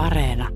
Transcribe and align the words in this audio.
Areena. 0.00 0.48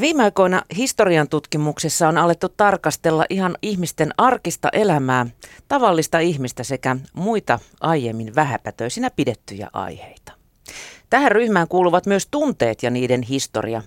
Viime 0.00 0.24
aikoina 0.24 0.62
historian 0.76 1.28
tutkimuksessa 1.28 2.08
on 2.08 2.18
alettu 2.18 2.48
tarkastella 2.48 3.24
ihan 3.30 3.56
ihmisten 3.62 4.14
arkista 4.18 4.68
elämää, 4.72 5.26
tavallista 5.68 6.18
ihmistä 6.18 6.64
sekä 6.64 6.96
muita 7.14 7.58
aiemmin 7.80 8.34
vähäpätöisinä 8.34 9.10
pidettyjä 9.10 9.70
aiheita. 9.72 10.39
Tähän 11.10 11.32
ryhmään 11.32 11.68
kuuluvat 11.68 12.06
myös 12.06 12.28
tunteet 12.30 12.82
ja 12.82 12.90
niiden 12.90 13.22
historia. 13.22 13.82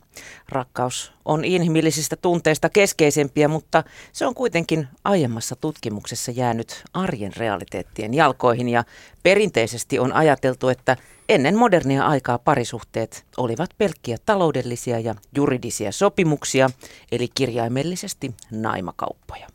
Rakkaus 0.49 1.13
on 1.25 1.45
inhimillisistä 1.45 2.15
tunteista 2.15 2.69
keskeisempiä, 2.69 3.47
mutta 3.47 3.83
se 4.11 4.25
on 4.25 4.35
kuitenkin 4.35 4.87
aiemmassa 5.03 5.55
tutkimuksessa 5.55 6.31
jäänyt 6.31 6.83
arjen 6.93 7.31
realiteettien 7.37 8.13
jalkoihin 8.13 8.69
ja 8.69 8.83
perinteisesti 9.23 9.99
on 9.99 10.13
ajateltu, 10.13 10.69
että 10.69 10.97
ennen 11.29 11.57
modernia 11.57 12.05
aikaa 12.05 12.39
parisuhteet 12.39 13.25
olivat 13.37 13.69
pelkkiä 13.77 14.17
taloudellisia 14.25 14.99
ja 14.99 15.15
juridisia 15.35 15.91
sopimuksia, 15.91 16.69
eli 17.11 17.27
kirjaimellisesti 17.35 18.35
naimakauppoja. 18.51 19.47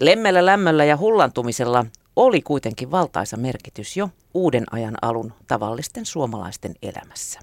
Lemmellä 0.00 0.46
lämmöllä 0.46 0.84
ja 0.84 0.96
hullantumisella 0.96 1.86
oli 2.16 2.42
kuitenkin 2.42 2.90
valtaisa 2.90 3.36
merkitys 3.36 3.96
jo 3.96 4.08
uuden 4.34 4.64
ajan 4.70 4.94
alun 5.02 5.32
tavallisten 5.46 6.06
suomalaisten 6.06 6.74
elämässä. 6.82 7.40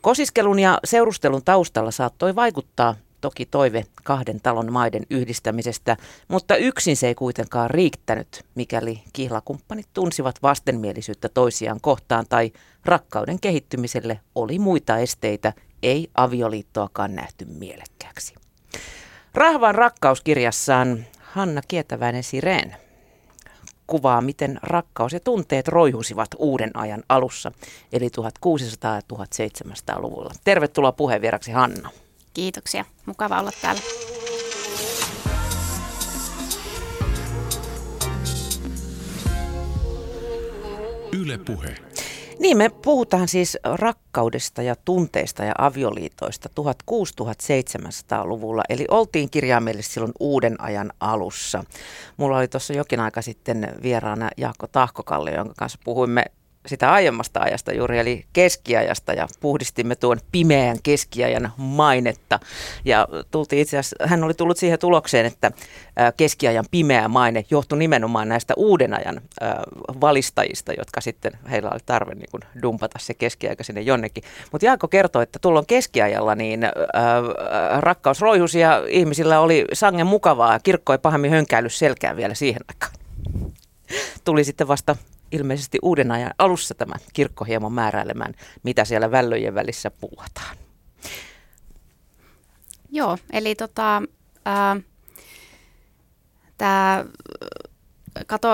Kosiskelun 0.00 0.58
ja 0.58 0.78
seurustelun 0.84 1.44
taustalla 1.44 1.90
saattoi 1.90 2.34
vaikuttaa 2.34 2.94
toki 3.20 3.46
toive 3.46 3.84
kahden 4.04 4.40
talon 4.40 4.72
maiden 4.72 5.02
yhdistämisestä, 5.10 5.96
mutta 6.28 6.56
yksin 6.56 6.96
se 6.96 7.06
ei 7.06 7.14
kuitenkaan 7.14 7.70
riittänyt, 7.70 8.44
mikäli 8.54 9.02
kihlakumppanit 9.12 9.86
tunsivat 9.94 10.42
vastenmielisyyttä 10.42 11.28
toisiaan 11.28 11.80
kohtaan 11.80 12.26
tai 12.28 12.52
rakkauden 12.84 13.40
kehittymiselle 13.40 14.20
oli 14.34 14.58
muita 14.58 14.98
esteitä, 14.98 15.52
ei 15.82 16.10
avioliittoakaan 16.14 17.14
nähty 17.14 17.44
mielekkääksi. 17.44 18.34
Rahvan 19.34 19.74
rakkauskirjassaan 19.74 21.04
Hanna 21.20 21.60
Kietäväinen 21.68 22.22
Sireen 22.22 22.76
kuvaa, 23.86 24.20
miten 24.20 24.58
rakkaus 24.62 25.12
ja 25.12 25.20
tunteet 25.20 25.68
roihusivat 25.68 26.28
uuden 26.38 26.70
ajan 26.76 27.02
alussa, 27.08 27.52
eli 27.92 28.08
1600- 28.08 28.20
ja 28.82 29.00
1700-luvulla. 29.14 30.30
Tervetuloa 30.44 30.92
puheenvieraksi 30.92 31.52
Hanna. 31.52 31.90
Kiitoksia. 32.34 32.84
Mukava 33.06 33.40
olla 33.40 33.50
täällä. 33.62 33.80
Yle 41.12 41.38
Puhe. 41.38 41.85
Niin, 42.38 42.56
me 42.56 42.68
puhutaan 42.68 43.28
siis 43.28 43.58
rakkaudesta 43.64 44.62
ja 44.62 44.76
tunteista 44.84 45.44
ja 45.44 45.54
avioliitoista 45.58 46.48
1600-1700-luvulla, 46.60 48.62
eli 48.68 48.84
oltiin 48.90 49.30
kirjaimellisesti 49.30 49.94
silloin 49.94 50.12
uuden 50.20 50.60
ajan 50.60 50.92
alussa. 51.00 51.64
Mulla 52.16 52.38
oli 52.38 52.48
tuossa 52.48 52.72
jokin 52.72 53.00
aika 53.00 53.22
sitten 53.22 53.74
vieraana 53.82 54.30
Jaakko 54.36 54.66
Tahkokallio, 54.66 55.34
jonka 55.34 55.54
kanssa 55.56 55.78
puhuimme 55.84 56.24
sitä 56.66 56.92
aiemmasta 56.92 57.40
ajasta 57.40 57.74
juuri, 57.74 57.98
eli 57.98 58.24
keskiajasta 58.32 59.12
ja 59.12 59.28
puhdistimme 59.40 59.96
tuon 59.96 60.18
pimeän 60.32 60.76
keskiajan 60.82 61.52
mainetta. 61.56 62.40
Ja 62.84 63.08
tultiin 63.30 63.62
itse 63.62 63.78
asiassa, 63.78 63.96
hän 64.06 64.24
oli 64.24 64.34
tullut 64.34 64.56
siihen 64.56 64.78
tulokseen, 64.78 65.26
että 65.26 65.50
keskiajan 66.16 66.64
pimeä 66.70 67.08
maine 67.08 67.44
johtui 67.50 67.78
nimenomaan 67.78 68.28
näistä 68.28 68.54
uuden 68.56 68.94
ajan 68.94 69.20
valistajista, 70.00 70.72
jotka 70.72 71.00
sitten 71.00 71.32
heillä 71.50 71.70
oli 71.70 71.80
tarve 71.86 72.14
niin 72.14 72.30
kuin 72.30 72.42
dumpata 72.62 72.98
se 72.98 73.14
keskiaika 73.14 73.64
sinne 73.64 73.80
jonnekin. 73.80 74.24
Mutta 74.52 74.66
Jaakko 74.66 74.88
kertoi, 74.88 75.22
että 75.22 75.38
tuolloin 75.38 75.66
keskiajalla 75.66 76.34
niin 76.34 76.60
rakkaus 77.78 78.20
roihusi 78.20 78.60
ja 78.60 78.82
ihmisillä 78.88 79.40
oli 79.40 79.64
sangen 79.72 80.06
mukavaa 80.06 80.60
kirkko 80.60 80.92
ei 80.92 80.98
pahemmin 80.98 81.30
hönkäily 81.30 81.68
selkään 81.68 82.16
vielä 82.16 82.34
siihen 82.34 82.62
aikaan. 82.68 82.92
Tuli 84.24 84.44
sitten 84.44 84.68
vasta 84.68 84.96
ilmeisesti 85.32 85.78
uuden 85.82 86.12
ajan 86.12 86.34
alussa 86.38 86.74
tämä 86.74 86.94
kirkko 87.12 87.44
hieman 87.44 87.72
määräilemään, 87.72 88.34
mitä 88.62 88.84
siellä 88.84 89.10
vällöjen 89.10 89.54
välissä 89.54 89.90
puhutaan. 89.90 90.56
Joo, 92.90 93.18
eli 93.32 93.54
tota, 93.54 94.02
tämä 96.58 97.04
kato, 98.26 98.48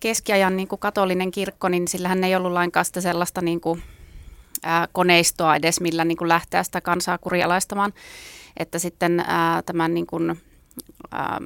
keskiajan 0.00 0.56
niin 0.56 0.68
katolinen 0.78 1.30
kirkko, 1.30 1.68
niin 1.68 1.88
sillähän 1.88 2.24
ei 2.24 2.36
ollut 2.36 2.52
lainkaan 2.52 2.84
sitä 2.84 3.00
sellaista 3.00 3.40
niin 3.40 3.60
kuin, 3.60 3.82
ää, 4.62 4.88
koneistoa 4.92 5.56
edes, 5.56 5.80
millä 5.80 6.04
niin 6.04 6.18
kuin 6.18 6.28
lähteä 6.28 6.62
sitä 6.62 6.80
kansaa 6.80 7.18
kurialaistamaan. 7.18 7.92
Että 8.56 8.78
sitten 8.78 9.20
ää, 9.20 9.62
tämän 9.62 9.94
niin 9.94 10.06
kuin, 10.06 10.40
ää, 11.12 11.40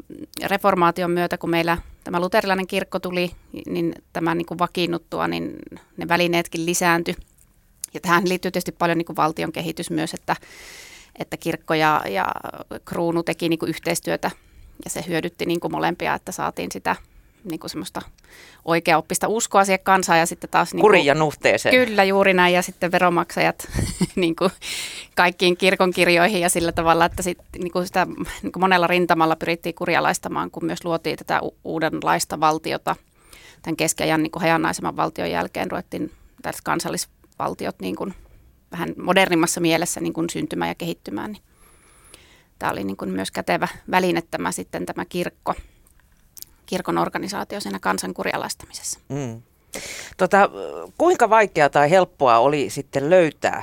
reformaation 0.44 1.10
myötä, 1.10 1.38
kun 1.38 1.50
meillä 1.50 1.78
tämä 2.06 2.20
luterilainen 2.20 2.66
kirkko 2.66 2.98
tuli, 3.00 3.30
niin 3.66 3.94
tämän 4.12 4.38
niin 4.38 4.46
kuin 4.46 4.58
vakiinnuttua, 4.58 5.28
niin 5.28 5.56
ne 5.96 6.08
välineetkin 6.08 6.66
lisääntyi. 6.66 7.14
Ja 7.94 8.00
tähän 8.00 8.28
liittyy 8.28 8.50
tietysti 8.50 8.72
paljon 8.72 8.98
niin 8.98 9.06
kuin 9.06 9.16
valtion 9.16 9.52
kehitys 9.52 9.90
myös, 9.90 10.14
että, 10.14 10.36
että 11.18 11.36
kirkko 11.36 11.74
ja, 11.74 12.02
ja 12.08 12.26
kruunu 12.84 13.22
teki 13.22 13.48
niin 13.48 13.58
kuin 13.58 13.68
yhteistyötä 13.68 14.30
ja 14.84 14.90
se 14.90 15.04
hyödytti 15.08 15.46
niin 15.46 15.60
kuin 15.60 15.72
molempia, 15.72 16.14
että 16.14 16.32
saatiin 16.32 16.72
sitä 16.72 16.96
niin 17.50 17.60
kuin 17.60 17.70
semmoista 17.70 18.02
oikeaoppista 18.64 19.28
uskoa 19.28 19.64
siihen 19.64 19.80
kansaan 19.82 20.18
ja 20.18 20.26
sitten 20.26 20.50
taas... 20.50 20.74
Niin 20.74 20.80
kuin, 20.80 21.04
ja 21.04 21.14
nuhteeseen. 21.14 21.86
Kyllä, 21.86 22.04
juuri 22.04 22.34
näin 22.34 22.54
ja 22.54 22.62
sitten 22.62 22.92
veromaksajat 22.92 23.68
niin 24.16 24.36
kuin 24.36 24.50
kaikkiin 25.14 25.56
kirkonkirjoihin 25.56 26.40
ja 26.40 26.48
sillä 26.48 26.72
tavalla, 26.72 27.04
että 27.04 27.22
sit, 27.22 27.38
niin 27.58 27.72
kuin 27.72 27.86
sitä 27.86 28.06
niin 28.42 28.52
kuin 28.52 28.60
monella 28.60 28.86
rintamalla 28.86 29.36
pyrittiin 29.36 29.74
kurjalaistamaan, 29.74 30.50
kun 30.50 30.64
myös 30.64 30.84
luotiin 30.84 31.18
tätä 31.18 31.40
uudenlaista 31.64 32.40
valtiota. 32.40 32.96
Tämän 33.62 33.76
keskiajan 33.76 34.22
niin 34.22 34.30
kuin 34.30 34.40
hajanaisemman 34.40 34.96
valtion 34.96 35.30
jälkeen 35.30 35.70
ruvettiin 35.70 36.12
tällaiset 36.42 36.64
kansallisvaltiot 36.64 37.80
niin 37.80 37.96
kuin 37.96 38.14
vähän 38.72 38.94
modernimmassa 38.96 39.60
mielessä 39.60 40.00
niin 40.00 40.12
kuin 40.12 40.30
syntymään 40.30 40.68
ja 40.68 40.74
kehittymään. 40.74 41.32
Niin 41.32 41.42
tämä 42.58 42.72
oli 42.72 42.84
niin 42.84 42.96
kuin 42.96 43.10
myös 43.10 43.30
kätevä 43.30 43.68
väline 43.90 44.22
tämä 44.30 44.52
sitten 44.52 44.86
tämä 44.86 45.04
kirkko 45.04 45.54
kirkon 46.66 46.98
organisaatio 46.98 47.60
siinä 47.60 47.78
kansan 47.78 48.14
kurjalaistamisessa. 48.14 49.00
Mm. 49.08 49.42
Tota, 50.16 50.50
kuinka 50.98 51.30
vaikeaa 51.30 51.70
tai 51.70 51.90
helppoa 51.90 52.38
oli 52.38 52.70
sitten 52.70 53.10
löytää 53.10 53.62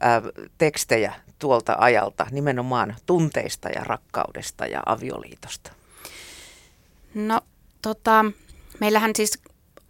ää, 0.00 0.22
tekstejä 0.58 1.14
tuolta 1.38 1.76
ajalta 1.78 2.26
nimenomaan 2.30 2.96
tunteista 3.06 3.68
ja 3.68 3.84
rakkaudesta 3.84 4.66
ja 4.66 4.82
avioliitosta? 4.86 5.72
No 7.14 7.40
tota, 7.82 8.24
meillähän 8.80 9.10
siis 9.16 9.42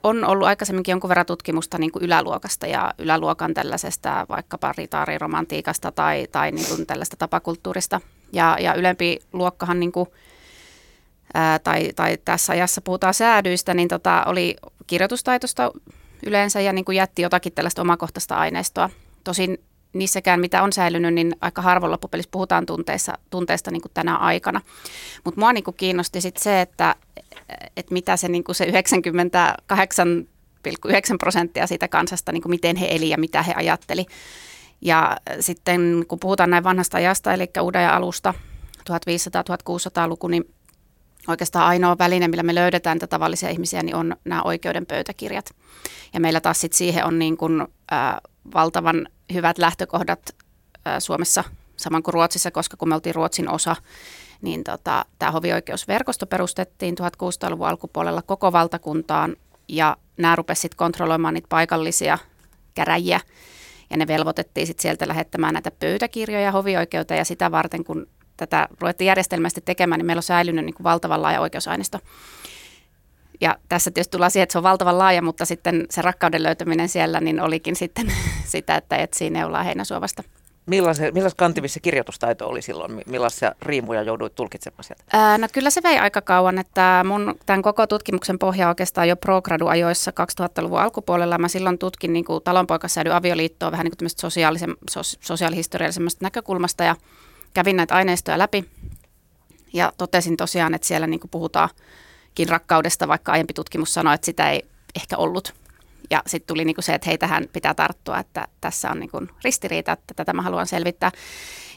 on 0.03 0.25
ollut 0.25 0.47
aikaisemminkin 0.47 0.93
jonkun 0.93 1.09
verran 1.09 1.27
tutkimusta 1.27 1.79
niin 1.79 1.93
kuin 1.93 2.05
yläluokasta 2.05 2.67
ja 2.67 2.95
yläluokan 2.99 3.55
tällaisesta 3.55 4.27
vaikkapa 4.29 4.75
ritaariromantiikasta 4.79 5.93
tai, 5.93 6.27
tai 6.33 6.53
niin 6.53 6.69
kuin 6.69 6.87
tällaista 6.87 7.17
tapakulttuurista. 7.17 8.01
Ja, 8.33 8.57
ja 8.61 8.75
ylempi 8.75 9.19
luokkahan 9.33 9.81
niin 9.81 9.93
kuin 9.93 10.09
ää, 11.35 11.59
tai, 11.59 11.91
tai 11.97 12.19
tässä 12.25 12.53
ajassa 12.53 12.81
puhutaan 12.81 13.15
säädyistä, 13.15 13.75
niin 13.75 13.89
tota, 13.89 14.25
oli 14.27 14.57
kirjoitustaitosta 14.87 15.71
yleensä 16.27 16.61
ja 16.61 16.73
niin 16.73 16.85
kuin 16.85 16.97
jätti 16.97 17.23
jotakin 17.23 17.53
tällaista 17.53 17.83
omakohtaista 17.83 18.37
aineistoa. 18.37 18.91
Tosin 19.25 19.59
niissäkään, 19.93 20.41
mitä 20.41 20.63
on 20.63 20.73
säilynyt, 20.73 21.15
niin 21.15 21.37
aika 21.41 21.63
harvoin 21.63 21.93
loppupelissä 21.93 22.31
puhutaan 22.31 22.67
tunteissa, 22.67 23.19
tunteista 23.31 23.71
niin 23.71 23.83
kuin 23.83 23.93
tänä 23.95 24.17
aikana. 24.17 24.61
Mutta 25.25 25.41
mua 25.41 25.53
niin 25.53 25.65
kuin 25.65 25.77
kiinnosti 25.77 26.21
sit 26.21 26.37
se, 26.37 26.61
että, 26.61 26.95
että 27.77 27.93
mitä 27.93 28.17
se, 28.17 28.29
niin 28.29 28.45
kuin 28.45 28.57
se 28.57 28.65
98,9 28.65 28.73
prosenttia 31.21 31.67
siitä 31.67 31.89
kansasta, 31.89 32.33
niin 32.33 32.43
kuin 32.43 32.51
miten 32.51 32.77
he 32.77 32.87
eli 32.91 33.09
ja 33.09 33.19
mitä 33.19 33.43
he 33.43 33.55
ajatteli. 33.57 34.07
Ja 34.81 35.17
sitten 35.41 36.05
kun 36.09 36.21
puhutaan 36.21 36.51
näin 36.51 36.65
vanhasta 36.65 36.97
ajasta, 36.97 37.33
eli 37.33 37.51
uuden 37.61 37.91
alusta, 37.91 38.35
1500-1600-luku, 38.91 40.29
niin 40.29 40.45
oikeastaan 41.31 41.67
ainoa 41.67 41.99
väline, 41.99 42.29
millä 42.29 42.43
me 42.43 42.55
löydetään 42.55 42.99
tätä 42.99 43.11
tavallisia 43.11 43.49
ihmisiä, 43.49 43.83
niin 43.83 43.95
on 43.95 44.17
nämä 44.25 44.43
oikeuden 44.43 44.87
pöytäkirjat. 44.87 45.51
Ja 46.15 46.21
meillä 46.21 46.41
taas 46.41 46.61
sit 46.61 46.73
siihen 46.73 47.05
on 47.05 47.19
niin 47.19 47.37
kuin, 47.37 47.61
äh, 47.93 48.17
valtavan 48.55 49.09
hyvät 49.33 49.59
lähtökohdat 49.59 50.21
äh, 50.87 50.95
Suomessa, 50.99 51.45
saman 51.77 52.03
kuin 52.03 52.15
Ruotsissa, 52.15 52.51
koska 52.51 52.77
kun 52.77 52.89
me 52.89 52.95
oltiin 52.95 53.15
Ruotsin 53.15 53.49
osa, 53.49 53.77
niin 54.43 54.65
tota, 54.65 55.05
tämä 55.19 55.33
hovioikeusverkosto 55.33 56.27
perustettiin 56.27 56.95
1600-luvun 57.01 57.69
alkupuolella 57.69 58.23
koko 58.23 58.53
valtakuntaan, 58.53 59.37
ja 59.69 59.97
nämä 60.17 60.37
rupesivat 60.37 60.75
kontrolloimaan 60.75 61.35
niitä 61.35 61.49
paikallisia 61.49 62.19
käräjiä, 62.75 63.21
ja 63.91 63.97
ne 63.97 64.07
velvoitettiin 64.07 64.67
sitten 64.67 64.83
sieltä 64.83 65.09
lähettämään 65.09 65.55
näitä 65.55 65.71
pöytäkirjoja 65.71 66.53
hovioikeuteen, 66.53 67.19
ja 67.19 67.25
sitä 67.25 67.51
varten, 67.51 67.85
kun 67.85 68.07
tätä 68.47 68.69
ruvettiin 68.81 69.07
järjestelmästi 69.07 69.61
tekemään, 69.61 69.99
niin 69.99 70.07
meillä 70.07 70.19
on 70.19 70.23
säilynyt 70.23 70.65
niin 70.65 70.75
kuin 70.75 70.85
valtavan 70.85 71.23
laaja 71.23 71.41
oikeusaineisto. 71.41 71.99
Ja 73.41 73.57
tässä 73.69 73.91
tietysti 73.91 74.11
tullaan 74.11 74.31
siihen, 74.31 74.43
että 74.43 74.53
se 74.53 74.59
on 74.59 74.63
valtavan 74.63 74.99
laaja, 74.99 75.23
mutta 75.23 75.45
sitten 75.45 75.87
se 75.91 76.03
rakkauden 76.03 76.43
löytäminen 76.43 76.89
siellä 76.89 77.21
niin 77.21 77.41
olikin 77.41 77.77
sitten 77.77 78.13
sitä, 78.45 78.77
että 78.77 78.97
etsii 78.97 79.31
neulaa 79.31 79.63
heinäsuovasta. 79.63 80.23
Millaisen, 80.67 81.15
millais 81.15 81.35
kantivissa 81.35 81.81
kirjoitustaito 81.81 82.49
oli 82.49 82.63
silloin? 82.63 83.03
Millaisia 83.07 83.55
riimuja 83.63 84.03
jouduit 84.03 84.35
tulkitsemaan 84.35 84.85
sieltä? 84.85 85.05
Ää, 85.13 85.39
no 85.39 85.49
kyllä 85.53 85.71
se 85.71 85.83
vei 85.83 85.99
aika 85.99 86.21
kauan, 86.21 86.59
että 86.59 87.05
mun 87.09 87.35
tämän 87.47 87.63
koko 87.63 87.87
tutkimuksen 87.87 88.39
pohja 88.39 88.69
oikeastaan 88.69 89.09
jo 89.09 89.17
progradu-ajoissa 89.17 90.13
2000-luvun 90.43 90.81
alkupuolella. 90.81 91.39
Mä 91.39 91.49
silloin 91.49 91.79
tutkin 91.79 92.13
niin 92.13 92.25
kuin 92.25 92.45
talonpoikasäädyn 92.45 93.15
avioliittoa 93.15 93.73
vähän 93.73 93.85
niin 93.85 93.97
kuin 93.99 94.11
sosiaalisen, 94.17 94.77
sos, 94.91 95.19
sosiaalihistoriallisemmasta 95.21 96.25
näkökulmasta 96.25 96.85
ja 96.85 96.97
kävin 97.55 97.77
näitä 97.77 97.95
aineistoja 97.95 98.39
läpi 98.39 98.65
ja 99.73 99.93
totesin 99.99 100.37
tosiaan, 100.37 100.75
että 100.75 100.87
siellä 100.87 101.07
niin 101.07 101.21
puhutaankin 101.31 102.49
rakkaudesta, 102.49 103.09
vaikka 103.09 103.33
aiempi 103.33 103.53
tutkimus 103.53 103.95
sanoi, 103.95 104.15
että 104.15 104.25
sitä 104.25 104.51
ei 104.51 104.63
ehkä 104.97 105.17
ollut. 105.17 105.55
Ja 106.11 106.23
sitten 106.27 106.47
tuli 106.47 106.65
niinku 106.65 106.83
se, 106.83 106.95
että 106.95 107.11
hei, 107.11 107.19
tähän 107.19 107.49
pitää 107.53 107.75
tarttua, 107.75 108.19
että 108.19 108.49
tässä 108.61 108.91
on 108.91 109.01
niinku 109.01 109.27
ristiriita, 109.45 109.93
että 109.93 110.15
tätä 110.15 110.33
mä 110.33 110.43
haluan 110.43 110.67
selvittää. 110.67 111.13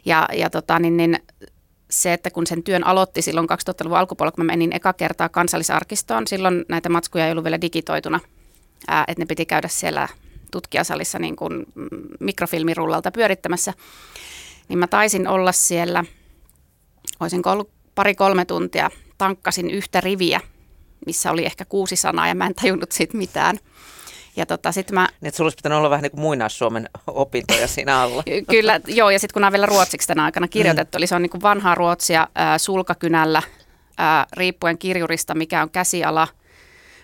Ja, 0.06 0.28
ja 0.34 0.50
tota, 0.50 0.80
niin, 0.80 0.98
niin 0.98 1.20
se, 1.90 2.14
että 2.14 2.32
kun 2.32 2.48
sen 2.48 2.64
työn 2.64 2.88
aloitti 2.88 3.22
silloin 3.22 3.48
2000-luvun 3.50 3.98
alkupuolella, 3.98 4.36
kun 4.36 4.46
mä 4.46 4.52
menin 4.52 4.76
eka 4.76 4.94
kertaa 4.94 5.30
kansallisarkistoon, 5.30 6.28
silloin 6.28 6.66
näitä 6.70 6.90
matskuja 6.90 7.26
ei 7.26 7.32
ollut 7.32 7.44
vielä 7.44 7.62
digitoituna, 7.62 8.20
ää, 8.88 9.06
että 9.08 9.22
ne 9.22 9.26
piti 9.26 9.46
käydä 9.46 9.68
siellä 9.68 10.08
tutkijasalissa 10.52 11.20
niin 11.20 11.36
kuin 11.36 11.66
mikrofilmirullalta 12.20 13.12
pyörittämässä, 13.12 13.74
niin 14.70 14.80
mä 14.80 14.88
taisin 14.88 15.28
olla 15.28 15.52
siellä, 15.52 16.04
olisinko 17.20 17.52
ollut 17.52 17.72
pari-kolme 17.96 18.46
tuntia, 18.46 18.90
tankkasin 19.18 19.70
yhtä 19.70 20.02
riviä, 20.02 20.42
missä 21.06 21.32
oli 21.32 21.46
ehkä 21.46 21.66
kuusi 21.66 21.96
sanaa 21.96 22.28
ja 22.28 22.36
mä 22.36 22.46
en 22.46 22.56
tajunnut 22.56 22.92
siitä 22.92 23.18
mitään– 23.18 23.60
ja 24.36 24.46
tota, 24.46 24.72
sit 24.72 24.92
mä... 24.92 25.08
Niin, 25.22 25.28
että 25.28 25.38
sulla 25.38 25.46
olisi 25.46 25.56
pitänyt 25.56 25.78
olla 25.78 25.90
vähän 25.90 26.04
niin 26.04 26.12
kuin 26.12 26.22
muinais-Suomen 26.22 26.90
opintoja 27.08 27.68
siinä 27.68 28.02
alla. 28.02 28.24
Kyllä, 28.52 28.80
joo, 28.88 29.10
ja 29.10 29.20
sitten 29.20 29.34
kun 29.34 29.42
nämä 29.42 29.52
vielä 29.52 29.66
ruotsiksi 29.66 30.08
tänä 30.08 30.24
aikana 30.24 30.48
kirjoitettu, 30.48 30.96
mm. 30.96 31.00
eli 31.00 31.08
se 31.08 31.16
on 31.16 31.22
niin 31.22 31.30
kuin 31.30 31.42
vanhaa 31.42 31.76
ruotsia 31.76 32.22
äh, 32.22 32.58
sulkakynällä, 32.58 33.42
äh, 34.00 34.26
riippuen 34.34 34.78
kirjurista, 34.78 35.36
mikä 35.36 35.62
on 35.62 35.70
käsiala– 35.70 36.28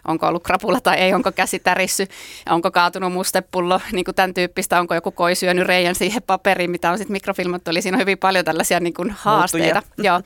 onko 0.07 0.27
ollut 0.27 0.43
krapula 0.43 0.81
tai 0.81 0.97
ei, 0.97 1.13
onko 1.13 1.31
käsi 1.31 1.59
tärissy, 1.59 2.07
onko 2.49 2.71
kaatunut 2.71 3.13
mustepullo, 3.13 3.81
niin 3.91 4.05
kuin 4.05 4.15
tämän 4.15 4.33
tyyppistä, 4.33 4.79
onko 4.79 4.95
joku 4.95 5.11
koi 5.11 5.35
syönyt 5.35 5.67
reijän 5.67 5.95
siihen 5.95 6.23
paperiin, 6.23 6.71
mitä 6.71 6.91
on 6.91 6.97
sitten 6.97 7.13
mikrofilmattu, 7.13 7.71
eli 7.71 7.81
siinä 7.81 7.95
on 7.95 8.01
hyvin 8.01 8.17
paljon 8.17 8.45
tällaisia 8.45 8.79
niin 8.79 8.93
kuin 8.93 9.11
haasteita. 9.11 9.83
Joo. 9.97 10.21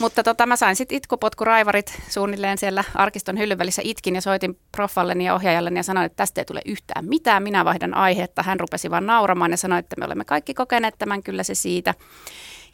Mutta 0.00 0.22
tota, 0.22 0.46
mä 0.46 0.56
sain 0.56 0.76
sitten 0.76 0.96
itkupotkuraivarit 0.96 2.02
suunnilleen 2.08 2.58
siellä 2.58 2.84
arkiston 2.94 3.38
hyllyn 3.38 3.58
välissä 3.58 3.82
itkin 3.84 4.14
ja 4.14 4.20
soitin 4.20 4.58
profalleni 4.72 5.24
ja 5.24 5.34
ohjaajalleni 5.34 5.78
ja 5.78 5.82
sanoin, 5.82 6.06
että 6.06 6.16
tästä 6.16 6.40
ei 6.40 6.44
tule 6.44 6.60
yhtään 6.64 7.04
mitään, 7.04 7.42
minä 7.42 7.64
vaihdan 7.64 7.94
aihetta. 7.94 8.42
Hän 8.42 8.60
rupesi 8.60 8.90
vaan 8.90 9.06
nauramaan 9.06 9.50
ja 9.50 9.56
sanoi, 9.56 9.78
että 9.78 9.96
me 9.98 10.04
olemme 10.04 10.24
kaikki 10.24 10.54
kokeneet 10.54 10.94
tämän, 10.98 11.22
kyllä 11.22 11.42
se 11.42 11.54
siitä. 11.54 11.94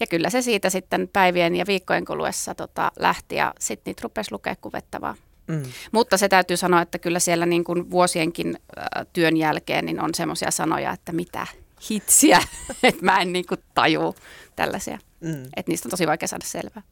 Ja 0.00 0.06
kyllä 0.06 0.30
se 0.30 0.42
siitä 0.42 0.70
sitten 0.70 1.08
päivien 1.12 1.56
ja 1.56 1.64
viikkojen 1.66 2.04
kuluessa 2.04 2.54
tota, 2.54 2.92
lähti 2.98 3.34
ja 3.36 3.54
sitten 3.60 3.90
niitä 3.90 4.00
rupesi 4.04 4.32
lukea 4.32 4.56
kuvettavaa. 4.60 5.14
Mm. 5.46 5.62
Mutta 5.92 6.16
se 6.16 6.28
täytyy 6.28 6.56
sanoa, 6.56 6.82
että 6.82 6.98
kyllä 6.98 7.18
siellä 7.18 7.46
niin 7.46 7.64
kuin 7.64 7.90
vuosienkin 7.90 8.58
äh, 8.78 9.06
työn 9.12 9.36
jälkeen 9.36 9.86
niin 9.86 10.00
on 10.00 10.14
semmoisia 10.14 10.50
sanoja, 10.50 10.92
että 10.92 11.12
mitä 11.12 11.46
hitsiä, 11.90 12.42
että 12.82 13.04
mä 13.04 13.20
en 13.20 13.32
niin 13.32 13.46
kuin 13.46 13.60
taju 13.74 14.14
tällaisia. 14.56 14.98
Mm. 15.20 15.44
Että 15.56 15.72
niistä 15.72 15.86
on 15.86 15.90
tosi 15.90 16.06
vaikea 16.06 16.28
saada 16.28 16.44
selvää. 16.46 16.82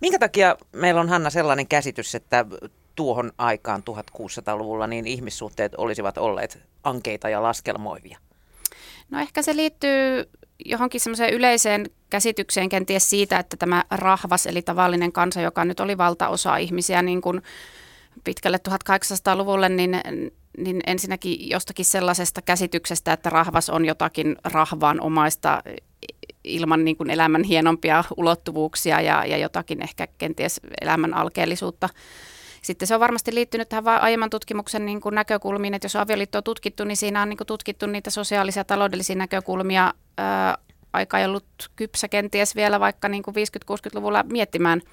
Minkä 0.00 0.18
takia 0.18 0.56
meillä 0.72 1.00
on 1.00 1.08
Hanna 1.08 1.30
sellainen 1.30 1.66
käsitys, 1.66 2.14
että 2.14 2.46
tuohon 2.94 3.32
aikaan 3.38 3.82
1600-luvulla 3.90 4.86
niin 4.86 5.06
ihmissuhteet 5.06 5.72
olisivat 5.76 6.18
olleet 6.18 6.58
ankeita 6.84 7.28
ja 7.28 7.42
laskelmoivia? 7.42 8.18
No 9.10 9.20
ehkä 9.20 9.42
se 9.42 9.56
liittyy 9.56 10.30
johonkin 10.64 11.00
semmoiseen 11.00 11.34
yleiseen 11.34 11.86
käsitykseen 12.12 12.68
kenties 12.68 13.10
siitä, 13.10 13.38
että 13.38 13.56
tämä 13.56 13.84
rahvas, 13.90 14.46
eli 14.46 14.62
tavallinen 14.62 15.12
kansa, 15.12 15.40
joka 15.40 15.64
nyt 15.64 15.80
oli 15.80 15.98
valtaosa 15.98 16.56
ihmisiä 16.56 17.02
niin 17.02 17.20
kuin 17.20 17.42
pitkälle 18.24 18.58
1800-luvulle, 18.68 19.68
niin, 19.68 20.00
niin 20.58 20.80
ensinnäkin 20.86 21.50
jostakin 21.50 21.84
sellaisesta 21.84 22.42
käsityksestä, 22.42 23.12
että 23.12 23.30
rahvas 23.30 23.70
on 23.70 23.84
jotakin 23.84 24.36
rahvaan 24.44 25.00
omaista 25.00 25.62
ilman 26.44 26.84
niin 26.84 26.96
kuin 26.96 27.10
elämän 27.10 27.44
hienompia 27.44 28.04
ulottuvuuksia 28.16 29.00
ja, 29.00 29.26
ja 29.26 29.36
jotakin 29.36 29.82
ehkä 29.82 30.06
kenties 30.18 30.60
elämän 30.80 31.14
alkeellisuutta. 31.14 31.88
Sitten 32.62 32.88
se 32.88 32.94
on 32.94 33.00
varmasti 33.00 33.34
liittynyt 33.34 33.68
tähän 33.68 34.02
aiemman 34.02 34.30
tutkimuksen 34.30 34.86
niin 34.86 35.00
kuin 35.00 35.14
näkökulmiin, 35.14 35.74
että 35.74 35.86
jos 35.86 35.96
avioliitto 35.96 36.38
on 36.38 36.44
tutkittu, 36.44 36.84
niin 36.84 36.96
siinä 36.96 37.22
on 37.22 37.28
niin 37.28 37.36
kuin 37.36 37.46
tutkittu 37.46 37.86
niitä 37.86 38.10
sosiaalisia 38.10 38.60
ja 38.60 38.64
taloudellisia 38.64 39.16
näkökulmia. 39.16 39.94
Ää, 40.18 40.58
aika 40.92 41.18
ei 41.18 41.24
ollut 41.24 41.44
kypsä 41.76 42.08
kenties 42.08 42.56
vielä 42.56 42.80
vaikka 42.80 43.08
niin 43.08 43.22
kuin 43.22 43.34
50-60-luvulla 43.36 44.22
miettimään– 44.22 44.82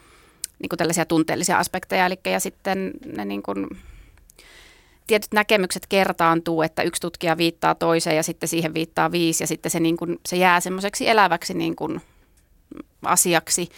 niin 0.60 0.70
kuin 0.70 0.78
tällaisia 0.78 1.06
tunteellisia 1.06 1.58
aspekteja. 1.58 2.06
Eli 2.06 2.20
ja 2.26 2.40
sitten 2.40 2.92
ne 3.16 3.26
niin 3.26 3.44
kuin, 3.44 3.68
tietyt 5.08 5.32
näkemykset 5.34 5.88
kertaantuu, 5.88 6.62
että 6.62 6.84
yksi 6.84 7.02
tutkija 7.02 7.38
viittaa 7.38 7.76
toiseen 7.76 8.16
ja 8.16 8.24
sitten 8.24 8.50
siihen 8.50 8.74
viittaa 8.74 9.12
viisi 9.12 9.44
ja 9.44 9.48
sitten 9.48 9.72
se, 9.72 9.80
niin 9.80 9.98
kuin, 9.98 10.20
se 10.26 10.36
jää 10.36 10.60
semmoiseksi 10.60 11.10
eläväksi 11.10 11.54
niin 11.54 11.76
kuin 11.76 12.02
asiaksi 13.06 13.70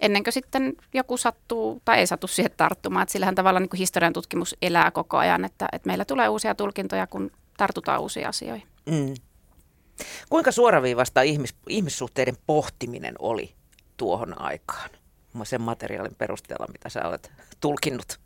ennen 0.00 0.24
kuin 0.24 0.32
sitten 0.32 0.72
joku 0.94 1.16
sattuu 1.16 1.82
tai 1.84 1.98
ei 1.98 2.06
satu 2.06 2.26
siihen 2.26 2.52
tarttumaan. 2.56 3.02
Että 3.02 3.12
sillähän 3.12 3.34
tavalla 3.34 3.60
niin 3.60 3.70
historian 3.78 4.12
tutkimus 4.12 4.56
elää 4.62 4.90
koko 4.90 5.16
ajan, 5.16 5.44
että, 5.44 5.68
että 5.72 5.86
meillä 5.86 6.04
tulee 6.04 6.28
uusia 6.28 6.54
tulkintoja, 6.54 7.06
kun 7.06 7.30
tartutaan 7.56 8.00
uusiin 8.00 8.28
asioihin. 8.28 8.68
Mm. 8.86 9.14
Kuinka 10.28 10.52
suoraviivasta 10.52 11.22
ihmis, 11.22 11.54
ihmissuhteiden 11.68 12.36
pohtiminen 12.46 13.14
oli 13.18 13.54
tuohon 13.96 14.40
aikaan? 14.40 14.90
sen 15.44 15.60
materiaalin 15.60 16.14
perusteella, 16.14 16.66
mitä 16.72 16.88
sä 16.88 17.08
olet 17.08 17.32
tulkinnut? 17.60 18.20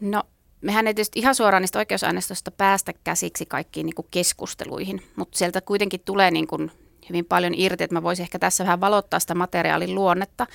No, 0.00 0.22
mehän 0.60 0.86
ei 0.86 0.94
tietysti 0.94 1.18
ihan 1.18 1.34
suoraan 1.34 1.60
niistä 1.60 1.78
oikeusaineistosta 1.78 2.50
päästä 2.50 2.92
käsiksi 3.04 3.46
kaikkiin 3.46 3.86
niin 3.86 3.94
kuin 3.94 4.08
keskusteluihin, 4.10 5.02
mutta 5.16 5.38
sieltä 5.38 5.60
kuitenkin 5.60 6.00
tulee 6.04 6.30
niin 6.30 6.46
kuin 6.46 6.70
hyvin 7.08 7.24
paljon 7.24 7.54
irti, 7.56 7.84
että 7.84 7.94
mä 7.96 8.02
voisin 8.02 8.22
ehkä 8.22 8.38
tässä 8.38 8.64
vähän 8.64 8.80
valottaa 8.80 9.20
sitä 9.20 9.34
materiaalin 9.34 9.94
luonnetta. 9.94 10.46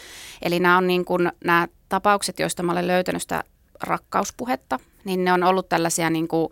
Eli 0.41 0.59
nämä 0.59 0.77
on 0.77 0.88
niin 0.88 1.06
kuin, 1.06 1.31
nämä 1.45 1.68
tapaukset, 1.89 2.39
joista 2.39 2.63
mä 2.63 2.71
olen 2.71 2.88
löytänyt 2.88 3.21
sitä 3.21 3.44
rakkauspuhetta, 3.83 4.80
niin 5.03 5.25
ne 5.25 5.33
on 5.33 5.44
ollut 5.44 5.69
tällaisia 5.69 6.09
niin 6.09 6.27
kuin, 6.27 6.50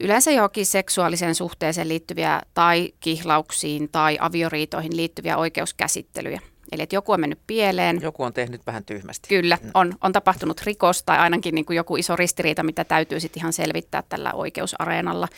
yleensä 0.00 0.30
johonkin 0.30 0.66
seksuaaliseen 0.66 1.34
suhteeseen 1.34 1.88
liittyviä 1.88 2.42
tai 2.54 2.92
kihlauksiin 3.00 3.88
tai 3.92 4.18
avioriitoihin 4.20 4.96
liittyviä 4.96 5.36
oikeuskäsittelyjä. 5.36 6.40
Eli 6.72 6.82
että 6.82 6.96
joku 6.96 7.12
on 7.12 7.20
mennyt 7.20 7.40
pieleen. 7.46 7.98
Joku 8.02 8.22
on 8.22 8.32
tehnyt 8.32 8.66
vähän 8.66 8.84
tyhmästi. 8.84 9.28
Kyllä, 9.28 9.58
mm. 9.62 9.70
on, 9.74 9.94
on 10.00 10.12
tapahtunut 10.12 10.60
rikos 10.64 11.02
tai 11.02 11.18
ainakin 11.18 11.54
niin 11.54 11.64
kuin 11.64 11.76
joku 11.76 11.96
iso 11.96 12.16
ristiriita, 12.16 12.62
mitä 12.62 12.84
täytyy 12.84 13.20
sitten 13.20 13.40
ihan 13.40 13.52
selvittää 13.52 14.02
tällä 14.08 14.32
oikeusareenalla. 14.32 15.28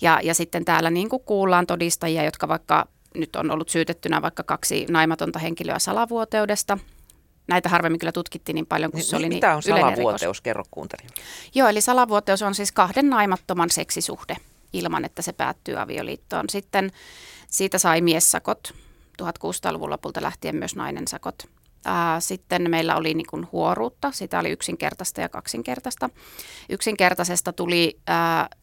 Ja, 0.00 0.20
ja 0.22 0.34
sitten 0.34 0.64
täällä 0.64 0.90
niin 0.90 1.08
kuin 1.08 1.22
kuullaan 1.22 1.66
todistajia, 1.66 2.24
jotka 2.24 2.48
vaikka 2.48 2.86
nyt 3.14 3.36
on 3.36 3.50
ollut 3.50 3.68
syytettynä 3.68 4.22
vaikka 4.22 4.42
kaksi 4.42 4.86
naimatonta 4.88 5.38
henkilöä 5.38 5.78
salavuoteudesta. 5.78 6.78
Näitä 7.50 7.68
harvemmin 7.68 7.98
kyllä 7.98 8.12
tutkittiin 8.12 8.54
niin 8.54 8.66
paljon, 8.66 8.90
kun 8.90 8.98
niin, 8.98 9.06
se 9.06 9.16
oli 9.16 9.28
Mitä 9.28 9.46
niin 9.46 9.56
on 9.56 9.62
salavuoteus? 9.62 10.40
Kerro 10.40 10.64
kuuntelijoille. 10.70 11.22
Joo, 11.54 11.68
eli 11.68 11.80
salavuoteus 11.80 12.42
on 12.42 12.54
siis 12.54 12.72
kahden 12.72 13.10
naimattoman 13.10 13.70
seksisuhde 13.70 14.36
ilman, 14.72 15.04
että 15.04 15.22
se 15.22 15.32
päättyy 15.32 15.80
avioliittoon. 15.80 16.44
Sitten 16.50 16.92
siitä 17.46 17.78
sai 17.78 18.00
miessakot 18.00 18.74
1600-luvun 19.22 19.90
lopulta 19.90 20.22
lähtien 20.22 20.56
myös 20.56 20.76
nainen 20.76 21.08
sakot. 21.08 21.42
Sitten 22.18 22.70
meillä 22.70 22.96
oli 22.96 23.14
niin 23.14 23.26
kuin 23.30 23.48
huoruutta, 23.52 24.10
sitä 24.12 24.38
oli 24.38 24.50
yksinkertaista 24.50 25.20
ja 25.20 25.28
kaksinkertaista. 25.28 26.10
Yksinkertaisesta 26.68 27.52
tuli, 27.52 28.00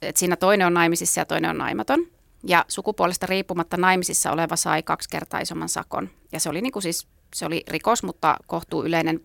että 0.02 0.20
siinä 0.20 0.36
toinen 0.36 0.68
on 0.68 0.74
naimisissa 0.74 1.22
ja 1.22 1.26
toinen 1.26 1.50
on 1.50 1.58
naimaton. 1.58 2.00
Ja 2.44 2.66
sukupuolesta 2.68 3.26
riippumatta 3.26 3.78
naimisissa 3.78 4.32
oleva 4.32 4.56
sai 4.56 4.84
kaksi 4.84 5.10
kertaa 5.10 5.40
isomman 5.40 5.70
sakon. 5.70 6.10
Ja 6.32 6.40
se 6.40 6.50
oli, 6.50 6.62
niin 6.62 6.72
kuin 6.72 6.84
siis, 6.84 7.08
se 7.36 7.46
oli 7.46 7.64
rikos, 7.68 8.04
mutta 8.04 8.38
kohtuu 8.48 8.84
yleinen 8.84 9.22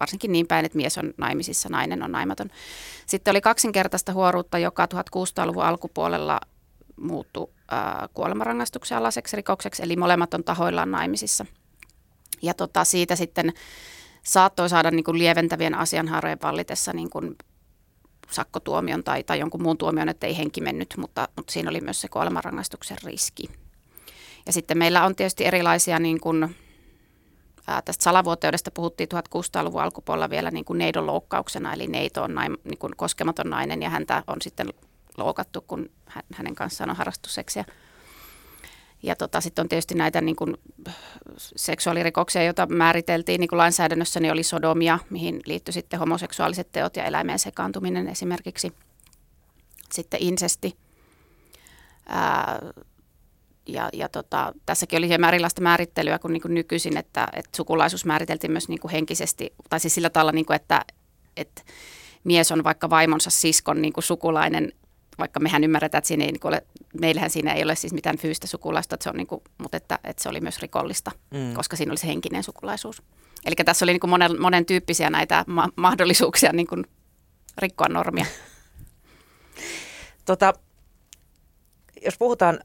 varsinkin 0.00 0.32
niin 0.32 0.46
päin, 0.46 0.64
että 0.64 0.76
mies 0.76 0.98
on 0.98 1.14
naimisissa, 1.16 1.68
nainen 1.68 2.02
on 2.02 2.12
naimaton. 2.12 2.50
Sitten 3.06 3.32
oli 3.32 3.40
kaksinkertaista 3.40 4.12
huoruutta, 4.12 4.58
joka 4.58 4.86
1600-luvun 4.94 5.64
alkupuolella 5.64 6.40
muuttui 7.00 7.50
ää, 7.70 8.08
kuolemanrangaistuksen 8.14 8.98
alaiseksi 8.98 9.36
rikokseksi, 9.36 9.82
eli 9.82 9.96
molemmat 9.96 10.34
on 10.34 10.44
tahoillaan 10.44 10.90
naimisissa. 10.90 11.46
Ja 12.42 12.54
tota, 12.54 12.84
siitä 12.84 13.16
sitten 13.16 13.52
saattoi 14.22 14.68
saada 14.68 14.90
niin 14.90 15.04
kuin 15.04 15.18
lieventävien 15.18 15.74
asianhaarojen 15.74 16.38
vallitessa 16.42 16.92
niin 16.92 17.10
kuin 17.10 17.36
sakkotuomion 18.30 19.04
tai, 19.04 19.24
tai 19.24 19.38
jonkun 19.38 19.62
muun 19.62 19.78
tuomion, 19.78 20.08
että 20.08 20.26
ei 20.26 20.38
henki 20.38 20.60
mennyt, 20.60 20.94
mutta, 20.96 21.28
mutta 21.36 21.52
siinä 21.52 21.70
oli 21.70 21.80
myös 21.80 22.00
se 22.00 22.08
kuolemanrangaistuksen 22.08 22.96
riski. 23.04 23.48
Ja 24.46 24.52
sitten 24.52 24.78
meillä 24.78 25.04
on 25.04 25.16
tietysti 25.16 25.44
erilaisia 25.44 25.98
niin 25.98 26.20
kuin, 26.20 26.56
tästä 27.84 28.04
salavuoteudesta 28.04 28.70
puhuttiin 28.70 29.08
1600-luvun 29.14 29.82
alkupuolella 29.82 30.30
vielä 30.30 30.50
niin 30.50 30.64
kuin 30.64 30.78
neidon 30.78 31.06
loukkauksena, 31.06 31.72
eli 31.72 31.86
neito 31.86 32.22
on 32.22 32.34
naim, 32.34 32.56
niin 32.64 32.78
kuin 32.78 32.92
koskematon 32.96 33.50
nainen 33.50 33.82
ja 33.82 33.90
häntä 33.90 34.22
on 34.26 34.36
sitten 34.42 34.68
loukattu, 35.16 35.60
kun 35.66 35.90
hänen 36.34 36.54
kanssaan 36.54 36.90
on 36.90 36.96
harrastusseksiä. 36.96 37.64
Ja 39.02 39.16
tota, 39.16 39.40
sitten 39.40 39.62
on 39.62 39.68
tietysti 39.68 39.94
näitä 39.94 40.20
niin 40.20 40.36
kuin, 40.36 40.56
seksuaalirikoksia, 41.36 42.42
joita 42.42 42.66
määriteltiin 42.66 43.40
niin 43.40 43.48
kuin 43.48 43.58
lainsäädännössä, 43.58 44.20
niin 44.20 44.32
oli 44.32 44.42
sodomia, 44.42 44.98
mihin 45.10 45.40
liittyi 45.46 45.72
sitten 45.72 46.00
homoseksuaaliset 46.00 46.72
teot 46.72 46.96
ja 46.96 47.04
eläimeen 47.04 47.38
sekaantuminen 47.38 48.08
esimerkiksi. 48.08 48.72
Sitten 49.92 50.22
insesti. 50.22 50.76
Ää, 52.08 52.58
ja, 53.68 53.88
ja 53.92 54.08
tota, 54.08 54.52
tässäkin 54.66 54.98
oli 54.98 55.08
hieman 55.08 55.28
erilaista 55.28 55.60
määrittelyä 55.60 56.18
kuin, 56.18 56.32
niin 56.32 56.42
kuin 56.42 56.54
nykyisin, 56.54 56.96
että, 56.96 57.28
että 57.32 57.56
sukulaisuus 57.56 58.04
määriteltiin 58.04 58.52
myös 58.52 58.68
niin 58.68 58.80
kuin 58.80 58.92
henkisesti, 58.92 59.54
tai 59.70 59.80
siis 59.80 59.94
sillä 59.94 60.10
tavalla, 60.10 60.32
niin 60.32 60.46
kuin, 60.46 60.56
että, 60.56 60.84
että 61.36 61.62
mies 62.24 62.52
on 62.52 62.64
vaikka 62.64 62.90
vaimonsa 62.90 63.30
siskon 63.30 63.82
niin 63.82 63.92
kuin 63.92 64.04
sukulainen, 64.04 64.72
vaikka 65.18 65.40
mehän 65.40 65.64
ymmärretään, 65.64 65.98
että 65.98 66.08
siinä 66.08 66.24
ei 66.24 66.32
niin 66.32 66.46
ole, 66.46 66.62
meillähän 67.00 67.30
siinä 67.30 67.52
ei 67.52 67.62
ole 67.62 67.74
siis 67.74 67.92
mitään 67.92 68.18
fyysistä 68.18 68.46
sukulaista, 68.46 68.94
että 68.94 69.04
se 69.04 69.10
on 69.10 69.16
niin 69.16 69.26
kuin, 69.26 69.42
mutta 69.58 69.76
että, 69.76 69.98
että 70.04 70.22
se 70.22 70.28
oli 70.28 70.40
myös 70.40 70.58
rikollista, 70.58 71.10
mm. 71.30 71.54
koska 71.54 71.76
siinä 71.76 71.92
oli 71.92 71.98
se 71.98 72.06
henkinen 72.06 72.42
sukulaisuus. 72.42 73.02
Eli 73.44 73.54
tässä 73.64 73.84
oli 73.84 73.92
niin 73.92 74.00
kuin 74.00 74.10
monen, 74.10 74.40
monen 74.40 74.66
tyyppisiä 74.66 75.10
näitä 75.10 75.44
ma- 75.46 75.68
mahdollisuuksia 75.76 76.52
niin 76.52 76.66
kuin 76.66 76.84
rikkoa 77.58 77.88
normia. 77.88 78.26
tota, 80.24 80.52
jos 82.04 82.18
puhutaan 82.18 82.60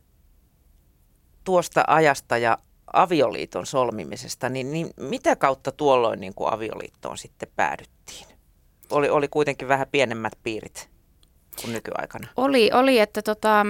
tuosta 1.43 1.83
ajasta 1.87 2.37
ja 2.37 2.57
avioliiton 2.93 3.65
solmimisesta, 3.65 4.49
niin, 4.49 4.71
niin 4.71 4.89
mitä 4.99 5.35
kautta 5.35 5.71
tuolloin 5.71 6.19
niin 6.19 6.33
kuin 6.33 6.53
avioliittoon 6.53 7.17
sitten 7.17 7.49
päädyttiin? 7.55 8.27
Oli, 8.91 9.09
oli 9.09 9.27
kuitenkin 9.27 9.67
vähän 9.67 9.87
pienemmät 9.91 10.33
piirit 10.43 10.89
kuin 11.61 11.73
nykyaikana. 11.73 12.27
Oli, 12.37 12.69
oli 12.73 12.99
että 12.99 13.21
tota, 13.21 13.65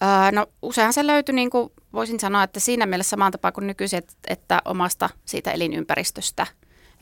ää, 0.00 0.32
no 0.32 0.46
useinhan 0.62 0.92
se 0.92 1.06
löytyi, 1.06 1.34
niin 1.34 1.50
kuin 1.50 1.72
voisin 1.92 2.20
sanoa, 2.20 2.42
että 2.42 2.60
siinä 2.60 2.86
mielessä 2.86 3.10
samaan 3.10 3.32
tapaan 3.32 3.54
kuin 3.54 3.66
nykyisin, 3.66 3.98
että, 3.98 4.14
että 4.28 4.62
omasta 4.64 5.10
siitä 5.24 5.50
elinympäristöstä, 5.50 6.46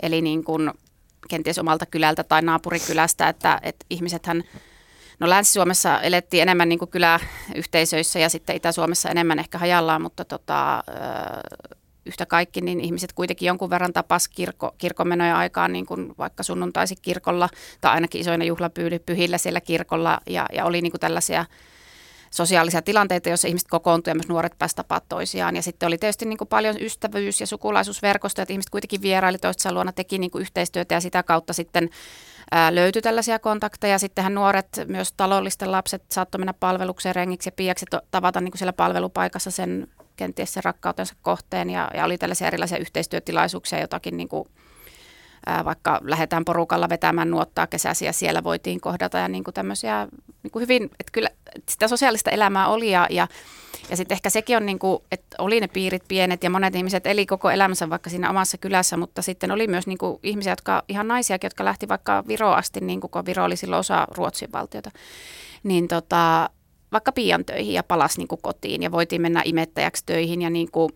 eli 0.02 0.22
niin 0.22 0.44
kuin 0.44 0.70
kenties 1.28 1.58
omalta 1.58 1.86
kylältä 1.86 2.24
tai 2.24 2.42
naapurikylästä, 2.42 3.28
että, 3.28 3.60
että 3.62 3.86
ihmisethän 3.90 4.42
No 5.20 5.28
Länsi-Suomessa 5.28 6.00
elettiin 6.00 6.42
enemmän 6.42 6.68
niin 6.68 6.78
kuin 6.78 6.90
kyläyhteisöissä 6.90 8.18
ja 8.18 8.28
sitten 8.28 8.56
Itä-Suomessa 8.56 9.08
enemmän 9.08 9.38
ehkä 9.38 9.58
hajallaan, 9.58 10.02
mutta 10.02 10.24
tota, 10.24 10.84
yhtä 12.06 12.26
kaikki, 12.26 12.60
niin 12.60 12.80
ihmiset 12.80 13.12
kuitenkin 13.12 13.46
jonkun 13.46 13.70
verran 13.70 13.92
tapas 13.92 14.28
kirkko, 14.28 14.74
kirkonmenoja 14.78 15.38
aikaan 15.38 15.72
niin 15.72 15.86
kuin 15.86 16.14
vaikka 16.18 16.42
sunnuntaisi 16.42 16.94
kirkolla 17.02 17.48
tai 17.80 17.94
ainakin 17.94 18.20
isoina 18.20 18.44
juhlapyhillä 18.44 19.38
siellä 19.38 19.60
kirkolla 19.60 20.20
ja, 20.26 20.46
ja 20.52 20.64
oli 20.64 20.82
niin 20.82 20.92
kuin 20.92 21.00
tällaisia 21.00 21.44
sosiaalisia 22.30 22.82
tilanteita, 22.82 23.28
joissa 23.28 23.48
ihmiset 23.48 23.68
kokoontuivat 23.68 24.14
ja 24.14 24.14
myös 24.14 24.28
nuoret 24.28 24.58
pääsivät 24.58 24.76
tapaamaan 24.76 25.06
toisiaan. 25.08 25.56
Ja 25.56 25.62
sitten 25.62 25.86
oli 25.86 25.98
tietysti 25.98 26.26
niin 26.26 26.38
kuin 26.38 26.48
paljon 26.48 26.76
ystävyys- 26.80 27.40
ja 27.40 27.46
sukulaisuusverkostoja, 27.46 28.42
että 28.42 28.52
ihmiset 28.52 28.70
kuitenkin 28.70 29.02
vieraili 29.02 29.38
toistensa 29.38 29.72
luona, 29.72 29.92
teki 29.92 30.18
niin 30.18 30.30
kuin 30.30 30.42
yhteistyötä 30.42 30.94
ja 30.94 31.00
sitä 31.00 31.22
kautta 31.22 31.52
sitten 31.52 31.90
löytyi 32.70 33.02
tällaisia 33.02 33.38
kontakteja. 33.38 33.98
Sittenhän 33.98 34.34
nuoret, 34.34 34.68
myös 34.86 35.12
taloudellisten 35.12 35.72
lapset 35.72 36.02
saattoi 36.08 36.38
mennä 36.38 36.54
palvelukseen 36.60 37.14
rengiksi 37.14 37.48
ja 37.48 37.52
piiaksi 37.52 37.86
tavata 38.10 38.40
niin 38.40 38.52
kuin 38.52 38.58
siellä 38.58 38.72
palvelupaikassa 38.72 39.50
sen 39.50 39.88
kenties 40.16 40.54
sen 40.54 40.64
rakkautensa 40.64 41.14
kohteen 41.22 41.70
ja, 41.70 41.90
ja 41.94 42.04
oli 42.04 42.18
tällaisia 42.18 42.46
erilaisia 42.46 42.78
yhteistyötilaisuuksia, 42.78 43.80
jotakin 43.80 44.16
niin 44.16 44.28
kuin, 44.28 44.48
vaikka 45.64 46.00
lähdetään 46.02 46.44
porukalla 46.44 46.88
vetämään 46.88 47.30
nuottaa 47.30 47.66
kesäisiä, 47.66 48.12
siellä 48.12 48.44
voitiin 48.44 48.80
kohdata 48.80 49.18
ja 49.18 49.28
niin 49.28 49.44
kuin 49.44 49.54
tämmöisiä 49.54 50.08
niin 50.42 50.50
kuin 50.50 50.60
hyvin, 50.60 50.84
että 50.84 51.12
kyllä 51.12 51.30
sitä 51.68 51.88
sosiaalista 51.88 52.30
elämää 52.30 52.68
oli 52.68 52.90
ja, 52.90 53.06
ja, 53.10 53.28
ja 53.90 53.96
sitten 53.96 54.14
ehkä 54.14 54.30
sekin 54.30 54.56
on, 54.56 54.66
niin 54.66 54.78
kuin, 54.78 55.02
että 55.12 55.36
oli 55.38 55.60
ne 55.60 55.68
piirit 55.68 56.02
pienet 56.08 56.44
ja 56.44 56.50
monet 56.50 56.74
ihmiset 56.74 57.06
eli 57.06 57.26
koko 57.26 57.50
elämänsä 57.50 57.90
vaikka 57.90 58.10
siinä 58.10 58.30
omassa 58.30 58.58
kylässä, 58.58 58.96
mutta 58.96 59.22
sitten 59.22 59.50
oli 59.50 59.66
myös 59.66 59.86
niin 59.86 59.98
kuin 59.98 60.18
ihmisiä, 60.22 60.52
jotka 60.52 60.82
ihan 60.88 61.08
naisiakin, 61.08 61.46
jotka 61.46 61.64
lähti 61.64 61.88
vaikka 61.88 62.24
Viroon 62.28 62.56
asti, 62.56 62.80
niin 62.80 63.00
kuin, 63.00 63.10
kun 63.10 63.26
Viro 63.26 63.44
oli 63.44 63.56
silloin 63.56 63.80
osa 63.80 64.06
Ruotsin 64.16 64.52
valtiota, 64.52 64.90
niin 65.62 65.88
tota, 65.88 66.50
vaikka 66.92 67.12
pian 67.12 67.44
töihin 67.44 67.74
ja 67.74 67.82
palasi 67.82 68.18
niin 68.18 68.28
kuin 68.28 68.42
kotiin 68.42 68.82
ja 68.82 68.92
voitiin 68.92 69.22
mennä 69.22 69.42
imettäjäksi 69.44 70.02
töihin 70.06 70.42
ja 70.42 70.50
niin 70.50 70.70
kuin 70.70 70.90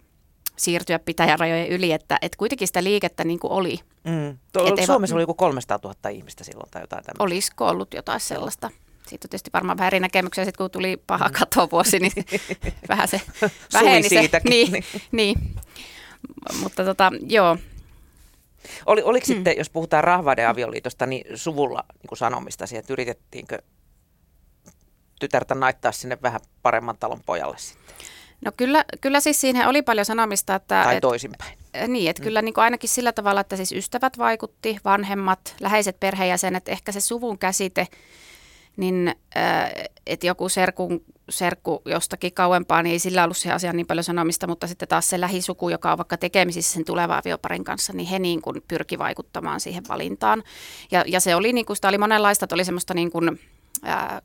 siirtyä 0.56 0.98
pitäjärajojen 0.98 1.68
yli, 1.68 1.92
että, 1.92 2.18
että 2.22 2.36
kuitenkin 2.38 2.66
sitä 2.66 2.84
liikettä 2.84 3.24
niin 3.24 3.38
kuin 3.38 3.52
oli. 3.52 3.80
Mm. 4.04 4.38
Tuo, 4.52 4.86
Suomessa 4.86 5.14
va- 5.14 5.16
oli 5.16 5.22
joku 5.22 5.34
300 5.34 5.78
000 5.84 6.10
ihmistä 6.10 6.44
silloin 6.44 6.70
tai 6.70 6.82
jotain 6.82 7.04
tämmöistä. 7.04 7.24
Olisiko 7.24 7.68
ollut 7.68 7.94
jotain 7.94 8.20
sellaista? 8.20 8.70
Siitä 9.06 9.26
on 9.26 9.30
tietysti 9.30 9.50
varmaan 9.52 9.78
vähän 9.78 9.86
eri 9.86 10.00
näkemyksiä, 10.00 10.44
sitten 10.44 10.64
kun 10.64 10.70
tuli 10.70 10.96
paha 11.06 11.28
mm. 11.28 11.32
katovuosi, 11.32 11.98
niin 11.98 12.12
vähän 12.88 13.08
se 13.08 13.20
väheni 13.72 14.08
se. 14.08 14.30
Niin, 14.48 14.72
niin. 14.72 14.84
niin. 15.12 15.36
Mutta 16.60 16.84
tota, 16.84 17.12
joo. 17.28 17.56
Oli, 18.86 19.02
oliko 19.02 19.26
hmm. 19.26 19.34
sitten, 19.34 19.54
jos 19.58 19.70
puhutaan 19.70 20.04
rahvaiden 20.04 20.48
avioliitosta, 20.48 21.06
niin 21.06 21.38
suvulla 21.38 21.84
niin 21.88 22.08
kuin 22.08 22.18
sanomista 22.18 22.66
siihen, 22.66 22.80
että 22.80 22.92
yritettiinkö 22.92 23.58
tytärtä 25.20 25.54
naittaa 25.54 25.92
sinne 25.92 26.18
vähän 26.22 26.40
paremman 26.62 26.96
talon 27.00 27.20
pojalle 27.26 27.58
sitten? 27.58 27.94
No 28.44 28.52
kyllä, 28.56 28.84
kyllä 29.00 29.20
siis 29.20 29.40
siinä 29.40 29.68
oli 29.68 29.82
paljon 29.82 30.04
sanomista. 30.04 30.54
Että, 30.54 30.82
tai 30.84 31.00
toisinpäin. 31.00 31.58
Et, 31.74 31.90
niin, 31.90 32.10
että 32.10 32.22
mm. 32.22 32.24
kyllä 32.24 32.42
niin 32.42 32.54
kuin 32.54 32.64
ainakin 32.64 32.90
sillä 32.90 33.12
tavalla, 33.12 33.40
että 33.40 33.56
siis 33.56 33.72
ystävät 33.72 34.18
vaikutti, 34.18 34.78
vanhemmat, 34.84 35.54
läheiset 35.60 36.00
perheenjäsenet, 36.00 36.68
ehkä 36.68 36.92
se 36.92 37.00
suvun 37.00 37.38
käsite, 37.38 37.86
niin 38.76 39.14
äh, 39.36 39.70
että 40.06 40.26
joku 40.26 40.48
serkun, 40.48 41.04
serkku 41.28 41.82
jostakin 41.84 42.34
kauempaa, 42.34 42.82
niin 42.82 42.92
ei 42.92 42.98
sillä 42.98 43.24
ollut 43.24 43.36
se 43.36 43.52
asia 43.52 43.72
niin 43.72 43.86
paljon 43.86 44.04
sanomista, 44.04 44.46
mutta 44.46 44.66
sitten 44.66 44.88
taas 44.88 45.10
se 45.10 45.20
lähisuku, 45.20 45.68
joka 45.68 45.92
on 45.92 45.98
vaikka 45.98 46.16
tekemisissä 46.16 46.72
sen 46.72 46.84
tulevan 46.84 47.18
avioparin 47.18 47.64
kanssa, 47.64 47.92
niin 47.92 48.08
he 48.08 48.18
niin 48.18 48.42
kuin 48.42 48.62
pyrki 48.68 48.98
vaikuttamaan 48.98 49.60
siihen 49.60 49.82
valintaan. 49.88 50.42
Ja, 50.90 51.04
ja 51.06 51.20
se 51.20 51.34
oli, 51.34 51.52
niin 51.52 51.66
kuin, 51.66 51.76
sitä 51.76 51.88
oli 51.88 51.98
monenlaista, 51.98 52.44
että 52.44 52.54
oli 52.54 52.64
semmoista 52.64 52.94
niin 52.94 53.10
kuin, 53.10 53.40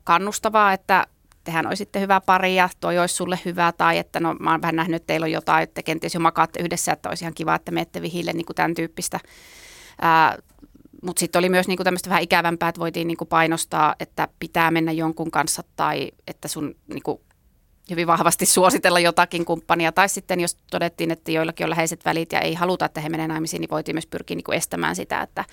kannustavaa, 0.04 0.72
että 0.72 1.06
tehän 1.44 1.66
olisitte 1.66 2.00
hyvä 2.00 2.20
pari 2.20 2.56
ja 2.56 2.68
toi 2.80 2.98
olisi 2.98 3.14
sulle 3.14 3.38
hyvä, 3.44 3.72
tai 3.72 3.98
että 3.98 4.20
no 4.20 4.34
mä 4.34 4.50
oon 4.50 4.62
vähän 4.62 4.76
nähnyt, 4.76 4.96
että 4.96 5.06
teillä 5.06 5.24
on 5.24 5.32
jotain, 5.32 5.62
että 5.62 5.82
kenties 5.82 6.14
jo 6.14 6.20
makaatte 6.20 6.62
yhdessä, 6.62 6.92
että 6.92 7.08
olisi 7.08 7.24
ihan 7.24 7.34
kiva, 7.34 7.54
että 7.54 7.70
menette 7.72 8.02
vihille, 8.02 8.32
niin 8.32 8.46
kuin 8.46 8.56
tämän 8.56 8.74
tyyppistä. 8.74 9.20
Mutta 11.02 11.20
sitten 11.20 11.38
oli 11.38 11.48
myös 11.48 11.68
niinku 11.68 11.84
tämmöistä 11.84 12.10
vähän 12.10 12.22
ikävämpää, 12.22 12.68
että 12.68 12.80
voitiin 12.80 13.06
niinku 13.06 13.24
painostaa, 13.24 13.94
että 14.00 14.28
pitää 14.38 14.70
mennä 14.70 14.92
jonkun 14.92 15.30
kanssa 15.30 15.62
tai 15.76 16.10
että 16.26 16.48
sun 16.48 16.74
niinku 16.86 17.22
hyvin 17.90 18.06
vahvasti 18.06 18.46
suositella 18.46 19.00
jotakin 19.00 19.44
kumppania. 19.44 19.92
Tai 19.92 20.08
sitten 20.08 20.40
jos 20.40 20.56
todettiin, 20.70 21.10
että 21.10 21.30
joillakin 21.30 21.64
on 21.64 21.70
läheiset 21.70 22.04
välit 22.04 22.32
ja 22.32 22.40
ei 22.40 22.54
haluta, 22.54 22.84
että 22.84 23.00
he 23.00 23.08
menee 23.08 23.28
naimisiin, 23.28 23.60
niin 23.60 23.70
voitiin 23.70 23.96
myös 23.96 24.06
pyrkiä 24.06 24.34
niinku 24.34 24.52
estämään 24.52 24.96
sitä, 24.96 25.22
että 25.22 25.44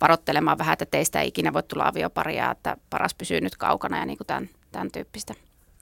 varoittelemaan 0.00 0.58
vähän, 0.58 0.72
että 0.72 0.86
teistä 0.86 1.20
ei 1.20 1.28
ikinä 1.28 1.52
voi 1.52 1.62
tulla 1.62 1.86
avioparia, 1.86 2.50
että 2.50 2.76
paras 2.90 3.14
pysyy 3.14 3.40
nyt 3.40 3.56
kaukana 3.56 3.98
ja 3.98 4.06
niin 4.06 4.18
kuin 4.18 4.26
tämän, 4.26 4.48
tämän 4.76 4.92
tyyppistä. 4.92 5.34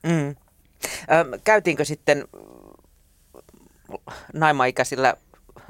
Mm. 0.03 0.29
Ö, 0.31 1.39
käytiinkö 1.45 1.85
sitten 1.85 2.25
naimaikäisillä 4.33 5.15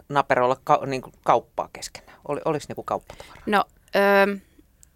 naperoilla 0.09 0.57
ka, 0.64 0.81
niin 0.87 1.02
kuin 1.02 1.14
kauppaa 1.25 1.69
keskenään? 1.73 2.19
Oli, 2.28 2.40
oliko 2.45 2.64
niin 2.69 2.76
kuin 2.76 2.85
kauppatavara? 2.85 3.40
No, 3.47 3.64
ö, 3.97 4.38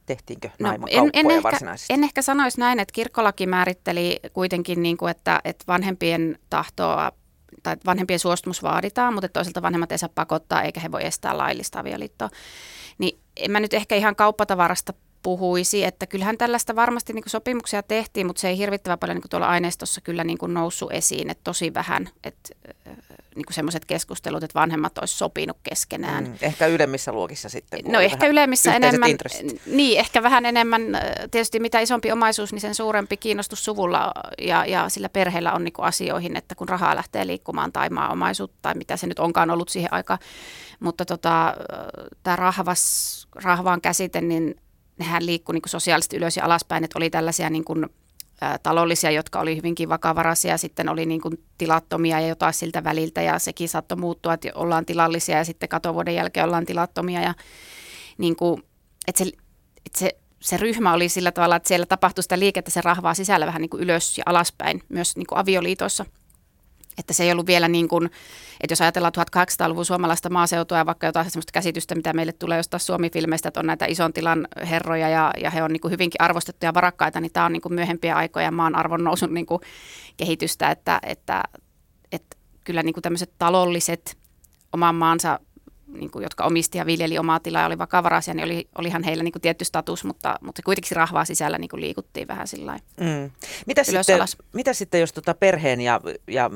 Tehtiinkö 0.07 0.51
no, 0.59 0.73
en, 0.73 1.11
en, 1.13 1.31
ehkä, 1.31 1.43
varsinaisesti? 1.43 1.93
En 1.93 2.05
ehkä 2.05 2.23
sanoisi 2.23 2.61
näin, 2.61 2.81
että 2.81 2.93
kirkkolaki 2.93 3.47
määritteli 3.47 4.21
kuitenkin, 4.33 4.83
niin 4.83 4.97
kuin, 4.97 5.11
että, 5.11 5.41
että 5.45 5.65
vanhempien 5.69 6.39
tahtoa 6.51 7.13
tai 7.63 7.77
vanhempien 7.87 8.19
suostumus 8.19 8.63
vaaditaan, 8.63 9.15
mutta 9.15 9.29
toisaalta 9.29 9.63
vanhemmat 9.63 9.93
ei 9.93 9.99
saa 9.99 10.09
pakottaa 10.15 10.63
eikä 10.63 10.81
he 10.81 10.93
voi 10.93 11.07
estää 11.07 11.39
laillista 11.39 11.81
avioliittoa. 11.81 12.31
Niin 12.99 13.19
en 13.37 13.51
mä 13.51 13.61
nyt 13.61 13.75
ehkä 13.75 13.97
ihan 13.97 14.17
kauppatavarasta 14.17 14.93
puhuisi, 15.29 15.85
että 15.85 16.07
kyllähän 16.07 16.39
tällaista 16.39 16.77
varmasti 16.77 17.13
niin 17.13 17.25
sopimuksia 17.27 17.83
tehtiin, 17.83 18.27
mutta 18.27 18.41
se 18.41 18.49
ei 18.49 18.59
hirvittävän 18.59 18.99
paljon 18.99 19.17
niin 19.17 19.31
tuolla 19.31 19.49
aineistossa 19.49 20.01
kyllä 20.01 20.25
niin 20.25 20.39
noussut 20.47 20.93
esiin, 20.93 21.31
että 21.31 21.45
tosi 21.45 21.75
vähän, 21.75 22.09
että 22.25 22.51
niin 23.35 23.45
semmoiset 23.51 23.85
keskustelut, 23.85 24.43
että 24.43 24.61
vanhemmat 24.61 24.99
olisi 24.99 25.17
sopinut 25.17 25.57
keskenään. 25.63 26.25
Mm, 26.25 26.35
ehkä 26.41 26.67
ylemmissä 26.67 27.13
luokissa 27.13 27.49
sitten. 27.49 27.81
No 27.89 28.01
ehkä 28.01 28.27
ylemmissä 28.27 28.75
enemmän. 28.75 29.11
Intressit. 29.11 29.63
Niin, 29.67 29.99
ehkä 29.99 30.23
vähän 30.23 30.47
enemmän. 30.47 30.83
Tietysti 31.31 31.61
mitä 31.61 31.81
isompi 31.81 32.13
omaisuus, 32.13 32.53
niin 32.53 32.61
sen 32.61 32.75
suurempi 32.75 33.17
kiinnostus 33.17 33.65
suvulla 33.65 34.13
ja, 34.39 34.67
ja 34.67 34.89
sillä 34.89 35.09
perheellä 35.09 35.53
on 35.53 35.65
niin 35.65 35.75
asioihin, 35.79 36.37
että 36.37 36.55
kun 36.55 36.69
rahaa 36.69 36.97
lähtee 36.97 37.27
liikkumaan 37.27 37.73
tai 37.73 37.91
maaomaisuutta 37.91 38.59
tai 38.63 38.75
mitä 38.75 38.97
se 38.97 39.07
nyt 39.07 39.19
onkaan 39.19 39.51
ollut 39.51 39.69
siihen 39.69 39.93
aikaan. 39.93 40.19
Mutta 40.81 41.05
tota, 41.05 41.55
tämä 42.23 42.37
rahvas, 42.37 43.29
rahvaan 43.35 43.81
käsite, 43.81 44.21
niin 44.21 44.55
nehän 44.99 45.27
liikkui 45.27 45.53
niin 45.53 45.63
sosiaalisesti 45.67 46.17
ylös 46.17 46.37
ja 46.37 46.45
alaspäin, 46.45 46.85
että 46.85 46.99
oli 46.99 47.11
tällaisia 47.11 47.51
niin 47.51 47.65
kuin, 47.65 47.87
ää, 48.41 48.59
talollisia, 48.59 49.11
jotka 49.11 49.41
oli 49.41 49.57
hyvinkin 49.57 49.89
vakavaraisia, 49.89 50.59
sitten 50.59 50.89
oli 50.89 51.07
niin 51.07 51.21
kuin 51.21 51.45
tilattomia 51.59 52.21
ja 52.21 52.29
jotain 52.29 52.55
siltä 52.55 52.85
väliltä 52.85 53.23
ja 53.23 53.39
sekin 53.39 53.69
saattoi 53.69 53.99
muuttua, 53.99 54.35
että 54.35 54.49
ollaan 54.55 54.87
tilallisia 54.87 55.39
ja 55.39 55.45
sitten 55.45 55.69
katovuoden 55.69 56.15
jälkeen 56.15 56.47
ollaan 56.47 56.67
tilattomia 56.67 57.21
ja 57.21 57.35
niin 58.19 58.37
kuin, 58.37 58.63
että 59.07 59.25
se, 59.25 59.31
että 59.87 59.99
se, 59.99 60.17
se 60.41 60.57
ryhmä 60.57 60.93
oli 60.93 61.09
sillä 61.09 61.33
tavalla, 61.33 61.57
että 61.57 61.69
siellä 61.69 61.87
tapahtui 61.87 62.23
sitä 62.23 62.39
liikettä 62.39 62.71
se 62.71 62.81
rahvaa 62.81 63.15
sisällä 63.15 63.47
vähän 63.47 63.63
niin 63.63 63.71
kuin 63.71 63.83
ylös 63.83 64.19
ja 64.19 64.25
alaspäin 64.27 64.83
myös 64.89 65.17
niin 65.17 65.27
kuin 65.27 65.39
avioliitoissa. 65.39 66.07
Että 66.99 67.13
se 67.13 67.25
ei 67.25 67.33
ollut 67.33 67.47
vielä 67.47 67.69
niin 67.69 67.89
kuin, 67.89 68.07
että 68.61 68.73
jos 68.73 68.81
ajatellaan 68.81 69.13
1800-luvun 69.37 69.85
suomalaista 69.85 70.31
maaseutua 70.31 70.79
ja 70.79 70.87
vaikka 70.87 71.07
jotain 71.07 71.31
sellaista 71.31 71.53
käsitystä, 71.53 71.95
mitä 71.95 72.13
meille 72.13 72.33
tulee 72.33 72.57
jostain 72.57 72.81
Suomi-filmeistä, 72.81 73.49
että 73.49 73.61
on 73.61 73.67
näitä 73.67 73.87
ison 73.87 74.13
tilan 74.13 74.49
herroja 74.71 75.09
ja, 75.09 75.33
ja 75.43 75.51
he 75.51 75.63
on 75.63 75.73
niin 75.73 75.81
kuin 75.81 75.93
hyvinkin 75.93 76.23
arvostettuja 76.23 76.75
varakkaita, 76.75 77.21
niin 77.21 77.33
tämä 77.33 77.47
on 77.47 77.53
niin 77.53 77.63
kuin 77.63 77.75
myöhempiä 77.75 78.17
aikoja 78.17 78.51
maan 78.51 78.75
arvon 78.75 79.05
nousun 79.05 79.35
niin 79.35 79.47
kuin 79.47 79.61
kehitystä, 80.17 80.71
että, 80.71 81.01
että, 81.03 81.43
että 82.13 82.37
kyllä 82.65 82.83
niin 82.83 82.95
kuin 82.95 83.03
tämmöiset 83.03 83.33
talolliset 83.39 84.19
oman 84.73 84.95
maansa 84.95 85.41
niin 85.93 86.11
kuin, 86.11 86.23
jotka 86.23 86.45
omisti 86.45 86.79
ja 86.79 86.87
viljeli 86.87 87.19
omaa 87.19 87.41
tilaa 87.41 87.63
ja 87.63 87.67
oli 87.67 87.79
vakavaraisia, 87.79 88.35
niin 88.35 88.45
oli, 88.45 88.69
olihan 88.79 89.03
heillä 89.03 89.25
niin 89.25 89.33
kuin 89.33 89.43
tietty 89.43 89.65
status, 89.65 90.05
mutta, 90.05 90.39
mutta 90.41 90.63
kuitenkin 90.65 90.97
rahvaa 90.97 91.25
sisällä 91.25 91.59
niin 91.59 91.69
kuin 91.69 91.81
liikuttiin 91.81 92.29
vähän 92.29 92.49
sillä 92.49 92.79
mm. 93.01 93.31
mitä, 93.67 93.85
sitten, 93.85 94.21
mitä 94.53 94.73
sitten, 94.73 95.01
jos 95.01 95.13
tuota 95.13 95.35
perheen 95.35 95.81
ja, 95.81 96.01
ja 96.27 96.51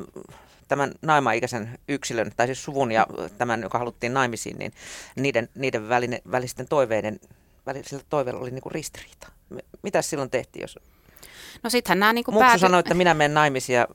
tämän 0.68 0.92
naimaikäisen 1.02 1.78
yksilön, 1.88 2.32
tai 2.36 2.46
siis 2.46 2.64
suvun 2.64 2.92
ja 2.92 3.06
tämän, 3.38 3.62
joka 3.62 3.78
haluttiin 3.78 4.14
naimisiin, 4.14 4.58
niin 4.58 4.72
niiden, 5.16 5.48
niiden 5.54 5.88
väline, 5.88 6.22
välisten 6.30 6.68
toiveiden, 6.68 7.20
välisillä 7.66 8.02
toiveilla 8.08 8.40
oli 8.40 8.50
niin 8.50 8.62
kuin 8.62 8.72
ristiriita. 8.72 9.28
Mitä 9.82 10.02
silloin 10.02 10.30
tehtiin, 10.30 10.60
jos... 10.60 10.78
No 11.62 11.70
sittenhän 11.70 11.98
nämä 11.98 12.12
niin 12.12 12.24
kuin 12.24 12.38
pääty... 12.38 12.58
sanoi, 12.58 12.80
että 12.80 12.94
minä 12.94 13.14
menen 13.14 13.34
naimisiin 13.34 13.76
ja 13.76 13.88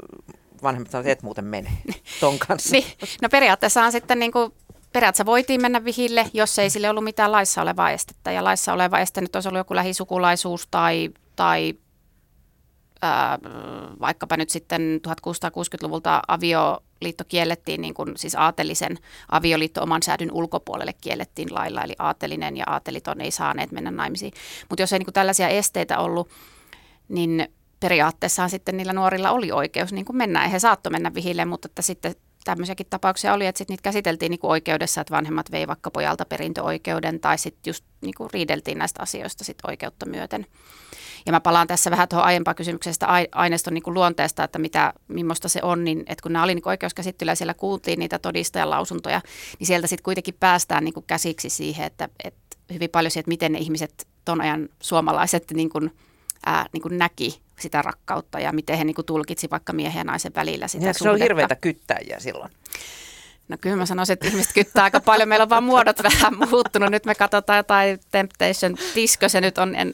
vanhemmat 0.63 0.91
sanoivat, 0.91 1.11
että 1.11 1.19
et 1.19 1.23
muuten 1.23 1.45
mene 1.45 1.69
ton 2.19 2.39
kanssa. 2.39 2.71
niin, 2.71 2.85
no 3.21 3.29
periaatteessa 3.29 3.83
on 3.83 3.91
sitten 3.91 4.19
niin 4.19 4.31
kuin 4.31 4.53
periaatteessa 4.93 5.25
voitiin 5.25 5.61
mennä 5.61 5.83
vihille, 5.83 6.25
jos 6.33 6.59
ei 6.59 6.69
sille 6.69 6.89
ollut 6.89 7.03
mitään 7.03 7.31
laissa 7.31 7.61
olevaa 7.61 7.91
estettä. 7.91 8.31
Ja 8.31 8.43
laissa 8.43 8.73
oleva 8.73 8.99
este 8.99 9.21
nyt 9.21 9.35
olisi 9.35 9.49
ollut 9.49 9.59
joku 9.59 9.75
lähisukulaisuus 9.75 10.67
tai, 10.71 11.09
tai 11.35 11.73
ää, 13.01 13.39
vaikkapa 14.01 14.37
nyt 14.37 14.49
sitten 14.49 15.01
1660-luvulta 15.07 16.21
avioliitto 16.27 17.23
kiellettiin, 17.27 17.81
niin 17.81 17.93
kuin 17.93 18.17
siis 18.17 18.35
aatelisen 18.35 18.97
avioliitto 19.31 19.83
oman 19.83 20.03
säädyn 20.03 20.31
ulkopuolelle 20.31 20.93
kiellettiin 21.01 21.53
lailla, 21.53 21.83
eli 21.83 21.93
aatelinen 21.99 22.57
ja 22.57 22.63
aateliton 22.67 23.21
ei 23.21 23.31
saaneet 23.31 23.71
mennä 23.71 23.91
naimisiin. 23.91 24.33
Mutta 24.69 24.81
jos 24.81 24.93
ei 24.93 24.99
niin 24.99 25.05
kuin 25.05 25.13
tällaisia 25.13 25.47
esteitä 25.47 25.99
ollut, 25.99 26.29
niin 27.09 27.47
periaatteessaan 27.79 28.49
sitten 28.49 28.77
niillä 28.77 28.93
nuorilla 28.93 29.31
oli 29.31 29.51
oikeus 29.51 29.93
niin 29.93 30.05
kuin 30.05 30.17
mennä. 30.17 30.47
He 30.47 30.59
saattoi 30.59 30.91
mennä 30.91 31.13
vihille, 31.13 31.45
mutta 31.45 31.65
että 31.65 31.81
sitten 31.81 32.15
tämmöisiäkin 32.51 32.87
tapauksia 32.89 33.33
oli, 33.33 33.45
että 33.45 33.57
sit 33.57 33.69
niitä 33.69 33.81
käsiteltiin 33.81 34.29
niin 34.29 34.39
kuin 34.39 34.51
oikeudessa, 34.51 35.01
että 35.01 35.15
vanhemmat 35.15 35.51
vei 35.51 35.67
vaikka 35.67 35.91
pojalta 35.91 36.25
perintöoikeuden 36.25 37.19
tai 37.19 37.37
sitten 37.37 37.69
just 37.69 37.85
niin 38.01 38.13
kuin 38.17 38.29
riideltiin 38.33 38.77
näistä 38.77 39.01
asioista 39.01 39.43
sit 39.43 39.57
oikeutta 39.67 40.05
myöten. 40.05 40.45
Ja 41.25 41.31
mä 41.31 41.39
palaan 41.39 41.67
tässä 41.67 41.91
vähän 41.91 42.07
tuohon 42.07 42.25
aiempaan 42.25 42.55
kysymyksestä 42.55 43.07
aineiston 43.31 43.73
niin 43.73 43.83
kuin 43.83 43.93
luonteesta, 43.93 44.43
että 44.43 44.59
mitä, 44.59 44.93
millaista 45.07 45.49
se 45.49 45.59
on, 45.63 45.83
niin 45.83 45.99
että 45.99 46.23
kun 46.23 46.33
nämä 46.33 46.43
oli 46.43 46.55
niin 46.55 46.67
oikeuskäsittelyä 46.67 47.35
siellä 47.35 47.53
kuultiin 47.53 47.99
niitä 47.99 48.19
todistajan 48.19 48.69
lausuntoja, 48.69 49.21
niin 49.59 49.67
sieltä 49.67 49.87
sitten 49.87 50.03
kuitenkin 50.03 50.35
päästään 50.39 50.83
niin 50.83 50.93
kuin 50.93 51.05
käsiksi 51.07 51.49
siihen, 51.49 51.85
että, 51.85 52.09
että 52.23 52.57
hyvin 52.73 52.89
paljon 52.89 53.11
siihen, 53.11 53.21
että 53.21 53.29
miten 53.29 53.51
ne 53.51 53.59
ihmiset 53.59 54.07
ton 54.25 54.41
ajan 54.41 54.69
suomalaiset 54.81 55.51
niin 55.53 55.69
kuin, 55.69 55.91
ää, 56.47 56.65
niin 56.73 56.81
kuin 56.81 56.97
näki 56.97 57.41
sitä 57.59 57.81
rakkautta 57.81 58.39
ja 58.39 58.51
miten 58.51 58.77
he 58.77 58.83
niin 58.83 58.95
kuin 58.95 59.05
tulkitsi 59.05 59.47
vaikka 59.51 59.73
miehen 59.73 59.99
ja 59.99 60.03
naisen 60.03 60.31
välillä 60.35 60.67
sitä 60.67 60.85
niin, 60.85 60.93
Se 60.93 61.09
on 61.09 61.19
hirveitä 61.19 61.55
kyttäjiä 61.55 62.19
silloin. 62.19 62.51
No 63.47 63.57
kyllä 63.61 63.75
mä 63.75 63.85
sanoisin, 63.85 64.13
että 64.13 64.27
ihmiset 64.27 64.53
kyttää 64.53 64.83
aika 64.83 64.99
paljon. 64.99 65.29
Meillä 65.29 65.43
on 65.43 65.49
vaan 65.49 65.63
muodot 65.63 66.03
vähän 66.03 66.37
muuttunut. 66.49 66.91
Nyt 66.91 67.05
me 67.05 67.15
katsotaan 67.15 67.57
jotain 67.57 67.99
Temptation 68.11 68.75
Disco, 68.95 69.29
se 69.29 69.41
nyt 69.41 69.57
on 69.57 69.75
en, 69.75 69.93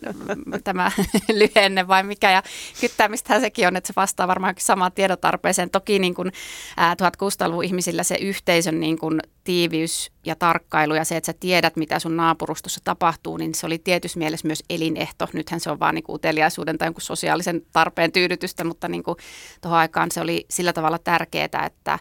tämä 0.64 0.92
lyhenne 1.34 1.88
vai 1.88 2.04
mikä. 2.04 2.32
Ja 2.32 2.44
kyttäämistähän 2.82 3.42
sekin 3.42 3.68
on, 3.68 3.76
että 3.76 3.88
se 3.88 3.94
vastaa 3.96 4.28
varmaan 4.28 4.56
samaan 4.60 4.92
tiedotarpeeseen. 4.92 5.70
Toki 5.70 6.00
niin 6.00 6.14
kuin, 6.14 6.32
ää, 6.78 6.94
1600-luvun 6.94 7.64
ihmisillä 7.64 8.04
se 8.04 8.16
yhteisön 8.16 8.80
niin 8.80 8.98
kuin, 8.98 9.20
tiiviys 9.44 10.12
ja 10.26 10.36
tarkkailu 10.36 10.96
ja 10.96 11.06
se, 11.06 11.18
että 11.18 11.26
sä 11.26 11.34
tiedät, 11.40 11.76
mitä 11.76 12.00
sun 12.00 12.18
naapurustossa 12.18 12.82
tapahtuu, 12.84 13.38
niin 13.38 13.56
se 13.56 13.66
oli 13.66 13.78
tietyssä 13.78 14.20
mielessä 14.20 14.48
myös 14.48 14.64
elinehto. 14.70 15.28
Nythän 15.34 15.60
se 15.60 15.72
on 15.72 15.80
vaan 15.80 15.96
niin 15.96 16.04
kuin 16.04 16.16
uteliaisuuden 16.16 16.78
tai 16.78 16.88
jonkun 16.88 17.02
sosiaalisen 17.02 17.62
tarpeen 17.74 18.12
tyydytystä, 18.12 18.64
mutta 18.64 18.88
niin 18.88 19.04
kuin, 19.04 19.18
tuohon 19.62 19.80
aikaan 19.80 20.12
se 20.12 20.22
oli 20.22 20.46
sillä 20.50 20.74
tavalla 20.74 21.00
tärkeää, 21.00 21.66
että 21.66 22.00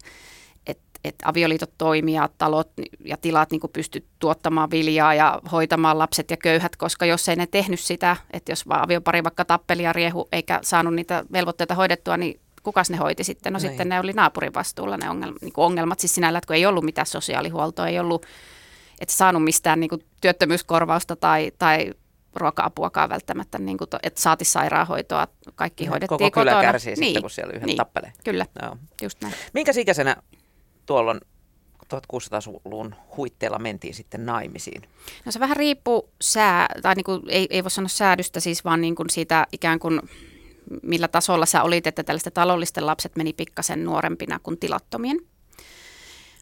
että 1.05 1.29
avioliitot 1.29 1.71
toimii 1.79 2.15
ja 2.15 2.29
talot 2.39 2.71
ja 3.05 3.17
tilat 3.17 3.51
niin 3.51 3.61
pysty 3.73 4.07
tuottamaan 4.19 4.71
viljaa 4.71 5.15
ja 5.15 5.41
hoitamaan 5.53 5.99
lapset 5.99 6.31
ja 6.31 6.37
köyhät, 6.37 6.77
koska 6.77 7.07
jos 7.07 7.29
ei 7.29 7.37
ne 7.37 7.47
tehnyt 7.47 7.81
sitä, 7.81 8.17
että 8.33 8.53
jos 8.53 8.69
vaan 8.69 8.85
aviopari 8.85 9.25
vaikka 9.25 9.45
tappeli 9.45 9.83
ja 9.83 9.93
riehu 9.93 10.29
eikä 10.33 10.59
saanut 10.63 10.95
niitä 10.95 11.25
velvoitteita 11.33 11.75
hoidettua, 11.75 12.17
niin 12.17 12.41
kukas 12.63 12.91
ne 12.91 12.97
hoiti 12.97 13.25
sitten? 13.25 13.53
No 13.53 13.59
Näin. 13.59 13.69
sitten 13.69 13.89
ne 13.89 14.01
oli 14.01 14.13
naapurin 14.13 14.55
vastuulla 14.55 14.97
ne 14.97 15.11
ongelmat, 15.11 15.43
niin 15.43 15.53
ongelmat 15.57 16.01
siis 16.01 16.15
sinällä, 16.15 16.39
että 16.39 16.47
kun 16.47 16.57
ei 16.57 16.67
ollut 16.67 16.85
mitään 16.85 17.07
sosiaalihuoltoa, 17.07 17.89
ei 17.89 17.99
ollut 17.99 18.27
että 19.01 19.15
saanut 19.15 19.45
mistään 19.45 19.81
niin 19.81 19.91
kuin 19.91 20.05
työttömyyskorvausta 20.21 21.17
tai, 21.17 21.53
tai 21.59 21.95
ruoka-apuakaan 22.35 23.11
välttämättä, 23.11 23.59
niin 23.59 23.79
kuin 23.79 23.91
to, 23.91 23.99
että 24.03 24.21
saati 24.21 24.45
sairaanhoitoa, 24.45 25.29
kaikki 25.55 25.87
hoidettiin 25.87 26.19
Koko 26.19 26.31
kylä 26.31 26.51
kotona. 26.51 26.63
kärsii 26.63 26.95
niin, 26.95 27.05
sitten, 27.05 27.23
kun 27.23 27.31
siellä 27.31 27.53
yhden 27.53 27.67
niin, 27.67 27.77
tappelee. 27.77 28.13
Kyllä, 28.25 28.47
Joo. 28.63 28.77
just 29.03 29.21
näin. 29.23 29.35
Minkä 29.55 29.73
ikäisenä 29.77 30.17
tuolloin 30.87 31.21
1600-luvun 31.95 32.95
huitteella 33.17 33.59
mentiin 33.59 33.95
sitten 33.95 34.27
naimisiin? 34.27 34.83
No 35.25 35.33
se 35.33 35.41
vähän 35.41 35.57
riippuu 35.57 36.09
sää, 36.21 36.67
tai 36.83 36.95
niin 36.95 37.05
kuin, 37.05 37.23
ei, 37.29 37.47
ei 37.51 37.65
voi 37.65 37.71
sanoa 37.71 37.89
säädystä 37.89 38.41
siis, 38.41 38.65
vaan 38.65 38.81
niin 38.81 38.95
kuin 38.95 39.11
siitä 39.11 39.47
ikään 39.53 39.79
kuin 39.79 40.01
millä 40.83 41.09
tasolla 41.09 41.47
sä 41.47 41.63
olit, 41.63 41.87
että 41.87 42.05
tällaisten 42.05 42.33
taloudellisten 42.33 42.87
lapset 42.87 43.17
meni 43.17 43.33
pikkasen 43.33 43.85
nuorempina 43.85 44.39
kuin 44.43 44.59
tilattomien. 44.59 45.21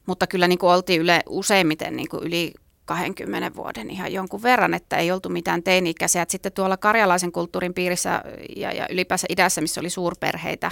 Mutta 0.06 0.26
kyllä 0.26 0.48
niin 0.48 0.58
kuin 0.58 0.70
oltiin 0.70 1.00
yle, 1.00 1.22
useimmiten 1.28 1.96
niin 1.96 2.08
kuin 2.08 2.24
yli 2.26 2.52
20 2.84 3.54
vuoden 3.56 3.90
ihan 3.90 4.12
jonkun 4.12 4.42
verran, 4.42 4.74
että 4.74 4.96
ei 4.96 5.12
oltu 5.12 5.28
mitään 5.28 5.62
teini-ikäisiä. 5.62 6.26
Sitten 6.28 6.52
tuolla 6.52 6.76
karjalaisen 6.76 7.32
kulttuurin 7.32 7.74
piirissä 7.74 8.22
ja, 8.56 8.72
ja 8.72 8.86
ylipäänsä 8.90 9.26
idässä, 9.28 9.60
missä 9.60 9.80
oli 9.80 9.90
suurperheitä, 9.90 10.70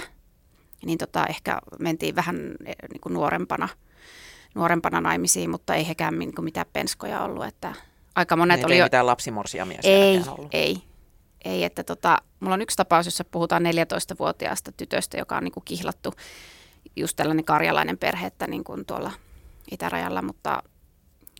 niin 0.85 0.97
tota, 0.97 1.25
ehkä 1.25 1.59
mentiin 1.79 2.15
vähän 2.15 2.55
eh, 2.65 2.75
niin 2.91 3.01
kuin 3.01 3.13
nuorempana, 3.13 3.69
nuorempana 4.55 5.01
naimisiin, 5.01 5.49
mutta 5.49 5.75
ei 5.75 5.87
hekään 5.87 6.19
niin 6.19 6.35
kuin 6.35 6.45
mitään 6.45 6.65
penskoja 6.73 7.23
ollut. 7.23 7.45
Että 7.45 7.73
aika 8.15 8.35
monet 8.35 8.57
niin, 8.57 8.65
oli 8.65 8.73
ei 8.73 8.79
jo... 8.79 8.85
mitään 8.85 9.05
lapsimorsia 9.05 9.65
mies 9.65 9.79
ei, 9.83 10.21
ollut. 10.27 10.49
ei, 10.53 10.83
ei, 11.45 11.63
että 11.63 11.83
tota, 11.83 12.17
mulla 12.39 12.53
on 12.53 12.61
yksi 12.61 12.77
tapaus, 12.77 13.05
jossa 13.05 13.23
puhutaan 13.23 13.63
14-vuotiaasta 13.63 14.71
tytöstä, 14.71 15.17
joka 15.17 15.37
on 15.37 15.43
niin 15.43 15.51
kuin 15.51 15.65
kihlattu 15.65 16.13
just 16.95 17.15
tällainen 17.15 17.45
karjalainen 17.45 17.97
perhe, 17.97 18.27
että 18.27 18.47
niin 18.47 18.63
kuin 18.63 18.85
tuolla 18.85 19.11
itärajalla, 19.71 20.21
mutta 20.21 20.63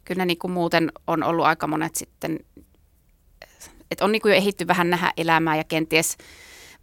kyllä 0.06 0.22
ne 0.22 0.26
niin 0.26 0.40
kuin 0.40 0.52
muuten 0.52 0.92
on 1.08 1.24
ollut 1.24 1.46
aika 1.46 1.68
monet 1.68 1.96
sitten, 1.96 2.40
että 3.92 4.06
on 4.06 4.12
niin 4.12 4.22
kuin 4.22 4.30
jo 4.30 4.36
ehitty 4.36 4.68
vähän 4.68 4.90
nähdä 4.90 5.14
elämää 5.18 5.56
ja 5.56 5.64
kenties 5.64 6.18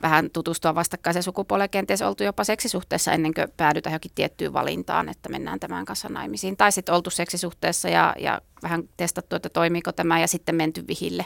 vähän 0.03 0.31
tutustua 0.31 0.75
vastakkaiseen 0.75 1.23
sukupuoleen, 1.23 1.71
kenties 1.71 2.03
oltu 2.03 2.25
jopa 2.25 2.45
seksisuhteessa 2.45 3.13
ennen 3.13 3.35
kuin 3.35 3.47
päädytään 3.57 3.93
johonkin 3.93 4.11
tiettyyn 4.15 4.53
valintaan, 4.53 5.09
että 5.09 5.29
mennään 5.29 5.61
tämän 5.61 5.85
kanssa 5.85 6.09
naimisiin. 6.09 6.57
Tai 6.57 6.73
sitten 6.73 6.95
oltu 6.95 7.11
seksisuhteessa 7.11 7.89
ja, 7.89 8.15
ja 8.19 8.41
vähän 8.63 8.89
testattu, 8.97 9.37
että 9.37 9.49
toimiiko 9.49 9.93
tämä 9.93 10.21
ja 10.21 10.29
sitten 10.29 10.55
menty 10.55 10.85
vihille. 10.89 11.25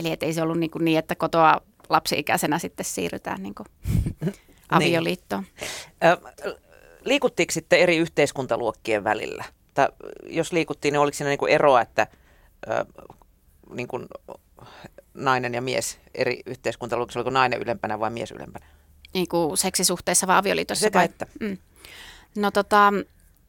Eli 0.00 0.16
ei 0.20 0.32
se 0.32 0.42
ollut 0.42 0.58
niin, 0.58 0.70
kuin 0.70 0.84
niin 0.84 0.98
että 0.98 1.14
kotoa 1.14 1.60
lapsi-ikäisenä 1.88 2.58
sitten 2.58 2.86
siirrytään 2.86 3.42
niin 3.42 3.54
kuin 3.54 3.66
avioliittoon. 4.70 5.44
Niin. 5.60 6.16
Liikuttiinko 7.04 7.52
sitten 7.52 7.78
eri 7.78 7.96
yhteiskuntaluokkien 7.96 9.04
välillä? 9.04 9.44
Tai 9.74 9.88
jos 10.26 10.52
liikuttiin, 10.52 10.92
niin 10.92 11.00
oliko 11.00 11.14
siinä 11.16 11.28
niin 11.28 11.38
kuin 11.38 11.52
eroa, 11.52 11.80
että 11.80 12.06
niin 13.70 13.88
kuin 13.88 14.06
nainen 15.16 15.54
ja 15.54 15.62
mies 15.62 15.98
eri 16.14 16.40
yhteiskuntaluokissa, 16.46 17.20
oliko 17.20 17.30
nainen 17.30 17.62
ylempänä 17.62 18.00
vai 18.00 18.10
mies 18.10 18.30
ylempänä? 18.30 18.66
Niin 19.14 19.28
kuin 19.28 19.56
seksisuhteessa 19.56 20.26
vai 20.26 20.36
avioliitossa? 20.36 20.82
Sekä 20.82 20.98
vai? 20.98 21.04
että. 21.04 21.26
Mm. 21.40 21.58
No 22.36 22.50
tota, 22.50 22.92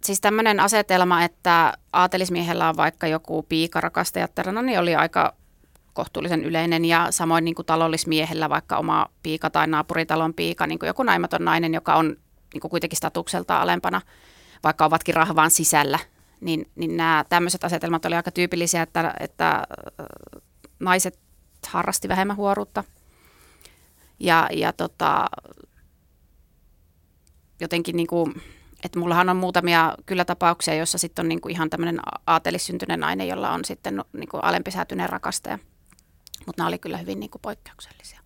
siis 0.04 0.22
tämmöinen 0.22 0.60
asetelma, 0.60 1.24
että 1.24 1.74
aatelismiehellä 1.94 2.70
on 2.70 2.78
vaikka 2.78 3.08
joku 3.08 3.44
piika 3.44 3.82
rakastajattarana, 3.82 4.62
niin 4.62 4.80
oli 4.80 4.96
aika 4.96 5.34
kohtuullisen 5.94 6.44
yleinen 6.44 6.86
ja 6.86 7.08
samoin 7.10 7.46
niin 7.46 7.56
kuin 7.56 7.66
talollismiehellä 7.66 8.50
vaikka 8.50 8.78
oma 8.78 9.06
piika 9.24 9.50
tai 9.50 9.68
naapuritalon 9.68 10.34
piika, 10.34 10.68
niin 10.68 10.80
kuin 10.80 10.88
joku 10.88 11.04
naimaton 11.04 11.46
nainen, 11.46 11.74
joka 11.74 11.96
on 11.96 12.18
niin 12.54 12.62
kuin 12.62 12.70
kuitenkin 12.70 12.98
statukselta 12.98 13.62
alempana, 13.62 14.02
vaikka 14.64 14.86
ovatkin 14.86 15.16
rahvaan 15.16 15.52
sisällä, 15.52 16.00
niin, 16.42 16.72
niin 16.76 16.98
nämä 16.98 17.26
tämmöiset 17.30 17.64
asetelmat 17.64 18.06
oli 18.06 18.16
aika 18.16 18.32
tyypillisiä, 18.32 18.82
että, 18.82 19.14
että 19.20 19.64
naiset 20.80 21.20
harrasti 21.68 22.08
vähemmän 22.08 22.38
huoruutta 22.38 22.84
Ja, 24.20 24.50
ja 24.52 24.74
tota, 24.74 25.26
jotenkin 27.60 27.96
niin 27.96 28.08
kuin, 28.08 28.42
että 28.84 29.00
mullahan 29.00 29.30
on 29.30 29.38
muutamia 29.38 29.96
kyllä 30.06 30.26
tapauksia, 30.26 30.74
joissa 30.74 30.98
sitten 30.98 31.24
on 31.24 31.30
niin 31.30 31.42
kuin 31.42 31.52
ihan 31.52 31.70
tämmöinen 31.70 32.00
aatelissyntyinen 32.28 33.00
nainen, 33.00 33.28
jolla 33.28 33.52
on 33.52 33.66
sitten 33.66 34.04
niin 34.14 34.30
kuin 34.30 34.44
alempisäätyneen 34.44 35.10
rakastaja. 35.10 35.60
Mutta 36.46 36.62
nämä 36.62 36.68
oli 36.68 36.80
kyllä 36.80 36.98
hyvin 36.98 37.20
niin 37.20 37.30
kuin 37.30 37.42
poikkeuksellisia. 37.42 38.20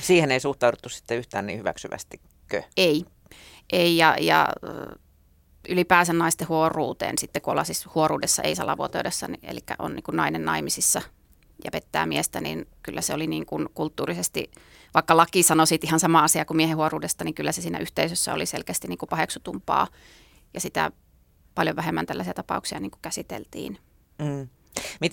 Siihen 0.00 0.30
ei 0.30 0.40
suhtauduttu 0.40 0.88
sitten 0.88 1.18
yhtään 1.18 1.46
niin 1.46 1.58
hyväksyvästikö? 1.58 2.62
Ei. 2.76 3.04
Ei 3.72 3.96
ja, 3.96 4.16
ja 4.20 4.48
ylipäänsä 5.68 6.12
naisten 6.12 6.48
huoruuteen 6.48 7.18
sitten, 7.18 7.42
kun 7.42 7.50
ollaan 7.50 7.66
siis 7.66 7.94
huoruudessa, 7.94 8.42
ei 8.42 8.56
salavuotoudessa, 8.56 9.28
niin, 9.28 9.40
eli 9.42 9.60
on 9.78 9.94
niin 9.94 10.02
kuin 10.02 10.16
nainen 10.16 10.44
naimisissa 10.44 11.02
ja 11.64 11.70
pettää 11.70 12.06
miestä, 12.06 12.40
niin 12.40 12.68
kyllä 12.82 13.00
se 13.00 13.14
oli 13.14 13.26
niin 13.26 13.46
kuin 13.46 13.68
kulttuurisesti, 13.74 14.50
vaikka 14.94 15.16
laki 15.16 15.42
sanoi 15.42 15.66
siitä 15.66 15.86
ihan 15.86 16.00
sama 16.00 16.24
asia 16.24 16.44
kuin 16.44 16.56
miehen 16.56 16.76
huoruudesta, 16.76 17.24
niin 17.24 17.34
kyllä 17.34 17.52
se 17.52 17.62
siinä 17.62 17.78
yhteisössä 17.78 18.34
oli 18.34 18.46
selkeästi 18.46 18.88
niin 18.88 18.98
kuin 18.98 19.08
paheksutumpaa 19.08 19.88
ja 20.54 20.60
sitä 20.60 20.90
paljon 21.54 21.76
vähemmän 21.76 22.06
tällaisia 22.06 22.34
tapauksia 22.34 22.80
niin 22.80 22.90
kuin 22.90 23.02
käsiteltiin. 23.02 23.78
Mm. 24.18 24.48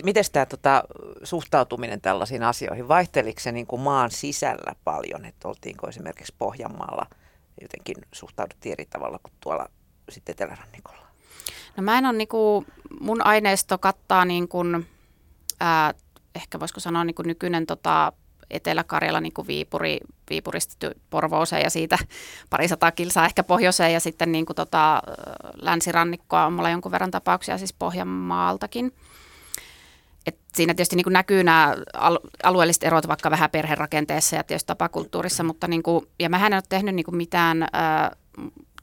Miten 0.03 0.23
tämä 0.31 0.45
tota, 0.45 0.83
suhtautuminen 1.23 2.01
tällaisiin 2.01 2.43
asioihin, 2.43 2.87
vaihteliko 2.87 3.39
se 3.39 3.51
niin 3.51 3.67
kuin 3.67 3.81
maan 3.81 4.11
sisällä 4.11 4.75
paljon, 4.83 5.25
että 5.25 5.47
oltiinko 5.47 5.87
esimerkiksi 5.87 6.35
Pohjanmaalla 6.37 7.05
jotenkin 7.61 7.95
suhtauduttiin 8.11 8.73
eri 8.73 8.85
tavalla 8.85 9.19
kuin 9.23 9.33
tuolla 9.39 9.69
sitten 10.09 10.33
Etelärannikolla? 10.33 11.07
No 11.77 11.83
mä 11.83 11.97
en 11.97 12.05
ole, 12.05 12.17
niin 12.17 12.27
kuin, 12.27 12.65
mun 12.99 13.25
aineisto 13.25 13.77
kattaa 13.77 14.25
niin 14.25 14.47
kuin, 14.47 14.87
ää, 15.59 15.93
ehkä 16.35 16.59
voisiko 16.59 16.79
sanoa 16.79 17.03
niin 17.03 17.15
kuin 17.15 17.27
nykyinen 17.27 17.65
tota, 17.65 18.13
Etelä-Karjala 18.49 19.21
niin 19.21 19.33
kuin 19.33 19.47
Viipuri, 19.47 19.99
Viipurista 20.29 20.91
Porvooseen 21.09 21.63
ja 21.63 21.69
siitä 21.69 21.97
parisataa 22.49 22.91
kilsaa 22.91 23.25
ehkä 23.25 23.43
pohjoiseen 23.43 23.93
ja 23.93 23.99
sitten 23.99 24.31
niin 24.31 24.45
kuin 24.45 24.55
tota, 24.55 25.01
länsirannikkoa 25.61 26.45
on 26.45 26.53
mulla 26.53 26.69
jonkun 26.69 26.91
verran 26.91 27.11
tapauksia 27.11 27.57
siis 27.57 27.73
Pohjanmaaltakin. 27.73 28.93
Et 30.25 30.37
siinä 30.55 30.73
tietysti 30.73 30.95
niin 30.95 31.03
kuin 31.03 31.13
näkyy 31.13 31.43
nämä 31.43 31.75
alueelliset 32.43 32.83
erot 32.83 33.07
vaikka 33.07 33.31
vähän 33.31 33.49
perherakenteessa 33.49 34.35
ja 34.35 34.43
tietysti 34.43 34.67
tapakulttuurissa, 34.67 35.43
mutta 35.43 35.67
niin 35.67 35.83
kuin, 35.83 36.05
ja 36.19 36.29
mä 36.29 36.45
en 36.47 36.53
ole 36.53 36.63
tehnyt 36.69 36.95
niin 36.95 37.03
kuin 37.03 37.17
mitään, 37.17 37.63
äh, 37.63 38.11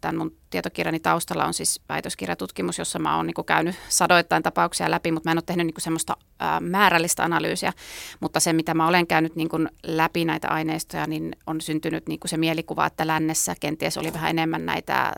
tämän 0.00 0.16
mun 0.16 0.36
tietokirjani 0.50 1.00
taustalla 1.00 1.44
on 1.44 1.54
siis 1.54 1.80
väitöskirjatutkimus, 1.88 2.78
jossa 2.78 2.98
mä 2.98 3.16
oon 3.16 3.26
niin 3.26 3.44
käynyt 3.46 3.76
sadoittain 3.88 4.42
tapauksia 4.42 4.90
läpi, 4.90 5.12
mutta 5.12 5.28
mä 5.28 5.32
en 5.32 5.38
ole 5.38 5.42
tehnyt 5.46 5.66
niin 5.66 5.74
semmoista 5.78 6.16
äh, 6.42 6.60
määrällistä 6.60 7.24
analyysiä, 7.24 7.72
mutta 8.20 8.40
se 8.40 8.52
mitä 8.52 8.74
mä 8.74 8.88
olen 8.88 9.06
käynyt 9.06 9.36
niin 9.36 9.68
läpi 9.82 10.24
näitä 10.24 10.48
aineistoja, 10.48 11.06
niin 11.06 11.36
on 11.46 11.60
syntynyt 11.60 12.08
niin 12.08 12.20
se 12.26 12.36
mielikuva, 12.36 12.86
että 12.86 13.06
lännessä 13.06 13.54
kenties 13.60 13.98
oli 13.98 14.12
vähän 14.12 14.30
enemmän 14.30 14.66
näitä 14.66 15.12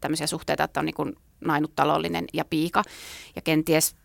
tämmöisiä 0.00 0.26
suhteita, 0.26 0.64
että 0.64 0.80
on 0.80 0.86
niin 0.86 1.68
talollinen 1.76 2.24
ja 2.32 2.44
piika. 2.44 2.82
Ja 3.36 3.42
kenties 3.42 3.96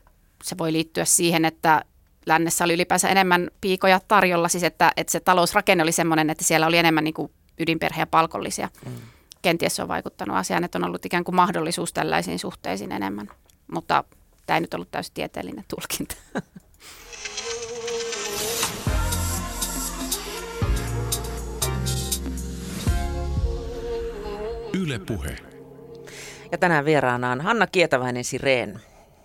se 0.43 0.57
voi 0.57 0.71
liittyä 0.71 1.05
siihen, 1.05 1.45
että 1.45 1.85
lännessä 2.25 2.63
oli 2.63 2.73
ylipäänsä 2.73 3.09
enemmän 3.09 3.49
piikoja 3.61 3.99
tarjolla, 4.07 4.47
siis 4.47 4.63
että, 4.63 4.91
että 4.97 5.11
se 5.11 5.19
talousrakenne 5.19 5.83
oli 5.83 5.91
sellainen, 5.91 6.29
että 6.29 6.43
siellä 6.43 6.67
oli 6.67 6.77
enemmän 6.77 7.03
niin 7.03 7.13
kuin 7.13 7.31
ydinperhe 7.59 8.01
ja 8.01 8.07
palkollisia. 8.07 8.69
Mm. 8.85 8.91
Kenties 9.41 9.75
se 9.75 9.81
on 9.81 9.87
vaikuttanut 9.87 10.37
asiaan, 10.37 10.63
että 10.63 10.77
on 10.77 10.83
ollut 10.83 11.05
ikään 11.05 11.23
kuin 11.23 11.35
mahdollisuus 11.35 11.93
tällaisiin 11.93 12.39
suhteisiin 12.39 12.91
enemmän, 12.91 13.29
mutta 13.71 14.03
tämä 14.45 14.57
ei 14.57 14.61
nyt 14.61 14.73
ollut 14.73 14.91
täysin 14.91 15.13
tieteellinen 15.13 15.65
tulkinta. 15.67 16.15
Yle 24.73 24.99
Puhe. 24.99 25.37
Ja 26.51 26.57
tänään 26.57 26.85
vieraana 26.85 27.31
on 27.31 27.41
Hanna 27.41 27.67
Kietäväinen 27.67 28.23
Sireen 28.23 28.81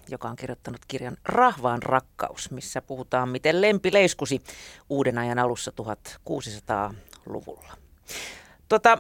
joka 0.09 0.29
on 0.29 0.37
kirjoittanut 0.37 0.81
kirjan 0.89 1.17
Rahvaan 1.25 1.83
rakkaus, 1.83 2.51
missä 2.51 2.83
puhutaan, 2.83 3.29
miten 3.29 3.61
lempi 3.61 3.93
leiskusi 3.93 4.43
uuden 4.89 5.19
ajan 5.19 5.39
alussa 5.39 5.73
1600-luvulla. 5.81 7.77
Tota, 8.69 8.99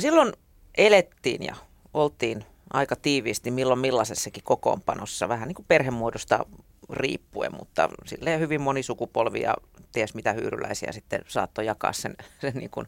silloin 0.00 0.32
elettiin 0.78 1.42
ja 1.42 1.54
oltiin 1.94 2.44
aika 2.72 2.96
tiiviisti 2.96 3.50
milloin 3.50 3.78
millaisessakin 3.78 4.44
kokoonpanossa, 4.44 5.28
vähän 5.28 5.48
niin 5.48 5.56
kuin 5.56 5.66
perhemuodosta 5.68 6.46
riippuen, 6.90 7.54
mutta 7.58 7.88
silleen 8.06 8.40
hyvin 8.40 8.60
moni 8.60 8.82
sukupolvi 8.82 9.40
ja 9.40 9.54
ties 9.92 10.14
mitä 10.14 10.32
hyyryläisiä 10.32 10.92
sitten 10.92 11.20
saattoi 11.28 11.66
jakaa 11.66 11.92
sen, 11.92 12.16
sen 12.40 12.54
niin 12.54 12.70
kuin 12.70 12.86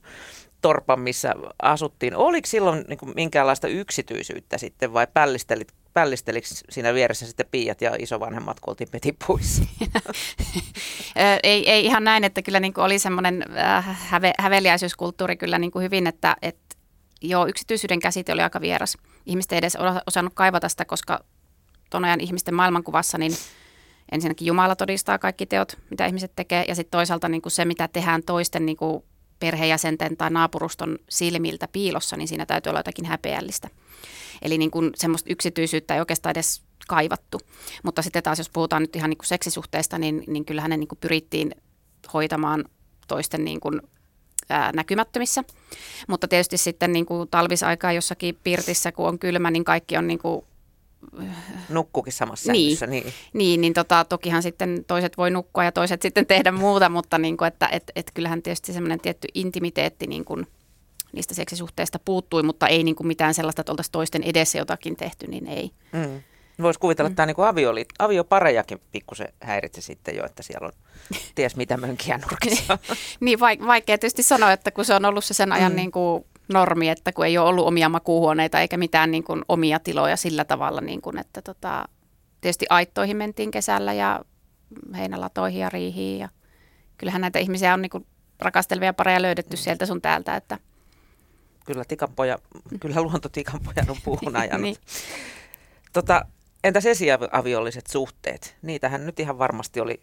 torpan, 0.61 1.01
missä 1.01 1.35
asuttiin. 1.63 2.17
Oliko 2.17 2.47
silloin 2.47 2.85
niin 2.89 2.99
kuin 2.99 3.13
minkäänlaista 3.17 3.69
yksityisyyttä 3.69 4.59
sitten 4.59 4.93
vai 4.93 5.07
pällistelit, 5.15 5.73
pällistelikö 5.93 6.47
siinä 6.71 6.95
vieressä 6.95 7.27
sitten 7.27 7.47
piiat 7.51 7.81
ja 7.81 7.97
isovanhemmat, 7.99 8.61
kun 8.61 8.71
oltiin 8.71 8.91
petipuissa? 8.91 9.63
ei, 11.43 11.71
ei 11.71 11.85
ihan 11.85 12.05
näin, 12.05 12.25
että 12.25 12.43
kyllä 12.43 12.61
niin 12.61 12.75
kuin 12.75 12.85
oli 12.85 12.99
semmoinen 12.99 13.45
äh, 13.59 13.99
häve, 14.09 14.33
häveliäisyyskulttuuri 14.39 15.37
kyllä 15.37 15.59
niin 15.59 15.71
kuin 15.71 15.83
hyvin, 15.83 16.07
että, 16.07 16.37
että 16.43 16.70
joo, 17.23 17.47
yksityisyyden 17.47 18.01
käsite 18.01 18.33
oli 18.33 18.43
aika 18.43 18.61
vieras. 18.61 18.99
Ihmiset 19.27 19.53
ei 19.53 19.59
edes 19.59 19.77
osannut 20.07 20.35
kaivata 20.35 20.69
sitä, 20.69 20.85
koska 20.85 21.25
tuon 21.91 22.05
ajan 22.05 22.21
ihmisten 22.21 22.55
maailmankuvassa 22.55 23.19
niin 23.19 23.33
ensinnäkin 24.13 24.47
Jumala 24.47 24.77
todistaa 24.77 25.19
kaikki 25.19 25.47
teot, 25.47 25.79
mitä 25.91 26.07
ihmiset 26.07 26.33
tekee, 26.37 26.65
ja 26.69 26.75
sitten 26.75 26.99
toisaalta 26.99 27.29
niin 27.29 27.43
kuin 27.43 27.53
se, 27.53 27.65
mitä 27.65 27.89
tehdään 27.89 28.23
toisten 28.23 28.67
niin 28.67 28.77
kuin 28.77 29.05
perheenjäsenten 29.41 30.17
tai 30.17 30.31
naapuruston 30.31 30.99
silmiltä 31.09 31.69
piilossa, 31.69 32.17
niin 32.17 32.29
siinä 32.29 32.47
täytyy 32.47 32.71
olla 32.71 32.79
jotakin 32.79 33.05
häpeällistä. 33.05 33.69
Eli 34.43 34.59
niin 34.59 34.71
kuin 34.71 34.91
semmoista 34.95 35.31
yksityisyyttä 35.33 35.95
ei 35.95 36.01
oikeastaan 36.01 36.31
edes 36.31 36.63
kaivattu. 36.89 37.41
Mutta 37.83 38.03
sitten 38.03 38.23
taas, 38.23 38.39
jos 38.39 38.51
puhutaan 38.51 38.83
nyt 38.83 38.97
ihan 38.97 39.11
niin 39.11 39.19
kuin 39.19 39.27
seksisuhteista, 39.27 39.99
niin, 39.99 40.25
niin 40.27 40.45
kyllähän 40.45 40.71
ne 40.71 40.77
niin 40.77 40.89
kuin 40.89 40.99
pyrittiin 40.99 41.55
hoitamaan 42.13 42.65
toisten 43.09 43.45
niin 43.45 43.61
kuin, 43.61 43.81
ää, 44.51 44.73
näkymättömissä. 44.73 45.45
Mutta 46.09 46.29
tietysti 46.29 46.57
sitten 46.57 46.93
niin 46.93 47.07
kuin 47.07 47.29
talvisaikaa 47.29 47.93
jossakin 47.93 48.39
pirtissä, 48.45 48.93
kun 48.93 49.09
on 49.09 49.19
kylmä, 49.19 49.51
niin 49.51 49.65
kaikki 49.65 49.97
on 49.97 50.07
niin 50.07 50.19
kuin 50.19 50.45
Nukkukin 51.69 52.13
samassa 52.13 52.53
niin, 52.53 52.77
sängyssä, 52.77 52.87
niin. 52.87 53.15
Niin, 53.33 53.61
niin 53.61 53.75
tota, 53.75 54.05
tokihan 54.05 54.43
sitten 54.43 54.85
toiset 54.87 55.17
voi 55.19 55.31
nukkua 55.31 55.65
ja 55.65 55.73
toiset 55.73 56.03
sitten 56.03 56.27
tehdä 56.27 56.53
muuta, 56.53 56.89
mutta 56.89 57.19
niin 57.19 57.37
kuin, 57.37 57.49
että 57.49 57.69
et, 57.73 57.91
et 57.97 58.11
kyllähän 58.15 58.43
tietysti 58.43 58.73
semmoinen 58.73 59.01
tietty 59.01 59.29
intimiteetti 59.35 60.07
niin 60.07 60.25
kuin 60.25 60.47
niistä 61.13 61.35
seksisuhteista 61.35 61.99
puuttui, 62.05 62.43
mutta 62.43 62.69
ei 62.69 62.85
niin 62.85 62.97
kuin 62.97 63.07
mitään 63.07 63.35
sellaista, 63.35 63.61
että 63.61 63.73
oltaisiin 63.73 63.93
toisten 63.93 64.23
edessä 64.23 64.59
jotakin 64.59 64.97
tehty, 64.97 65.27
niin 65.27 65.47
ei. 65.47 65.71
Mm. 65.93 66.23
Voisi 66.63 66.81
kuvitella, 66.81 67.07
että 67.11 67.27
mm. 67.27 67.35
tämä 67.35 67.51
niin 67.77 67.87
avioparejakin 67.99 68.81
pikkusen 68.93 69.29
häiritse 69.43 69.81
sitten 69.81 70.17
jo, 70.17 70.27
että 70.27 70.43
siellä 70.43 70.67
on 70.67 70.73
ties 71.35 71.57
mitä 71.57 71.77
mönkiä 71.77 72.19
nurkissa. 72.19 72.79
niin, 73.21 73.41
vaikea 73.41 73.99
tietysti 73.99 74.23
sanoa, 74.23 74.53
että 74.53 74.71
kun 74.71 74.85
se 74.85 74.95
on 74.95 75.05
ollut 75.05 75.25
se 75.25 75.35
sen 75.35 75.53
ajan 75.53 75.73
mm. 75.73 75.77
niin 75.77 75.93
kuin 75.93 76.25
normi, 76.53 76.89
että 76.89 77.13
kun 77.13 77.27
ei 77.27 77.39
ole 77.39 77.49
ollut 77.49 77.67
omia 77.67 77.89
makuuhuoneita 77.89 78.61
eikä 78.61 78.77
mitään 78.77 79.11
niin 79.11 79.25
kuin 79.25 79.43
omia 79.49 79.79
tiloja 79.79 80.17
sillä 80.17 80.45
tavalla, 80.45 80.81
niin 80.81 81.03
kuin, 81.03 81.19
että 81.19 81.43
tota, 81.43 81.89
tietysti 82.41 82.67
aittoihin 82.71 83.17
mentiin 83.17 83.51
kesällä 83.51 83.93
ja 83.93 84.21
heinälatoihin 84.97 85.61
ja 85.61 85.69
riihiin 85.69 86.19
ja 86.19 86.29
kyllähän 86.99 87.21
näitä 87.21 87.39
ihmisiä 87.39 87.75
on 87.75 87.83
niin 87.83 87.91
kuin 87.91 88.07
rakastelevia 88.39 88.93
pareja 88.93 89.23
löydetty 89.23 89.57
mm. 89.57 89.61
sieltä 89.61 89.87
sun 89.87 90.03
täältä, 90.03 90.37
että 90.37 90.59
Kyllä, 91.67 91.85
tikanpoja, 91.85 92.39
kyllä 92.81 93.03
luontotikanpojan 93.03 93.91
on 93.91 93.97
puuhun 94.05 94.37
ajanut. 94.41 94.61
niin. 94.61 94.77
tota, 95.93 96.27
entäs 96.65 96.87
esiaviolliset 96.87 97.87
suhteet? 97.87 98.57
Niitähän 98.63 99.07
nyt 99.07 99.21
ihan 99.21 99.39
varmasti 99.39 99.81
oli, 99.81 100.01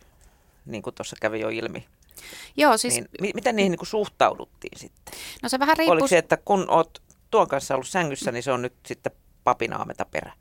niin 0.66 0.82
kuin 0.82 0.94
tuossa 0.96 1.16
kävi 1.22 1.40
jo 1.40 1.50
ilmi, 1.50 1.86
Joo, 2.58 2.78
siis... 2.78 2.94
Niin, 2.94 3.32
miten 3.36 3.56
niihin 3.56 3.72
niin 3.72 3.80
kuin 3.80 3.88
suhtauduttiin 3.88 4.80
sitten? 4.80 5.14
No 5.44 5.50
se 5.50 5.60
vähän 5.60 5.78
riippuu... 5.78 5.94
Oliko 5.94 6.08
se, 6.08 6.18
että 6.18 6.38
kun 6.38 6.66
oot 6.70 7.02
tuon 7.32 7.48
kanssa 7.48 7.74
ollut 7.74 7.88
sängyssä, 7.88 8.32
niin 8.32 8.44
se 8.44 8.52
on 8.52 8.62
nyt 8.62 8.74
sitten 8.86 9.12
papinaameta 9.44 10.06
perä? 10.06 10.34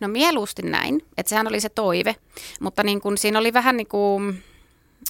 No 0.00 0.08
mieluusti 0.08 0.62
näin, 0.62 1.02
että 1.16 1.30
sehän 1.30 1.48
oli 1.48 1.60
se 1.60 1.68
toive, 1.68 2.16
mutta 2.60 2.82
niin 2.82 3.00
kuin, 3.00 3.18
siinä 3.18 3.38
oli 3.38 3.52
vähän 3.52 3.76
niin 3.76 3.86
kuin, 3.86 4.42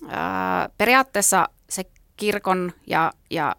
ää, 0.08 0.68
periaatteessa 0.78 1.48
se 1.70 1.84
kirkon 2.16 2.72
ja, 2.86 3.12
ja 3.30 3.56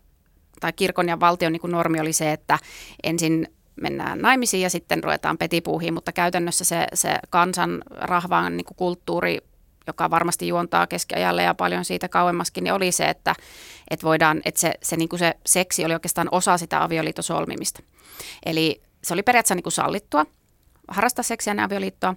tai 0.59 0.73
kirkon 0.73 1.09
ja 1.09 1.19
valtion 1.19 1.51
niin 1.51 1.61
kuin 1.61 1.71
normi 1.71 1.99
oli 1.99 2.13
se, 2.13 2.31
että 2.31 2.59
ensin 3.03 3.47
mennään 3.81 4.19
naimisiin 4.19 4.63
ja 4.63 4.69
sitten 4.69 5.03
ruvetaan 5.03 5.37
petipuuhiin, 5.37 5.93
mutta 5.93 6.11
käytännössä 6.11 6.63
se, 6.63 6.87
se 6.93 7.15
kansan 7.29 7.81
rahvaan 7.89 8.57
niin 8.57 8.65
kuin 8.65 8.77
kulttuuri 8.77 9.39
joka 9.87 10.09
varmasti 10.09 10.47
juontaa 10.47 10.87
keskiajalle 10.87 11.43
ja 11.43 11.53
paljon 11.53 11.85
siitä 11.85 12.09
kauemmaskin, 12.09 12.63
niin 12.63 12.73
oli 12.73 12.91
se, 12.91 13.05
että, 13.05 13.35
että, 13.89 14.05
voidaan, 14.05 14.41
että 14.45 14.61
se, 14.61 14.73
se, 14.83 14.97
niin 14.97 15.09
kuin 15.09 15.19
se 15.19 15.33
seksi 15.45 15.85
oli 15.85 15.93
oikeastaan 15.93 16.27
osa 16.31 16.57
sitä 16.57 16.83
avioliiton 16.83 17.23
solmimista. 17.23 17.83
Eli 18.45 18.81
se 19.03 19.13
oli 19.13 19.23
periaatteessa 19.23 19.55
niin 19.55 19.63
kuin 19.63 19.73
sallittua 19.73 20.25
harrastaa 20.87 21.23
seksiä 21.23 21.55
avioliittoa, 21.63 22.15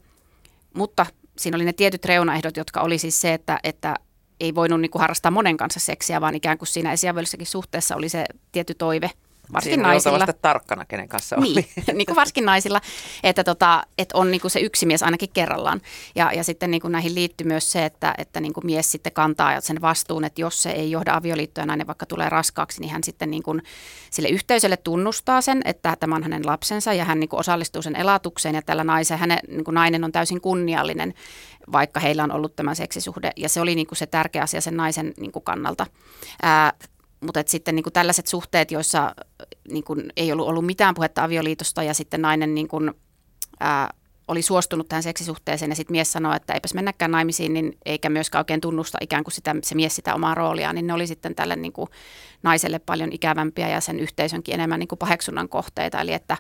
mutta 0.75 1.07
siinä 1.39 1.57
oli 1.57 1.65
ne 1.65 1.73
tietyt 1.73 2.05
reunaehdot, 2.05 2.57
jotka 2.57 2.81
oli 2.81 2.99
siis 2.99 3.21
se, 3.21 3.35
että, 3.35 3.61
että 3.65 3.95
ei 4.41 4.55
voinut 4.55 4.81
niin 4.81 4.91
kuin 4.91 5.01
harrastaa 5.01 5.31
monen 5.31 5.57
kanssa 5.57 5.81
seksiä, 5.81 6.21
vaan 6.21 6.35
ikään 6.35 6.59
kuin 6.59 6.69
siinä 6.69 6.93
esiaviollisessakin 6.93 7.47
suhteessa 7.47 7.97
oli 7.97 8.09
se 8.09 8.25
tietty 8.53 8.75
toive– 8.75 9.11
varsinkin 9.53 9.77
Siinä 9.77 9.89
naisilla. 9.89 10.27
tarkkana, 10.43 10.85
kenen 10.85 11.09
kanssa 11.09 11.37
niin, 11.37 11.53
oli. 11.53 11.69
niin 11.97 12.07
kuin 12.07 12.17
varsinkin 12.17 12.45
naisilla, 12.45 12.81
että, 13.23 13.45
tota, 13.45 13.83
että 13.99 14.19
on 14.19 14.31
niin 14.31 14.41
kuin 14.41 14.51
se 14.51 14.61
yksi 14.61 14.87
mies 14.87 15.03
ainakin 15.03 15.29
kerrallaan. 15.33 15.81
Ja, 16.15 16.33
ja 16.33 16.45
sitten 16.45 16.71
niin 16.71 16.81
kuin 16.81 16.93
näihin 16.93 17.15
liittyy 17.15 17.47
myös 17.47 17.73
se, 17.73 17.85
että, 17.85 18.15
että 18.19 18.41
niin 18.41 18.53
kuin 18.53 18.67
mies 18.67 18.93
sitten 18.93 19.13
kantaa 19.13 19.61
sen 19.61 19.81
vastuun, 19.81 20.25
että 20.25 20.41
jos 20.41 20.63
se 20.63 20.71
ei 20.71 20.91
johda 20.91 21.15
avioliittoa 21.15 21.63
ja 21.63 21.67
nainen 21.67 21.87
vaikka 21.87 22.07
tulee 22.07 22.29
raskaaksi, 22.29 22.81
niin 22.81 22.91
hän 22.91 23.05
sitten 23.05 23.31
niin 23.31 23.43
kuin 23.43 23.63
sille 24.11 24.29
yhteisölle 24.29 24.77
tunnustaa 24.77 25.41
sen, 25.41 25.63
että 25.65 25.97
tämä 26.01 26.15
on 26.15 26.23
hänen 26.23 26.47
lapsensa 26.47 26.93
ja 26.93 27.05
hän 27.05 27.21
niin 27.21 27.29
kuin 27.29 27.41
osallistuu 27.41 27.83
sen 27.83 27.97
elatukseen 27.97 28.55
ja 28.55 28.63
tällä 28.63 28.85
naisen, 28.85 29.19
hänen, 29.19 29.39
niin 29.49 29.65
kuin 29.65 29.75
nainen 29.75 30.05
on 30.05 30.13
täysin 30.13 30.41
kunniallinen, 30.41 31.15
vaikka 31.73 32.01
heillä 32.01 32.25
on 32.25 32.33
ollut 32.33 32.57
tämä 32.57 32.75
seksisuhde. 32.75 33.33
Ja 33.37 33.49
se 33.49 33.61
oli 33.61 33.75
niin 33.75 33.87
kuin 33.87 33.99
se 33.99 34.07
tärkeä 34.07 34.43
asia 34.43 34.61
sen 34.61 34.77
naisen 34.77 35.15
niin 35.17 35.33
kuin 35.33 35.43
kannalta. 35.43 35.87
Ää, 36.43 36.73
mutta 37.21 37.43
sitten 37.47 37.75
niin 37.75 37.83
kuin 37.83 37.93
tällaiset 37.93 38.27
suhteet, 38.27 38.71
joissa 38.71 39.15
niin 39.69 39.85
kuin 39.85 40.13
ei 40.17 40.33
ollut 40.33 40.49
ollut 40.49 40.67
mitään 40.67 40.95
puhetta 40.95 41.25
avioliitosta 41.25 41.83
ja 41.83 41.95
sitten 41.95 42.23
nainen 42.23 42.55
niin 42.55 42.69
kuin, 42.69 42.93
ää, 43.61 43.91
oli 44.29 44.43
suostunut 44.43 44.89
tähän 44.89 45.03
seksisuhteeseen 45.03 45.71
ja 45.71 45.75
sitten 45.75 45.95
mies 45.95 46.13
sanoi, 46.13 46.37
että 46.37 46.55
eipäs 46.55 46.75
mennäkään 46.75 47.11
naimisiin, 47.11 47.53
niin 47.53 47.79
eikä 47.85 48.09
myöskään 48.09 48.41
oikein 48.41 48.61
tunnusta 48.61 48.99
ikään 49.01 49.25
kuin 49.25 49.35
sitä, 49.35 49.57
se 49.63 49.75
mies 49.75 49.97
sitä 49.97 50.15
omaa 50.15 50.35
rooliaan, 50.35 50.75
niin 50.75 50.87
ne 50.87 50.93
oli 50.93 51.07
sitten 51.07 51.35
tälle 51.35 51.57
niin 51.57 51.73
kuin 51.73 51.89
naiselle 52.43 52.79
paljon 52.79 53.13
ikävämpiä 53.13 53.69
ja 53.69 53.81
sen 53.81 54.01
yhteisönkin 54.01 54.55
enemmän 54.55 54.81
niin 54.81 54.89
kuin 54.89 54.99
paheksunnan 54.99 55.49
kohteita. 55.49 56.01
Eli 56.01 56.13
että 56.13 56.37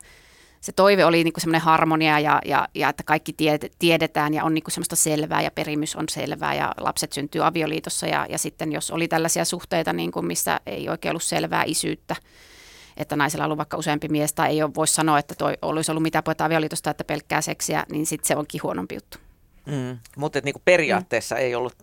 se 0.66 0.72
toive 0.72 1.04
oli 1.04 1.24
niin 1.24 1.34
semmoinen 1.38 1.60
harmonia 1.60 2.20
ja, 2.20 2.40
ja, 2.44 2.68
ja 2.74 2.88
että 2.88 3.02
kaikki 3.02 3.32
tie, 3.32 3.58
tiedetään 3.78 4.34
ja 4.34 4.44
on 4.44 4.54
niin 4.54 4.64
semmoista 4.68 4.96
selvää 4.96 5.42
ja 5.42 5.50
perimys 5.50 5.96
on 5.96 6.08
selvää 6.08 6.54
ja 6.54 6.74
lapset 6.80 7.12
syntyy 7.12 7.46
avioliitossa 7.46 8.06
ja, 8.06 8.26
ja 8.28 8.38
sitten 8.38 8.72
jos 8.72 8.90
oli 8.90 9.08
tällaisia 9.08 9.44
suhteita, 9.44 9.92
niin 9.92 10.12
kuin 10.12 10.26
missä 10.26 10.60
ei 10.66 10.88
oikein 10.88 11.10
ollut 11.10 11.22
selvää 11.22 11.62
isyyttä, 11.66 12.16
että 12.96 13.16
naisella 13.16 13.44
on 13.44 13.46
ollut 13.46 13.58
vaikka 13.58 13.76
useampi 13.76 14.08
mies 14.08 14.32
tai 14.32 14.48
ei 14.48 14.62
ole, 14.62 14.74
voisi 14.74 14.94
sanoa, 14.94 15.18
että 15.18 15.34
toi 15.34 15.54
olisi 15.62 15.90
ollut 15.90 16.02
mitään 16.02 16.24
puhetta 16.24 16.44
avioliitosta, 16.44 16.90
että 16.90 17.04
pelkkää 17.04 17.40
seksiä, 17.40 17.86
niin 17.90 18.06
sitten 18.06 18.28
se 18.28 18.36
onkin 18.36 18.62
huonompi 18.62 18.94
juttu. 18.94 19.18
Mm, 19.66 19.98
mutta 20.16 20.40
niin 20.44 20.54
periaatteessa 20.64 21.34
mm. 21.34 21.40
ei 21.40 21.54
ollut 21.54 21.74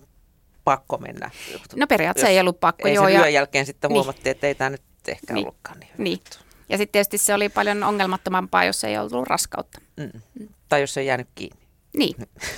pakko 0.63 0.97
mennä. 0.97 1.31
No 1.75 1.87
periaatteessa 1.87 2.29
ei 2.29 2.39
ollut 2.39 2.59
pakko. 2.59 2.87
Ei 2.87 2.93
joo, 2.93 3.05
sen 3.05 3.13
ja... 3.13 3.29
jälkeen 3.29 3.65
sitten 3.65 3.89
niin. 3.89 3.95
huomattiin, 3.95 4.23
niin. 4.23 4.31
että 4.31 4.47
ei 4.47 4.55
tämä 4.55 4.69
nyt 4.69 4.81
ehkä 5.07 5.33
niin. 5.33 5.45
ollutkaan 5.45 5.79
niin 5.79 5.91
Niin. 5.97 6.19
Ja 6.73 6.77
sitten 6.77 6.91
tietysti 6.91 7.17
se 7.17 7.33
oli 7.33 7.49
paljon 7.49 7.83
ongelmattomampaa, 7.83 8.65
jos 8.65 8.83
ei 8.83 8.97
ollut 8.97 9.27
raskautta. 9.27 9.81
Mm. 9.97 10.09
Mm. 10.39 10.47
Tai 10.69 10.81
jos 10.81 10.97
ei 10.97 11.05
jäänyt 11.05 11.27
kiinni. 11.35 11.63
Niin, 11.97 12.15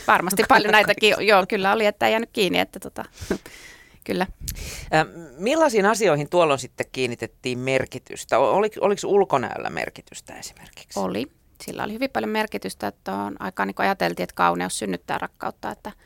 varmasti 0.08 0.44
paljon 0.50 0.72
näitäkin. 0.72 1.16
Joo, 1.20 1.46
kyllä 1.50 1.74
oli, 1.74 1.86
että 1.86 2.06
ei 2.06 2.12
jäänyt 2.12 2.30
kiinni. 2.34 2.60
Että 2.60 2.80
tota, 2.80 3.06
kyllä. 4.08 4.28
Millaisiin 5.38 5.86
asioihin 5.86 6.30
tuolloin 6.30 6.60
sitten 6.60 6.86
kiinnitettiin 6.92 7.60
merkitystä? 7.60 8.40
Oliko, 8.40 8.76
oliko 8.82 9.02
ulkonäöllä 9.06 9.70
merkitystä 9.70 10.40
esimerkiksi? 10.40 11.00
Oli. 11.00 11.28
Sillä 11.64 11.84
oli 11.84 11.94
hyvin 11.94 12.10
paljon 12.10 12.32
merkitystä, 12.32 12.88
että 12.88 13.14
on 13.14 13.36
aikaan 13.40 13.68
niin 13.68 13.76
ajateltiin, 13.78 14.24
että 14.24 14.36
kauneus 14.36 14.80
synnyttää 14.80 15.18
rakkautta, 15.18 15.72
että– 15.72 15.92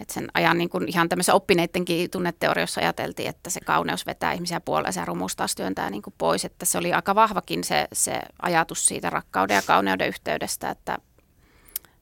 et 0.00 0.10
sen 0.10 0.28
ajan 0.34 0.58
niin 0.58 0.68
kuin 0.68 0.88
ihan 0.88 1.08
tämmöisen 1.08 1.34
oppineittenkin 1.34 2.10
tunneteoriossa 2.10 2.80
ajateltiin, 2.80 3.28
että 3.28 3.50
se 3.50 3.60
kauneus 3.60 4.06
vetää 4.06 4.32
ihmisiä 4.32 4.60
puoleen 4.60 4.94
ja 4.96 5.04
rumus 5.04 5.36
taas 5.36 5.54
työntää 5.54 5.90
niin 5.90 6.02
kuin 6.02 6.14
pois. 6.18 6.44
Että 6.44 6.64
se 6.64 6.78
oli 6.78 6.92
aika 6.92 7.14
vahvakin 7.14 7.64
se, 7.64 7.88
se 7.92 8.20
ajatus 8.42 8.86
siitä 8.86 9.10
rakkauden 9.10 9.54
ja 9.54 9.62
kauneuden 9.62 10.08
yhteydestä, 10.08 10.70
että, 10.70 10.98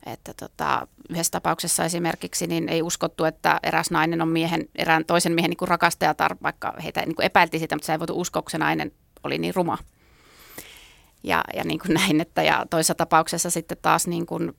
että 0.06 0.34
tota, 0.34 0.88
yhdessä 1.10 1.30
tapauksessa 1.30 1.84
esimerkiksi 1.84 2.46
niin 2.46 2.68
ei 2.68 2.82
uskottu, 2.82 3.24
että 3.24 3.60
eräs 3.62 3.90
nainen 3.90 4.22
on 4.22 4.28
miehen, 4.28 4.68
erään 4.74 5.04
toisen 5.04 5.32
miehen 5.32 5.50
niin 5.50 5.58
kuin 5.58 5.68
rakastajatar, 5.68 6.36
vaikka 6.42 6.74
heitä 6.82 7.00
niin 7.06 7.16
kuin 7.16 7.26
epäiltiin 7.26 7.60
sitä, 7.60 7.76
mutta 7.76 7.86
se 7.86 7.92
ei 7.92 7.98
voitu 7.98 8.20
uskoa, 8.20 8.42
kun 8.42 8.50
se 8.50 8.58
nainen 8.58 8.92
oli 9.24 9.38
niin 9.38 9.54
ruma. 9.54 9.78
Ja, 11.24 11.44
ja 11.54 11.64
niin 11.64 11.78
kuin 11.78 11.94
näin, 11.94 12.20
että 12.20 12.42
ja 12.42 12.66
toisessa 12.70 12.94
tapauksessa 12.94 13.50
sitten 13.50 13.78
taas 13.82 14.06
niin 14.06 14.26
kuin 14.26 14.52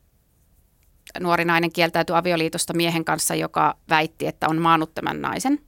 nuori 1.19 1.45
nainen 1.45 1.71
kieltäytyi 1.71 2.15
avioliitosta 2.15 2.73
miehen 2.73 3.06
kanssa, 3.06 3.36
joka 3.36 3.78
väitti, 3.89 4.28
että 4.28 4.47
on 4.49 4.62
maannut 4.62 4.95
tämän 4.95 5.21
naisen. 5.21 5.60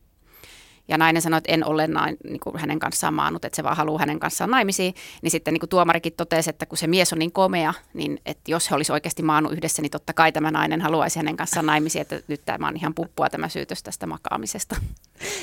Ja 0.88 0.98
nainen 0.98 1.22
sanoi, 1.22 1.38
että 1.38 1.52
en 1.52 1.66
ole 1.66 1.88
nain, 1.88 2.18
niin 2.24 2.40
kuin 2.40 2.58
hänen 2.58 2.80
kanssaan 2.80 3.14
maannut, 3.14 3.46
että 3.46 3.56
se 3.56 3.64
vaan 3.64 3.78
haluaa 3.78 4.00
hänen 4.00 4.20
kanssaan 4.20 4.52
naimisiin. 4.52 4.94
Niin 5.22 5.32
sitten 5.32 5.54
niin 5.54 5.60
kuin 5.60 5.70
tuomarikin 5.70 6.14
totesi, 6.18 6.50
että 6.50 6.66
kun 6.66 6.78
se 6.78 6.88
mies 6.88 7.14
on 7.14 7.20
niin 7.20 7.32
komea, 7.32 7.74
niin 7.94 8.22
että 8.26 8.52
jos 8.52 8.72
he 8.72 8.76
olisi 8.76 8.92
oikeasti 8.92 9.24
maannut 9.24 9.54
yhdessä, 9.54 9.82
niin 9.82 9.92
totta 9.92 10.14
kai 10.14 10.32
tämä 10.32 10.52
nainen 10.52 10.82
haluaisi 10.82 11.20
hänen 11.20 11.38
kanssaan 11.38 11.66
naimisiin, 11.66 12.02
että 12.02 12.20
nyt 12.28 12.42
tämä 12.46 12.68
on 12.68 12.78
ihan 12.78 12.94
puppua 12.94 13.30
tämä 13.30 13.50
syytös 13.50 13.84
tästä 13.84 14.08
makaamisesta. 14.08 14.76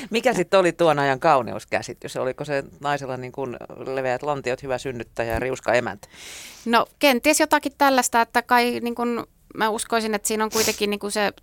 Mikä 0.09 0.33
sitten 0.33 0.59
oli 0.59 0.71
tuon 0.71 0.99
ajan 0.99 1.19
kauneuskäsitys? 1.19 2.17
Oliko 2.17 2.45
se 2.45 2.63
naisella 2.79 3.17
niin 3.17 3.31
kuin 3.31 3.57
leveät 3.85 4.23
lantiot, 4.23 4.63
hyvä 4.63 4.77
synnyttäjä 4.77 5.33
ja 5.33 5.39
riuska 5.39 5.73
emäntä? 5.73 6.07
No 6.65 6.85
kenties 6.99 7.39
jotakin 7.39 7.71
tällaista, 7.77 8.21
että 8.21 8.41
kai 8.41 8.79
niin 8.79 8.95
kuin 8.95 9.23
mä 9.53 9.69
uskoisin, 9.69 10.13
että 10.13 10.27
siinä 10.27 10.43
on 10.43 10.51
kuitenkin 10.51 10.89
niin 10.89 10.99
kuin 10.99 11.11
se 11.11 11.33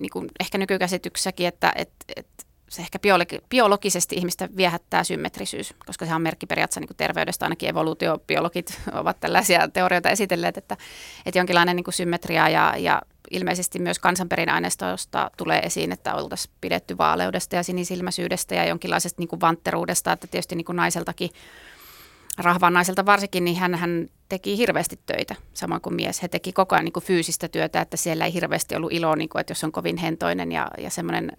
niin 0.00 0.10
kuin 0.10 0.28
ehkä 0.40 0.58
nykykäsityksessäkin, 0.58 1.46
että, 1.46 1.72
että, 1.76 2.04
että 2.16 2.44
se 2.70 2.82
ehkä 2.82 2.98
biologi- 2.98 3.44
biologisesti 3.48 4.16
ihmistä 4.16 4.48
viehättää 4.56 5.04
symmetrisyys, 5.04 5.74
koska 5.86 6.06
se 6.06 6.14
on 6.14 6.22
merkki 6.22 6.46
periaatteessa 6.46 6.80
niin 6.80 6.96
terveydestä, 6.96 7.44
ainakin 7.44 7.68
evoluutiobiologit 7.68 8.80
ovat 9.00 9.20
tällaisia 9.20 9.68
teorioita 9.68 10.10
esitelleet, 10.10 10.56
että, 10.56 10.76
että 11.26 11.38
jonkinlainen 11.38 11.76
niin 11.76 11.84
kuin 11.84 11.94
symmetria 11.94 12.48
ja, 12.48 12.74
ja 12.78 13.02
ilmeisesti 13.30 13.78
myös 13.78 13.98
kansanperinainestosta 13.98 15.30
tulee 15.36 15.58
esiin, 15.60 15.92
että 15.92 16.14
oltaisiin 16.14 16.54
pidetty 16.60 16.98
vaaleudesta 16.98 17.56
ja 17.56 17.62
sinisilmäisyydestä 17.62 18.54
ja 18.54 18.64
jonkinlaisesta 18.64 19.20
niin 19.20 19.28
kuin 19.28 19.40
vantteruudesta, 19.40 20.12
että 20.12 20.26
tietysti 20.26 20.56
niin 20.56 20.64
kuin 20.64 20.76
naiseltakin 20.76 21.30
rahvan 22.38 22.72
naiselta 22.72 23.06
varsinkin, 23.06 23.44
niin 23.44 23.56
hän, 23.56 23.74
hän 23.74 24.08
teki 24.28 24.56
hirveästi 24.56 25.00
töitä, 25.06 25.34
samoin 25.54 25.80
kuin 25.80 25.94
mies. 25.94 26.22
He 26.22 26.28
teki 26.28 26.52
koko 26.52 26.74
ajan 26.74 26.84
niin 26.84 26.92
kuin 26.92 27.04
fyysistä 27.04 27.48
työtä, 27.48 27.80
että 27.80 27.96
siellä 27.96 28.24
ei 28.24 28.34
hirveästi 28.34 28.76
ollut 28.76 28.92
iloa, 28.92 29.16
niin 29.16 29.28
kuin, 29.28 29.40
että 29.40 29.50
jos 29.50 29.64
on 29.64 29.72
kovin 29.72 29.96
hentoinen 29.96 30.52
ja, 30.52 30.70
ja 30.78 30.90
semmoinen 30.90 31.32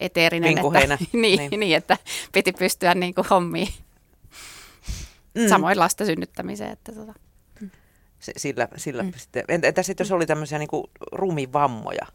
eteerinen. 0.00 0.58
Että, 0.58 0.98
niin, 1.12 1.38
niin. 1.38 1.60
niin, 1.60 1.76
että 1.76 1.96
piti 2.32 2.52
pystyä 2.52 2.94
niin 2.94 3.14
kuin 3.14 3.26
hommiin. 3.30 3.68
Mm. 5.34 5.48
Samoin 5.48 5.78
lasta 5.78 6.04
synnyttämiseen. 6.04 6.72
Että 6.72 6.92
tota. 6.92 7.14
Sillä, 8.36 8.68
sillä 8.76 9.02
mm. 9.02 9.12
sitten. 9.16 9.44
Entä 9.48 9.82
sitten 9.82 10.04
jos 10.04 10.12
oli 10.12 10.26
tämmöisiä 10.26 10.58
niin 10.58 10.68
rumivammoja? 11.12 12.06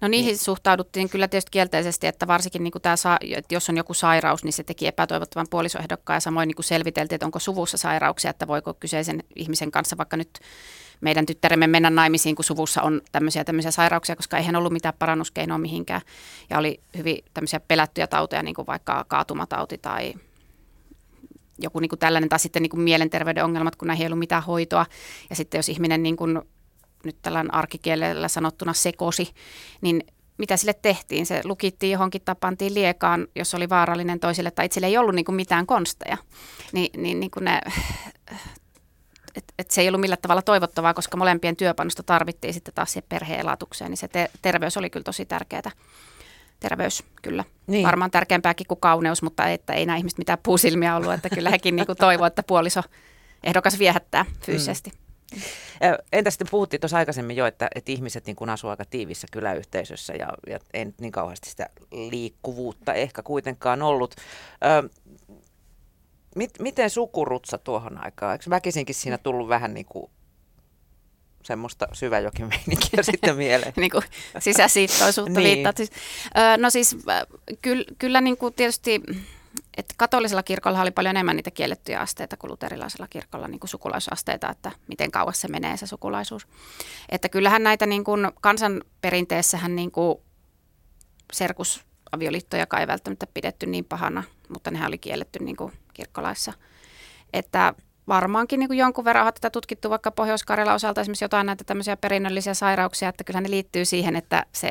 No 0.00 0.08
niihin 0.08 0.26
niin. 0.26 0.38
suhtauduttiin 0.38 1.08
kyllä 1.08 1.28
tietysti 1.28 1.50
kielteisesti, 1.50 2.06
että 2.06 2.26
varsinkin 2.26 2.64
niin 2.64 2.72
kuin 2.72 2.82
tämä, 2.82 2.94
että 3.36 3.54
jos 3.54 3.68
on 3.68 3.76
joku 3.76 3.94
sairaus, 3.94 4.44
niin 4.44 4.52
se 4.52 4.62
teki 4.62 4.86
epätoivottavan 4.86 5.46
puolisoehdokkaan 5.50 6.16
ja 6.16 6.20
samoin 6.20 6.46
niin 6.46 6.56
kuin 6.56 6.64
selviteltiin, 6.64 7.14
että 7.16 7.26
onko 7.26 7.38
suvussa 7.38 7.76
sairauksia, 7.76 8.30
että 8.30 8.46
voiko 8.46 8.74
kyseisen 8.74 9.24
ihmisen 9.36 9.70
kanssa 9.70 9.96
vaikka 9.96 10.16
nyt 10.16 10.40
meidän 11.00 11.26
tyttäremme 11.26 11.66
mennä 11.66 11.90
naimisiin, 11.90 12.36
kun 12.36 12.44
suvussa 12.44 12.82
on 12.82 13.00
tämmöisiä 13.12 13.44
tämmöisiä 13.44 13.70
sairauksia, 13.70 14.16
koska 14.16 14.36
eihän 14.36 14.56
ollut 14.56 14.72
mitään 14.72 14.94
parannuskeinoa 14.98 15.58
mihinkään. 15.58 16.00
Ja 16.50 16.58
oli 16.58 16.80
hyvin 16.96 17.18
tämmöisiä 17.34 17.60
pelättyjä 17.60 18.06
tauteja, 18.06 18.42
niin 18.42 18.54
kuin 18.54 18.66
vaikka 18.66 19.04
kaatumatauti 19.08 19.78
tai 19.78 20.14
joku 21.58 21.80
niin 21.80 21.88
kuin 21.88 21.98
tällainen, 21.98 22.28
tai 22.28 22.38
sitten 22.38 22.62
niin 22.62 22.70
kuin 22.70 22.80
mielenterveyden 22.80 23.44
ongelmat, 23.44 23.76
kun 23.76 23.88
näihin 23.88 24.04
ei 24.04 24.06
ollut 24.06 24.18
mitään 24.18 24.42
hoitoa. 24.42 24.86
Ja 25.30 25.36
sitten 25.36 25.58
jos 25.58 25.68
ihminen 25.68 26.02
niin 26.02 26.16
kuin 26.16 26.42
nyt 27.06 27.22
tällainen 27.22 27.54
arkikielellä 27.54 28.28
sanottuna 28.28 28.72
sekosi, 28.72 29.32
niin 29.80 30.02
mitä 30.38 30.56
sille 30.56 30.74
tehtiin? 30.82 31.26
Se 31.26 31.40
lukittiin 31.44 31.92
johonkin 31.92 32.22
tai 32.24 32.34
pantiin 32.40 32.74
liekaan, 32.74 33.26
jos 33.34 33.54
oli 33.54 33.68
vaarallinen 33.68 34.20
toisille 34.20 34.50
tai 34.50 34.66
itselle 34.66 34.86
ei 34.86 34.98
ollut 34.98 35.14
niin 35.14 35.24
kuin 35.24 35.36
mitään 35.36 35.66
konsteja. 35.66 36.16
Ni, 36.72 36.90
niin, 36.96 37.20
niin 37.20 37.30
kuin 37.30 37.44
ne, 37.44 37.60
et, 39.36 39.44
et 39.58 39.70
se 39.70 39.80
ei 39.80 39.88
ollut 39.88 40.00
millään 40.00 40.22
tavalla 40.22 40.42
toivottavaa, 40.42 40.94
koska 40.94 41.16
molempien 41.16 41.56
työpanosta 41.56 42.02
tarvittiin 42.02 42.54
sitten 42.54 42.74
taas 42.74 42.92
siihen 42.92 43.08
perheen 43.08 43.40
elatukseen, 43.40 43.90
niin 43.90 43.98
se 43.98 44.08
te, 44.08 44.30
terveys 44.42 44.76
oli 44.76 44.90
kyllä 44.90 45.04
tosi 45.04 45.24
tärkeää. 45.24 45.70
Terveys, 46.60 47.04
kyllä. 47.22 47.44
Niin. 47.66 47.86
Varmaan 47.86 48.10
tärkeämpääkin 48.10 48.66
kuin 48.66 48.80
kauneus, 48.80 49.22
mutta 49.22 49.48
että 49.48 49.72
ei 49.72 49.86
nämä 49.86 49.96
ihmiset 49.96 50.18
mitään 50.18 50.38
puusilmiä 50.42 50.96
ollut, 50.96 51.12
että 51.12 51.30
kyllä 51.30 51.50
hekin 51.50 51.76
niin 51.76 51.86
toivoivat, 51.98 52.32
että 52.32 52.42
puoliso 52.42 52.80
ehdokas 53.44 53.78
viehättää 53.78 54.24
fyysisesti. 54.40 54.90
Mm. 54.90 55.05
Entä 56.12 56.30
sitten 56.30 56.48
puhuttiin 56.50 56.80
tuossa 56.80 56.96
aikaisemmin 56.96 57.36
jo, 57.36 57.46
että, 57.46 57.68
että 57.74 57.92
ihmiset 57.92 58.26
niin 58.26 58.48
asuvat 58.48 58.80
aika 58.80 58.90
tiivissä 58.90 59.26
kyläyhteisössä 59.32 60.12
ja, 60.12 60.28
ja 60.46 60.58
ei 60.74 60.84
nyt 60.84 61.00
niin 61.00 61.12
kauheasti 61.12 61.50
sitä 61.50 61.66
liikkuvuutta 61.92 62.94
ehkä 62.94 63.22
kuitenkaan 63.22 63.82
ollut. 63.82 64.14
Ö, 64.84 64.88
mit, 66.36 66.50
miten 66.58 66.90
sukurutsa 66.90 67.58
tuohon 67.58 68.04
aikaan? 68.04 68.32
Eikö 68.32 68.50
väkisinkin 68.50 68.94
siinä 68.94 69.18
tullut 69.18 69.48
vähän 69.48 69.74
niin 69.74 69.86
kuin 69.86 70.10
semmoista 71.42 71.88
syväjokimeininkiä 71.92 73.02
sitten 73.12 73.36
mieleen. 73.36 73.72
niin 73.76 73.90
kuin 73.90 74.04
sisäsiittoisuutta 74.38 75.40
niin. 75.40 75.54
viittaa. 75.54 75.72
Siis, 75.76 75.90
no 76.58 76.70
siis 76.70 76.96
kyllä, 77.62 77.84
kyllä 77.98 78.20
niin 78.20 78.36
kuin 78.36 78.54
tietysti 78.54 79.02
että 79.76 79.94
katolisella 79.96 80.42
kirkolla 80.42 80.82
oli 80.82 80.90
paljon 80.90 81.16
enemmän 81.16 81.36
niitä 81.36 81.50
kiellettyjä 81.50 82.00
asteita 82.00 82.36
kuin 82.36 82.50
luterilaisella 82.50 83.08
kirkolla 83.08 83.48
niin 83.48 83.60
kuin 83.60 83.68
sukulaisasteita, 83.70 84.50
että 84.50 84.72
miten 84.88 85.10
kauas 85.10 85.40
se 85.40 85.48
menee 85.48 85.76
se 85.76 85.86
sukulaisuus. 85.86 86.48
Että 87.08 87.28
kyllähän 87.28 87.62
näitä 87.62 87.86
niin 87.86 88.04
kuin 88.04 88.32
kansanperinteessähän 88.40 89.76
niin 89.76 89.90
kuin 89.90 90.18
serkus 91.32 91.84
avioliittoja 92.12 92.66
ei 92.80 92.86
välttämättä 92.86 93.26
pidetty 93.34 93.66
niin 93.66 93.84
pahana, 93.84 94.22
mutta 94.48 94.70
nehän 94.70 94.88
oli 94.88 94.98
kielletty 94.98 95.38
niin 95.38 95.56
kuin 95.56 95.72
kirkkolaissa. 95.94 96.52
Että 97.32 97.74
varmaankin 98.08 98.60
niin 98.60 98.68
kuin 98.68 98.78
jonkun 98.78 99.04
verran 99.04 99.26
on 99.26 99.34
tätä 99.34 99.50
tutkittu 99.50 99.90
vaikka 99.90 100.10
pohjois 100.10 100.44
osalta 100.74 101.00
esimerkiksi 101.00 101.24
jotain 101.24 101.46
näitä 101.46 101.64
tämmöisiä 101.64 101.96
perinnöllisiä 101.96 102.54
sairauksia, 102.54 103.08
että 103.08 103.24
kyllä 103.24 103.40
ne 103.40 103.50
liittyy 103.50 103.84
siihen, 103.84 104.16
että 104.16 104.46
se 104.52 104.70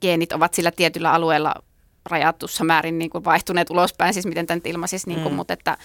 geenit 0.00 0.32
ovat 0.32 0.54
sillä 0.54 0.70
tietyllä 0.70 1.12
alueella 1.12 1.54
rajatussa 2.06 2.64
määrin 2.64 2.98
niin 2.98 3.10
kuin 3.10 3.24
vaihtuneet 3.24 3.70
ulospäin, 3.70 4.14
siis 4.14 4.26
miten 4.26 4.46
tämä 4.46 4.56
nyt 4.56 4.66
ilmaisisi, 4.66 5.08
niin 5.08 5.22
kuin, 5.22 5.32
mm. 5.32 5.36
mutta 5.36 5.52
että 5.52 5.78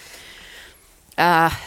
äh, 1.19 1.59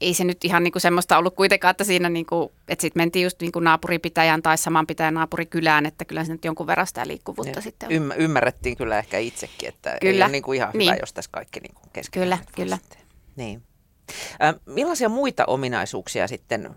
ei 0.00 0.14
se 0.14 0.24
nyt 0.24 0.44
ihan 0.44 0.64
niin 0.64 0.72
kuin 0.72 0.82
semmoista 0.82 1.18
ollut 1.18 1.36
kuitenkaan, 1.36 1.70
että 1.70 1.84
siinä 1.84 2.08
niin 2.08 2.26
kuin, 2.26 2.52
että 2.68 2.82
sitten 2.82 3.00
mentiin 3.00 3.22
just 3.22 3.40
niin 3.40 3.52
kuin 3.52 3.64
naapuripitäjän 3.64 4.42
tai 4.42 4.58
saman 4.58 4.86
pitäjän 4.86 5.14
naapurikylään, 5.14 5.86
että 5.86 6.04
kyllä 6.04 6.24
se 6.24 6.32
nyt 6.32 6.44
jonkun 6.44 6.66
verran 6.66 6.86
sitä 6.86 7.06
liikkuvuutta 7.06 7.58
ja 7.58 7.62
sitten 7.62 8.02
on. 8.02 8.12
ymmärrettiin 8.16 8.76
kyllä 8.76 8.98
ehkä 8.98 9.18
itsekin, 9.18 9.68
että 9.68 9.96
kyllä. 10.00 10.12
ei 10.12 10.22
ole 10.22 10.32
niin 10.32 10.42
kuin 10.42 10.56
ihan 10.56 10.70
niin. 10.74 10.90
hyvä, 10.90 11.00
jos 11.00 11.12
tässä 11.12 11.30
kaikki 11.32 11.60
niin 11.60 11.74
kuin 11.74 12.04
Kyllä, 12.10 12.38
kyllä. 12.56 12.78
Niin. 13.36 13.62
Äh, 14.42 14.54
millaisia 14.66 15.08
muita 15.08 15.44
ominaisuuksia 15.46 16.28
sitten 16.28 16.70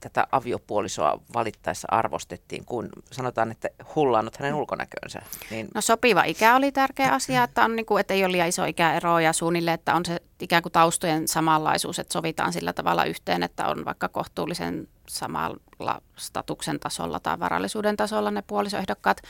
tätä 0.00 0.26
aviopuolisoa 0.32 1.20
valittaessa 1.34 1.88
arvostettiin, 1.90 2.64
kun 2.64 2.88
sanotaan, 3.12 3.50
että 3.50 3.68
hullannut 3.94 4.36
hänen 4.36 4.54
ulkonäköönsä? 4.54 5.22
Niin... 5.50 5.68
No 5.74 5.80
sopiva 5.80 6.22
ikä 6.24 6.56
oli 6.56 6.72
tärkeä 6.72 7.12
asia, 7.12 7.44
että, 7.44 7.64
on 7.64 7.76
niin 7.76 7.86
kuin, 7.86 8.00
että 8.00 8.14
ei 8.14 8.24
ole 8.24 8.32
liian 8.32 8.48
iso 8.48 8.64
ikäero 8.64 9.18
ja 9.18 9.32
suunnilleen, 9.32 9.74
että 9.74 9.94
on 9.94 10.06
se 10.06 10.22
ikään 10.40 10.62
kuin 10.62 10.72
taustojen 10.72 11.28
samanlaisuus, 11.28 11.98
että 11.98 12.12
sovitaan 12.12 12.52
sillä 12.52 12.72
tavalla 12.72 13.04
yhteen, 13.04 13.42
että 13.42 13.66
on 13.66 13.84
vaikka 13.84 14.08
kohtuullisen 14.08 14.88
samalla 15.08 16.02
statuksen 16.16 16.80
tasolla 16.80 17.20
tai 17.20 17.38
varallisuuden 17.38 17.96
tasolla 17.96 18.30
ne 18.30 18.42
puolisoehdokkaat. 18.42 19.22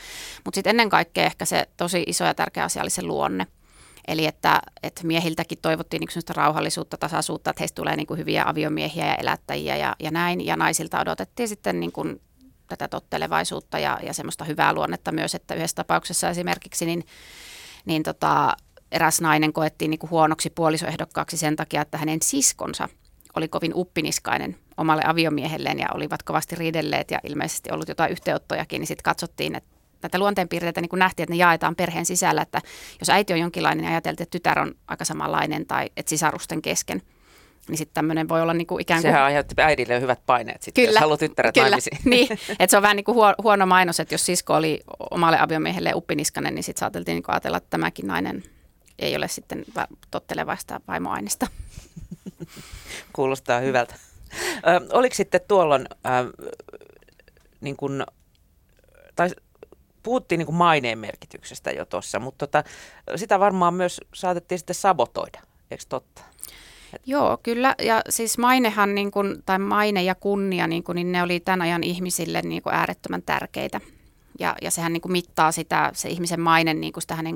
Mutta 0.45 0.55
sitten 0.55 0.69
ennen 0.69 0.89
kaikkea 0.89 1.25
ehkä 1.25 1.45
se 1.45 1.67
tosi 1.77 2.03
iso 2.07 2.23
ja 2.23 2.33
tärkeä 2.33 2.63
asia 2.63 2.81
oli 2.81 2.89
se 2.89 3.03
luonne. 3.03 3.47
Eli 4.11 4.25
että, 4.25 4.61
että 4.83 5.07
miehiltäkin 5.07 5.57
toivottiin 5.61 5.99
niin 5.99 6.23
rauhallisuutta, 6.35 6.97
tasaisuutta, 6.97 7.49
että 7.49 7.61
heistä 7.61 7.75
tulee 7.75 7.95
niin 7.95 8.07
kuin 8.07 8.17
hyviä 8.17 8.43
aviomiehiä 8.47 9.05
ja 9.05 9.15
elättäjiä 9.15 9.77
ja, 9.77 9.95
ja 9.99 10.11
näin. 10.11 10.45
Ja 10.45 10.55
naisilta 10.55 11.01
odotettiin 11.01 11.49
sitten 11.49 11.79
niin 11.79 11.91
kuin 11.91 12.21
tätä 12.67 12.87
tottelevaisuutta 12.87 13.79
ja, 13.79 13.99
ja 14.03 14.13
semmoista 14.13 14.43
hyvää 14.43 14.73
luonnetta 14.73 15.11
myös, 15.11 15.35
että 15.35 15.53
yhdessä 15.55 15.75
tapauksessa 15.75 16.29
esimerkiksi 16.29 16.85
niin, 16.85 17.05
niin 17.85 18.03
tota, 18.03 18.57
eräs 18.91 19.21
nainen 19.21 19.53
koettiin 19.53 19.91
niin 19.91 19.99
kuin 19.99 20.09
huonoksi 20.11 20.49
puolisoehdokkaaksi 20.49 21.37
sen 21.37 21.55
takia, 21.55 21.81
että 21.81 21.97
hänen 21.97 22.21
siskonsa 22.21 22.89
oli 23.35 23.47
kovin 23.47 23.71
uppiniskainen 23.75 24.57
omalle 24.77 25.01
aviomiehelleen 25.05 25.79
ja 25.79 25.87
olivat 25.93 26.23
kovasti 26.23 26.55
riidelleet 26.55 27.11
ja 27.11 27.19
ilmeisesti 27.23 27.71
ollut 27.71 27.89
jotain 27.89 28.11
yhteenottojakin, 28.11 28.79
niin 28.79 28.87
sitten 28.87 29.03
katsottiin, 29.03 29.55
että 29.55 29.70
näitä 30.07 30.19
luonteenpiirteitä 30.19 30.81
niin 30.81 30.89
kuin 30.89 30.99
nähtiin, 30.99 31.23
että 31.23 31.33
ne 31.33 31.37
jaetaan 31.37 31.75
perheen 31.75 32.05
sisällä, 32.05 32.41
että 32.41 32.61
jos 32.99 33.09
äiti 33.09 33.33
on 33.33 33.39
jonkinlainen, 33.39 33.83
niin 33.83 33.91
ajateltiin, 33.91 34.23
että 34.23 34.31
tytär 34.31 34.59
on 34.59 34.75
aika 34.87 35.05
samanlainen 35.05 35.65
tai 35.65 35.89
että 35.97 36.09
sisarusten 36.09 36.61
kesken. 36.61 37.01
Niin 37.67 37.77
sitten 37.77 37.93
tämmöinen 37.93 38.29
voi 38.29 38.41
olla 38.41 38.53
niin 38.53 38.67
kuin 38.67 38.81
ikään 38.81 39.01
kuin... 39.01 39.11
Sehän 39.11 39.23
aiheutti 39.23 39.55
äidille 39.57 40.01
hyvät 40.01 40.19
paineet 40.25 40.61
sitten, 40.61 40.83
kyllä, 40.83 40.93
jos 40.93 40.99
haluaa 40.99 41.17
tyttäret 41.17 41.53
kyllä, 41.53 41.69
naimisiin. 41.69 41.97
Niin, 42.09 42.27
että 42.59 42.67
se 42.67 42.77
on 42.77 42.83
vähän 42.83 42.95
niin 42.95 43.03
kuin 43.03 43.17
huono 43.43 43.65
mainos, 43.65 43.99
että 43.99 44.13
jos 44.13 44.25
sisko 44.25 44.55
oli 44.55 44.79
omalle 45.11 45.39
aviomiehelle 45.39 45.91
uppiniskanen, 45.95 46.55
niin 46.55 46.63
sitten 46.63 46.79
saateltiin 46.79 47.15
niin 47.15 47.23
ajatella, 47.27 47.57
että 47.57 47.69
tämäkin 47.69 48.07
nainen 48.07 48.43
ei 48.99 49.15
ole 49.15 49.27
sitten 49.27 49.65
tottelevaista 50.11 50.81
vaimoainesta. 50.87 51.47
Kuulostaa 53.13 53.59
hyvältä. 53.59 53.95
Ö, 54.67 54.97
oliko 54.97 55.15
sitten 55.15 55.41
tuolloin, 55.47 55.85
ö, 55.91 56.47
niin 57.61 57.75
kuin, 57.75 58.03
tai 59.15 59.29
puhuttiin 60.03 60.39
niin 60.39 60.45
kuin 60.45 60.55
maineen 60.55 60.99
merkityksestä 60.99 61.71
jo 61.71 61.85
tuossa, 61.85 62.19
mutta 62.19 62.47
tota, 62.47 62.69
sitä 63.15 63.39
varmaan 63.39 63.73
myös 63.73 64.01
saatettiin 64.13 64.59
sitten 64.59 64.75
sabotoida, 64.75 65.41
eikö 65.71 65.83
totta? 65.89 66.21
Joo, 67.05 67.37
kyllä. 67.43 67.75
Ja 67.83 68.01
siis 68.09 68.37
mainehan, 68.37 68.95
niin 68.95 69.11
kuin, 69.11 69.43
tai 69.45 69.59
maine 69.59 70.03
ja 70.03 70.15
kunnia, 70.15 70.67
niin, 70.67 70.83
kuin, 70.83 70.95
niin 70.95 71.11
ne 71.11 71.23
oli 71.23 71.39
tämän 71.39 71.61
ajan 71.61 71.83
ihmisille 71.83 72.41
niin 72.41 72.61
kuin 72.61 72.73
äärettömän 72.73 73.21
tärkeitä. 73.21 73.81
Ja, 74.39 74.55
ja 74.61 74.71
sehän 74.71 74.93
niin 74.93 75.01
kuin 75.01 75.11
mittaa 75.11 75.51
sitä, 75.51 75.91
se 75.93 76.09
ihmisen 76.09 76.39
maine, 76.39 76.73
niin 76.73 76.93
kuin 76.93 77.01
sitä 77.01 77.15
hänen, 77.15 77.35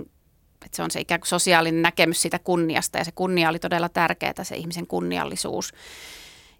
että 0.66 0.76
se 0.76 0.84
on 0.84 0.92
se 0.92 1.00
ikään 1.00 1.20
kuin 1.20 1.28
sosiaalinen 1.28 1.82
näkemys 1.82 2.22
siitä 2.22 2.40
kunniasta. 2.40 2.98
Ja 2.98 3.04
se 3.04 3.12
kunnia 3.12 3.50
oli 3.50 3.60
todella 3.60 3.90
tärkeää, 3.90 4.44
se 4.44 4.56
ihmisen 4.56 4.88
kunniallisuus. 4.88 5.74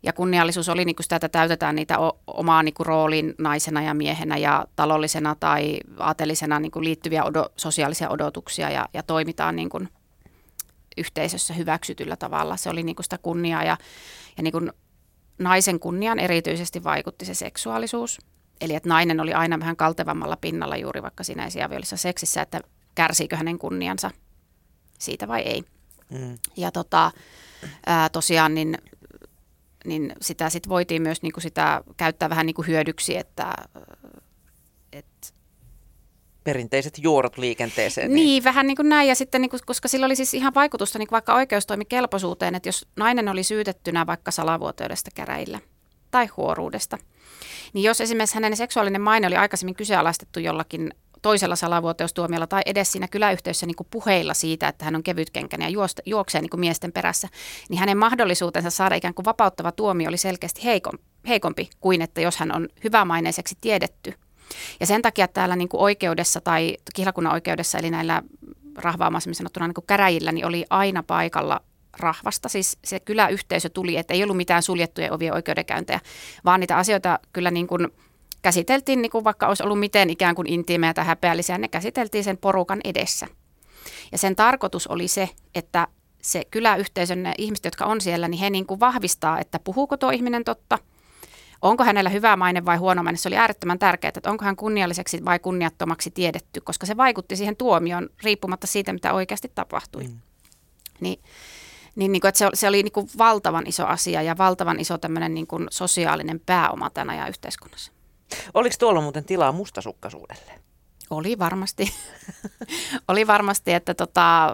Ja 0.06 0.14
kunniallisuus 0.14 0.70
oli 0.70 0.86
niin 0.86 0.96
kuin 0.96 1.04
sitä, 1.04 1.16
että 1.16 1.30
täytetään 1.30 1.76
niitä 1.76 2.00
o- 2.00 2.20
omaa 2.28 2.64
niin 2.64 2.74
kuin 2.74 2.88
roolin 2.88 3.36
naisena 3.38 3.82
ja 3.82 3.94
miehenä 3.94 4.38
ja 4.38 4.66
talollisena 4.76 5.36
tai 5.40 5.80
aatelisena 6.00 6.60
niin 6.60 6.72
kuin 6.72 6.86
liittyviä 6.86 7.24
odo- 7.24 7.52
sosiaalisia 7.58 8.10
odotuksia 8.10 8.70
ja, 8.70 8.90
ja 8.94 9.04
toimitaan 9.04 9.56
niin 9.56 9.70
kuin 9.70 9.90
yhteisössä 10.98 11.54
hyväksytyllä 11.54 12.16
tavalla. 12.16 12.58
Se 12.58 12.70
oli 12.70 12.84
niin 12.84 12.96
kuin 12.96 13.04
sitä 13.04 13.18
kunniaa 13.18 13.64
ja, 13.64 13.78
ja 14.38 14.44
niin 14.44 14.52
kuin 14.52 14.72
naisen 15.40 15.80
kunnian 15.80 16.20
erityisesti 16.20 16.84
vaikutti 16.84 17.26
se 17.26 17.34
seksuaalisuus. 17.34 18.20
Eli 18.62 18.76
että 18.76 18.90
nainen 18.90 19.20
oli 19.20 19.34
aina 19.34 19.60
vähän 19.60 19.76
kaltevammalla 19.76 20.38
pinnalla 20.38 20.78
juuri 20.78 21.02
vaikka 21.02 21.24
siinä 21.24 21.46
esiaviollisessa 21.46 21.98
seksissä, 21.98 22.42
että 22.42 22.62
kärsiikö 22.96 23.38
hänen 23.38 23.60
kunniansa 23.60 24.12
siitä 25.00 25.28
vai 25.28 25.42
ei. 25.42 25.64
Mm. 26.10 26.38
Ja 26.58 26.72
tota, 26.72 27.12
ää, 27.86 28.10
tosiaan 28.10 28.56
niin 28.56 28.78
niin 29.86 30.14
sitä 30.22 30.50
sit 30.50 30.70
voitiin 30.70 31.02
myös 31.02 31.22
niin 31.22 31.34
kuin 31.34 31.42
sitä 31.42 31.84
käyttää 31.98 32.30
vähän 32.30 32.46
niin 32.46 32.54
kuin 32.54 32.68
hyödyksi, 32.68 33.18
että, 33.18 33.54
että 34.92 35.28
perinteiset 36.44 37.00
juorot 37.02 37.38
liikenteeseen. 37.38 38.14
Niin, 38.14 38.26
niin 38.26 38.44
vähän 38.44 38.68
niin 38.68 38.76
kuin 38.76 38.90
näin, 38.90 39.08
ja 39.08 39.16
sitten, 39.16 39.42
niin 39.42 39.50
kuin, 39.50 39.60
koska 39.66 39.88
sillä 39.88 40.06
oli 40.06 40.16
siis 40.16 40.34
ihan 40.34 40.54
vaikutusta 40.54 41.00
niin 41.00 41.08
kuin 41.08 41.16
vaikka 41.16 41.34
oikeustoimikelpoisuuteen, 41.34 42.56
että 42.56 42.70
jos 42.70 42.88
nainen 42.96 43.30
oli 43.30 43.44
syytettynä 43.44 44.06
vaikka 44.08 44.32
salavuoteudesta 44.32 45.12
käräillä 45.16 45.60
tai 46.12 46.26
huoruudesta, 46.38 46.98
niin 47.74 47.84
jos 47.84 48.02
esimerkiksi 48.02 48.36
hänen 48.36 48.58
seksuaalinen 48.58 49.02
maine 49.02 49.28
oli 49.28 49.36
aikaisemmin 49.36 49.76
kyseenalaistettu 49.76 50.40
jollakin 50.40 50.94
toisella 51.26 51.56
salavuoteustuomiolla 51.56 52.48
tai 52.48 52.62
edes 52.66 52.92
siinä 52.92 53.08
kyläyhteisössä 53.08 53.66
niin 53.66 53.76
kuin 53.76 53.88
puheilla 53.92 54.34
siitä, 54.34 54.68
että 54.68 54.86
hän 54.86 54.96
on 54.96 55.04
kevytkenkäinen 55.04 55.74
ja 55.74 55.86
juoksee 56.06 56.42
niin 56.42 56.50
kuin 56.50 56.60
miesten 56.60 56.92
perässä, 56.92 57.28
niin 57.70 57.80
hänen 57.80 57.98
mahdollisuutensa 57.98 58.70
saada 58.70 58.96
ikään 58.96 59.14
kuin 59.14 59.26
vapauttava 59.26 59.72
tuomio 59.72 60.10
oli 60.10 60.18
selkeästi 60.18 60.64
heikompi, 60.64 61.04
heikompi 61.28 61.70
kuin 61.80 62.02
että 62.02 62.22
jos 62.22 62.38
hän 62.38 62.56
on 62.56 62.68
hyvämaineiseksi 62.84 63.56
tiedetty. 63.62 64.14
Ja 64.80 64.86
sen 64.86 65.02
takia 65.02 65.28
täällä 65.28 65.56
niin 65.56 65.70
kuin 65.70 65.82
oikeudessa 65.82 66.42
tai 66.42 66.78
kihlakunnan 66.96 67.34
oikeudessa, 67.34 67.78
eli 67.78 67.90
näillä 67.90 68.22
rahvaamassamme 68.76 69.34
sanottuna 69.34 69.68
niin 69.68 69.76
kuin 69.76 69.88
käräjillä, 69.88 70.32
niin 70.32 70.46
oli 70.46 70.66
aina 70.70 71.04
paikalla 71.04 71.62
rahvasta. 72.00 72.50
Siis 72.50 72.78
se 72.86 73.00
kyläyhteisö 73.00 73.70
tuli, 73.70 73.98
että 73.98 74.14
ei 74.14 74.24
ollut 74.24 74.38
mitään 74.38 74.64
suljettuja 74.64 75.14
ovien 75.14 75.34
oikeudenkäyntejä, 75.34 76.00
vaan 76.46 76.60
niitä 76.60 76.78
asioita 76.78 77.20
kyllä 77.34 77.52
niin 77.52 77.68
kuin– 77.68 77.88
käsiteltiin, 78.46 79.02
niin 79.02 79.10
kuin 79.10 79.24
vaikka 79.24 79.48
olisi 79.48 79.64
ollut 79.64 79.80
miten 79.80 80.10
ikään 80.10 80.36
kuin 80.36 80.50
intiimejä 80.50 80.94
tai 80.94 81.06
häpeällisiä, 81.06 81.58
ne 81.58 81.68
käsiteltiin 81.68 82.24
sen 82.24 82.38
porukan 82.38 82.80
edessä. 82.84 83.28
Ja 84.12 84.18
sen 84.18 84.36
tarkoitus 84.36 84.88
oli 84.88 85.08
se, 85.08 85.30
että 85.56 85.88
se 86.22 86.44
kyläyhteisön 86.52 87.24
ne 87.24 87.34
ihmiset, 87.38 87.66
jotka 87.66 87.86
on 87.86 88.02
siellä, 88.02 88.28
niin 88.28 88.40
he 88.40 88.50
niin 88.50 88.66
kuin 88.66 88.80
vahvistaa, 88.80 89.40
että 89.40 89.60
puhuuko 89.60 89.98
tuo 89.98 90.10
ihminen 90.10 90.44
totta, 90.44 90.80
onko 91.62 91.84
hänellä 91.84 92.10
hyvä 92.10 92.36
maine 92.36 92.66
vai 92.66 92.78
huono 92.78 93.04
maine. 93.04 93.18
Se 93.18 93.30
oli 93.30 93.38
äärettömän 93.38 93.80
tärkeää, 93.80 94.12
että 94.16 94.32
onko 94.32 94.46
hän 94.46 94.56
kunnialliseksi 94.56 95.26
vai 95.26 95.40
kunniattomaksi 95.40 96.12
tiedetty, 96.12 96.62
koska 96.62 96.86
se 96.86 96.98
vaikutti 96.98 97.36
siihen 97.36 97.56
tuomioon 97.56 98.10
riippumatta 98.24 98.68
siitä, 98.68 98.94
mitä 98.94 99.14
oikeasti 99.14 99.52
tapahtui. 99.56 100.04
Mm. 100.04 100.20
Niin, 101.00 101.20
niin, 101.96 102.12
niin 102.12 102.22
kuin, 102.22 102.30
että 102.30 102.40
se, 102.40 102.50
se 102.54 102.68
oli 102.68 102.84
niin 102.84 102.92
kuin 102.92 103.10
valtavan 103.18 103.68
iso 103.68 103.86
asia 103.86 104.22
ja 104.22 104.38
valtavan 104.38 104.80
iso 104.80 104.98
tämmöinen 104.98 105.34
niin 105.34 105.48
kuin 105.48 105.68
sosiaalinen 105.72 106.40
pääoma 106.46 106.90
tämän 106.90 107.10
ajan 107.10 107.30
yhteiskunnassa. 107.30 107.95
Oliko 108.54 108.76
tuolla 108.80 109.02
muuten 109.02 109.26
tilaa 109.26 109.52
mustasukkaisuudelle? 109.52 110.60
Oli 111.10 111.40
varmasti. 111.40 111.94
Oli 113.08 113.28
varmasti, 113.28 113.74
että 113.74 113.94
tota, 113.94 114.46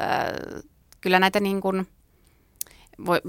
äh, 0.00 0.62
kyllä 1.00 1.18
näitä 1.20 1.40
niin 1.40 1.60
kuin, 1.60 1.88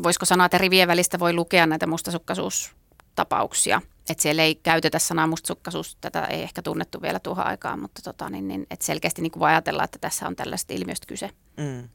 voisiko 0.03 0.25
sanoa, 0.25 0.45
että 0.45 0.57
rivien 0.57 0.87
välistä 0.87 1.19
voi 1.19 1.33
lukea 1.33 1.65
näitä 1.65 1.87
mustasukkaisuustapauksia. 1.87 3.81
Että 4.09 4.21
siellä 4.21 4.43
ei 4.43 4.55
käytetä 4.55 4.99
sanaa 4.99 5.27
mustasukkaisuus, 5.27 5.97
tätä 6.01 6.25
ei 6.25 6.41
ehkä 6.41 6.61
tunnettu 6.61 7.01
vielä 7.01 7.19
tuohon 7.19 7.45
aikaan, 7.45 7.79
mutta 7.79 8.01
tota, 8.01 8.29
niin, 8.29 8.47
niin, 8.47 8.67
että 8.71 8.85
selkeästi 8.85 9.21
niin 9.21 9.31
kuin 9.31 9.39
voi 9.39 9.49
ajatella, 9.49 9.83
että 9.83 9.99
tässä 9.99 10.27
on 10.27 10.35
tällaista 10.35 10.73
ilmiöstä 10.73 11.07
kyse. 11.07 11.29
Mm. 11.57 11.89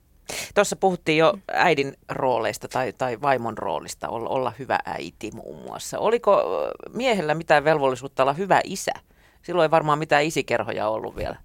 Tuossa 0.55 0.77
puhuttiin 0.77 1.19
jo 1.19 1.39
äidin 1.53 1.95
rooleista 2.09 2.69
tai, 2.69 2.93
tai 2.93 3.21
vaimon 3.21 3.59
roolista, 3.59 4.09
olla, 4.09 4.53
hyvä 4.59 4.79
äiti 4.85 5.31
muun 5.35 5.63
muassa. 5.63 5.99
Oliko 5.99 6.43
miehellä 6.95 7.35
mitään 7.35 7.65
velvollisuutta 7.65 8.23
olla 8.23 8.33
hyvä 8.33 8.61
isä? 8.65 8.93
Silloin 9.43 9.65
ei 9.67 9.71
varmaan 9.71 9.99
mitään 9.99 10.25
isikerhoja 10.25 10.89
ollut 10.89 11.17
vielä. 11.17 11.37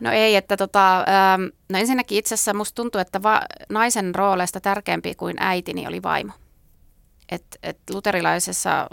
No 0.00 0.12
ei, 0.12 0.36
että 0.36 0.56
tota, 0.56 0.98
ähm, 0.98 1.42
no 1.68 1.78
ensinnäkin 1.78 2.18
itse 2.18 2.34
asiassa 2.34 2.54
musta 2.54 2.74
tuntuu, 2.74 3.00
että 3.00 3.22
va- 3.22 3.46
naisen 3.68 4.14
rooleista 4.14 4.60
tärkeämpi 4.60 5.14
kuin 5.14 5.36
äitini 5.38 5.86
oli 5.86 6.02
vaimo. 6.02 6.32
Et, 7.28 7.44
et 7.62 7.78
luterilaisessa 7.90 8.86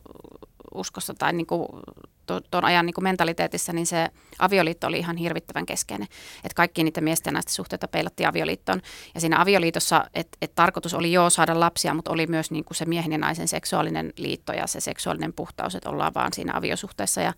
uskossa 0.73 1.13
tai 1.13 1.33
niinku 1.33 1.79
tuon 2.25 2.65
ajan 2.65 2.85
niin 2.85 2.93
kuin 2.93 3.03
mentaliteetissa, 3.03 3.73
niin 3.73 3.85
se 3.85 4.09
avioliitto 4.39 4.87
oli 4.87 4.99
ihan 4.99 5.17
hirvittävän 5.17 5.65
keskeinen. 5.65 6.07
Että 6.37 6.55
kaikki 6.55 6.83
niitä 6.83 7.01
miesten 7.01 7.31
ja 7.31 7.33
naisten 7.33 7.53
suhteita 7.53 7.87
peilattiin 7.87 8.29
avioliittoon. 8.29 8.81
Ja 9.15 9.21
siinä 9.21 9.41
avioliitossa, 9.41 10.05
että 10.13 10.37
et 10.41 10.55
tarkoitus 10.55 10.93
oli 10.93 11.11
joo 11.11 11.29
saada 11.29 11.59
lapsia, 11.59 11.93
mutta 11.93 12.11
oli 12.11 12.27
myös 12.27 12.51
niin 12.51 12.65
kuin 12.65 12.77
se 12.77 12.85
miehen 12.85 13.11
ja 13.11 13.17
naisen 13.17 13.47
seksuaalinen 13.47 14.13
liitto 14.17 14.53
ja 14.53 14.67
se 14.67 14.79
seksuaalinen 14.79 15.33
puhtaus, 15.33 15.75
että 15.75 15.89
ollaan 15.89 16.13
vaan 16.13 16.33
siinä 16.33 16.53
aviosuhteessa. 16.55 17.21
Ja, 17.21 17.33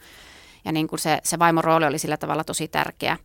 ja 0.66 0.72
niin 0.72 0.88
kuin 0.88 1.00
se, 1.00 1.20
se 1.24 1.40
vaimon 1.40 1.64
rooli 1.64 1.86
oli 1.86 2.00
sillä 2.00 2.18
tavalla 2.18 2.44
tosi 2.44 2.68
tärkeä. 2.68 3.18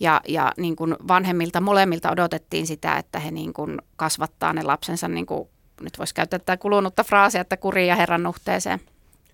Ja, 0.00 0.20
ja 0.28 0.52
niin 0.56 0.76
kuin 0.76 0.96
vanhemmilta 1.08 1.60
molemmilta 1.60 2.10
odotettiin 2.10 2.66
sitä, 2.66 2.96
että 2.96 3.18
he 3.18 3.30
niin 3.30 3.52
kuin 3.52 3.78
kasvattaa 3.96 4.52
ne 4.52 4.62
lapsensa, 4.62 5.08
niin 5.08 5.26
kuin, 5.26 5.48
nyt 5.80 5.98
voisi 5.98 6.14
käyttää 6.14 6.38
tätä 6.38 6.56
kulunutta 6.56 7.04
fraasia, 7.04 7.40
että 7.40 7.56
kuriin 7.56 7.88
ja 7.88 7.96
herran 7.96 8.22
nuhteeseen. 8.22 8.80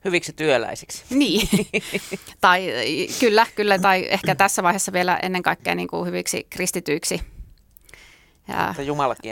Hyviksi 0.04 0.32
työläisiksi. 0.32 1.04
Niin, 1.10 1.48
tai 2.40 2.66
kyllä, 3.20 3.46
kyllä, 3.54 3.78
tai 3.78 4.06
ehkä 4.10 4.34
tässä 4.34 4.62
vaiheessa 4.62 4.92
vielä 4.92 5.18
ennen 5.22 5.42
kaikkea 5.42 5.74
niin 5.74 5.88
kuin 5.88 6.06
hyviksi 6.06 6.46
kristityiksi 6.50 7.20
ja 8.48 8.74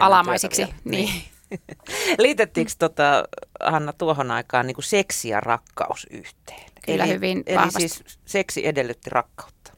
alamaisiksi. 0.01 0.65
Niin. 0.65 0.75
niin. 0.85 1.23
Liitettiinkö 2.19 2.73
tota, 2.79 3.25
Hanna 3.61 3.93
tuohon 3.93 4.31
aikaan 4.31 4.67
niin 4.67 4.75
kuin 4.75 4.85
seksi 4.85 5.29
ja 5.29 5.41
rakkaus 5.41 6.07
yhteen? 6.11 6.71
Kyllä 6.87 7.05
eli, 7.05 7.13
hyvin 7.13 7.43
eli 7.47 7.57
vahvasti. 7.57 7.89
siis 7.89 8.19
seksi 8.25 8.67
edellytti 8.67 9.11
rakkautta. 9.11 9.73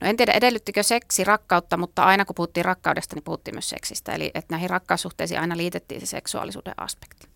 No 0.00 0.08
en 0.08 0.16
tiedä 0.16 0.32
edellyttikö 0.32 0.82
seksi 0.82 1.24
rakkautta, 1.24 1.76
mutta 1.76 2.04
aina 2.04 2.24
kun 2.24 2.34
puhuttiin 2.34 2.64
rakkaudesta, 2.64 3.14
niin 3.14 3.24
puhuttiin 3.24 3.54
myös 3.54 3.68
seksistä. 3.68 4.12
Eli 4.12 4.30
että 4.34 4.54
näihin 4.54 4.70
rakkaussuhteisiin 4.70 5.40
aina 5.40 5.56
liitettiin 5.56 6.00
se 6.00 6.06
seksuaalisuuden 6.06 6.74
aspekti. 6.76 7.28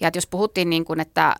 Ja 0.00 0.08
että 0.08 0.16
jos 0.16 0.26
puhuttiin 0.26 0.70
niin 0.70 0.84
kuin, 0.84 1.00
että 1.00 1.36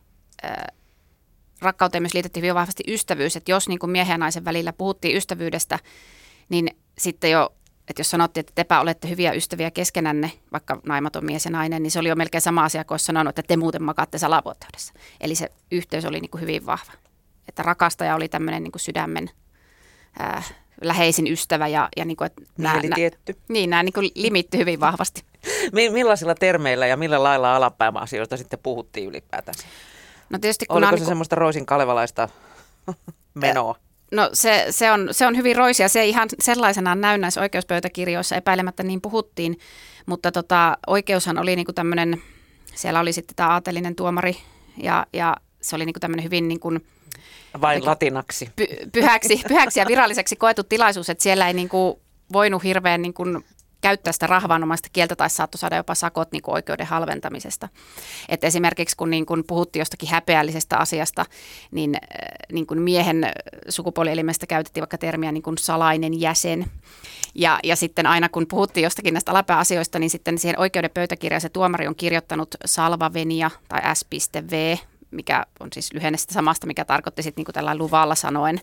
rakkauteen 1.61 2.03
myös 2.03 2.15
liitettiin 2.15 2.43
hyvin 2.43 2.55
vahvasti 2.55 2.83
ystävyys, 2.89 3.37
että 3.37 3.51
jos 3.51 3.69
niin 3.69 3.79
kuin 3.79 3.91
miehen 3.91 4.15
ja 4.15 4.19
naisen 4.19 4.45
välillä 4.45 4.73
puhuttiin 4.73 5.17
ystävyydestä, 5.17 5.79
niin 6.49 6.69
sitten 6.99 7.31
jo, 7.31 7.55
että 7.89 8.01
jos 8.01 8.11
sanottiin, 8.11 8.41
että 8.41 8.53
tepä 8.55 8.81
olette 8.81 9.09
hyviä 9.09 9.33
ystäviä 9.33 9.71
keskenänne, 9.71 10.33
vaikka 10.53 10.81
naimaton 10.87 11.25
mies 11.25 11.45
ja 11.45 11.51
nainen, 11.51 11.83
niin 11.83 11.91
se 11.91 11.99
oli 11.99 12.09
jo 12.09 12.17
melkein 12.17 12.43
sama 12.43 12.65
asia 12.65 12.85
kuin 12.85 12.99
sanonut, 12.99 13.39
että 13.39 13.49
te 13.49 13.57
muuten 13.57 13.83
makaatte 13.83 14.19
salavuoteudessa. 14.19 14.93
Eli 15.21 15.35
se 15.35 15.49
yhteys 15.71 16.05
oli 16.05 16.21
niin 16.21 16.31
kuin 16.31 16.41
hyvin 16.41 16.67
vahva. 16.67 16.93
Että 17.49 17.63
rakastaja 17.63 18.15
oli 18.15 18.29
tämmöinen 18.29 18.63
niin 18.63 18.73
kuin 18.73 18.81
sydämen 18.81 19.31
äh, 20.21 20.55
läheisin 20.83 21.33
ystävä 21.33 21.69
ja, 21.69 21.89
ja 21.97 22.05
niin 22.05 22.17
kuin, 22.17 22.27
että 22.27 22.43
nämä, 22.59 22.81
tietty. 22.95 23.37
Niin, 23.49 23.71
nämä 23.71 23.83
niin 23.83 23.93
kuin 23.93 24.11
limitty 24.15 24.59
hyvin 24.59 24.81
vahvasti. 24.81 25.23
Millaisilla 25.93 26.35
termeillä 26.35 26.87
ja 26.87 26.97
millä 26.97 27.23
lailla 27.23 27.73
asioista 27.95 28.37
sitten 28.37 28.59
puhuttiin 28.63 29.09
ylipäätänsä? 29.09 29.67
No 30.31 30.39
tietysti 30.39 30.67
kun 30.67 30.77
Oliko 30.77 30.91
se 30.91 30.95
niin 30.95 31.01
kuin... 31.01 31.09
semmoista 31.09 31.37
Roisin 31.37 31.67
kalevalaista 31.67 32.29
menoa? 33.35 33.75
No 34.13 34.31
se, 34.33 34.67
se, 34.71 34.93
on, 34.93 35.09
se 35.11 35.27
on 35.27 35.37
hyvin 35.37 35.57
roisia. 35.57 35.89
Se 35.89 36.07
ihan 36.07 36.29
sellaisenaan 36.41 37.01
näy 37.01 37.19
näissä 37.19 37.41
oikeuspöytäkirjoissa 37.41 38.37
epäilemättä 38.37 38.83
niin 38.83 39.01
puhuttiin, 39.01 39.59
mutta 40.07 40.33
tota, 40.33 40.79
oikeushan 40.87 41.39
oli 41.39 41.57
niinku 41.57 41.73
tämmöinen, 41.73 42.23
siellä 42.75 43.01
oli 43.01 43.13
sitten 43.13 43.37
tämä 43.37 43.49
aatelinen 43.49 43.95
tuomari 43.95 44.37
ja, 44.77 45.07
ja 45.13 45.37
se 45.61 45.77
oli 45.77 45.85
niinku 45.85 46.01
tämmöinen 46.01 46.25
hyvin 46.25 46.49
niin 46.49 46.61
kuin, 46.61 46.87
vain 47.61 47.87
latinaksi. 47.87 48.51
Py, 48.57 48.67
pyhäksi, 48.93 49.43
pyhäksi 49.49 49.81
ja 49.81 49.87
viralliseksi 49.87 50.37
koettu 50.37 50.65
tilaisuus, 50.65 51.11
että 51.11 51.23
siellä 51.23 51.49
ei 51.49 51.55
niin 51.55 51.69
kuin 51.69 52.01
voinut 52.33 52.65
hirveän 52.65 53.03
niin 53.03 53.15
kuin 53.15 53.45
käyttää 53.81 54.13
sitä 54.13 54.27
rahvanomaista 54.27 54.89
kieltä 54.93 55.17
tai 55.17 55.31
saattoi 55.31 55.59
saada 55.59 55.77
jopa 55.77 55.95
sakot 55.95 56.33
niin 56.33 56.43
kuin 56.43 56.55
oikeuden 56.55 56.87
halventamisesta. 56.87 57.69
Et 58.29 58.45
esimerkiksi 58.45 58.97
kun 58.97 59.11
niin 59.11 59.27
kuin 59.27 59.45
puhuttiin 59.47 59.81
jostakin 59.81 60.09
häpeällisestä 60.09 60.77
asiasta, 60.77 61.27
niin, 61.71 61.95
äh, 61.95 62.01
niin 62.53 62.67
kuin 62.67 62.83
miehen 62.83 63.33
sukupuolielimestä 63.69 64.47
käytettiin 64.47 64.83
vaikka 64.83 64.99
termiä 64.99 65.33
niin 65.33 65.43
kuin 65.43 65.59
salainen 65.59 66.21
jäsen. 66.21 66.67
Ja, 67.35 67.59
ja 67.65 67.77
sitten 67.77 68.07
aina 68.07 68.29
kun 68.29 68.47
puhuttiin 68.49 68.85
jostakin 68.85 69.15
näistä 69.15 69.31
alapääasioista, 69.31 69.99
niin 69.99 70.11
sitten 70.11 70.39
siihen 70.39 70.59
oikeuden 70.59 70.91
pöytäkirjaan 70.91 71.41
se 71.41 71.49
tuomari 71.49 71.87
on 71.87 71.97
kirjoittanut 71.97 72.55
salvavenia 72.65 73.51
tai 73.69 73.81
s.v 73.95 74.77
mikä 75.11 75.47
on 75.61 75.69
siis 75.73 75.93
lyhennestä 75.93 76.35
samasta, 76.35 76.67
mikä 76.67 76.85
tarkoitti 76.85 77.23
sitten 77.23 77.41
niinku 77.41 77.53
tällä 77.53 77.77
luvalla 77.77 78.15
sanoen. 78.15 78.61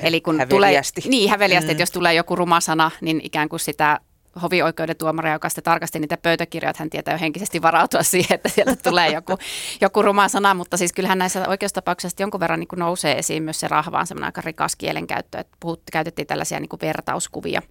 Eli 0.00 0.20
kun 0.20 0.38
häveliästi. 0.38 1.00
Tulee, 1.00 1.10
niin, 1.10 1.30
häveliästi, 1.30 1.66
mm. 1.66 1.70
että 1.70 1.82
jos 1.82 1.90
tulee 1.90 2.14
joku 2.14 2.36
ruma 2.36 2.60
sana, 2.60 2.90
niin 3.00 3.20
ikään 3.24 3.48
kuin 3.48 3.60
sitä 3.60 4.00
hovioikeuden 4.42 4.96
tuomari, 4.96 5.30
joka 5.30 5.48
sitten 5.48 5.64
tarkasti 5.64 5.98
niitä 5.98 6.16
pöytäkirjoja, 6.16 6.72
hän 6.78 6.90
tietää 6.90 7.14
jo 7.14 7.18
henkisesti 7.18 7.62
varautua 7.62 8.02
siihen, 8.02 8.34
että 8.34 8.48
sieltä 8.48 8.76
tulee 8.76 9.08
joku, 9.12 9.38
joku 9.80 10.02
ruma 10.02 10.28
sana, 10.28 10.54
mutta 10.54 10.76
siis 10.76 10.92
kyllähän 10.92 11.18
näissä 11.18 11.48
oikeustapauksissa 11.48 12.22
jonkun 12.22 12.40
verran 12.40 12.60
niin 12.60 12.68
nousee 12.76 13.18
esiin 13.18 13.42
myös 13.42 13.60
se 13.60 13.68
rahvaan 13.68 14.06
semmoinen 14.06 14.26
aika 14.26 14.40
rikas 14.40 14.76
kielenkäyttö, 14.76 15.38
että 15.38 15.56
puhut, 15.60 15.82
käytettiin 15.92 16.26
tällaisia 16.26 16.60
niin 16.60 16.68
vertauskuvia, 16.82 17.62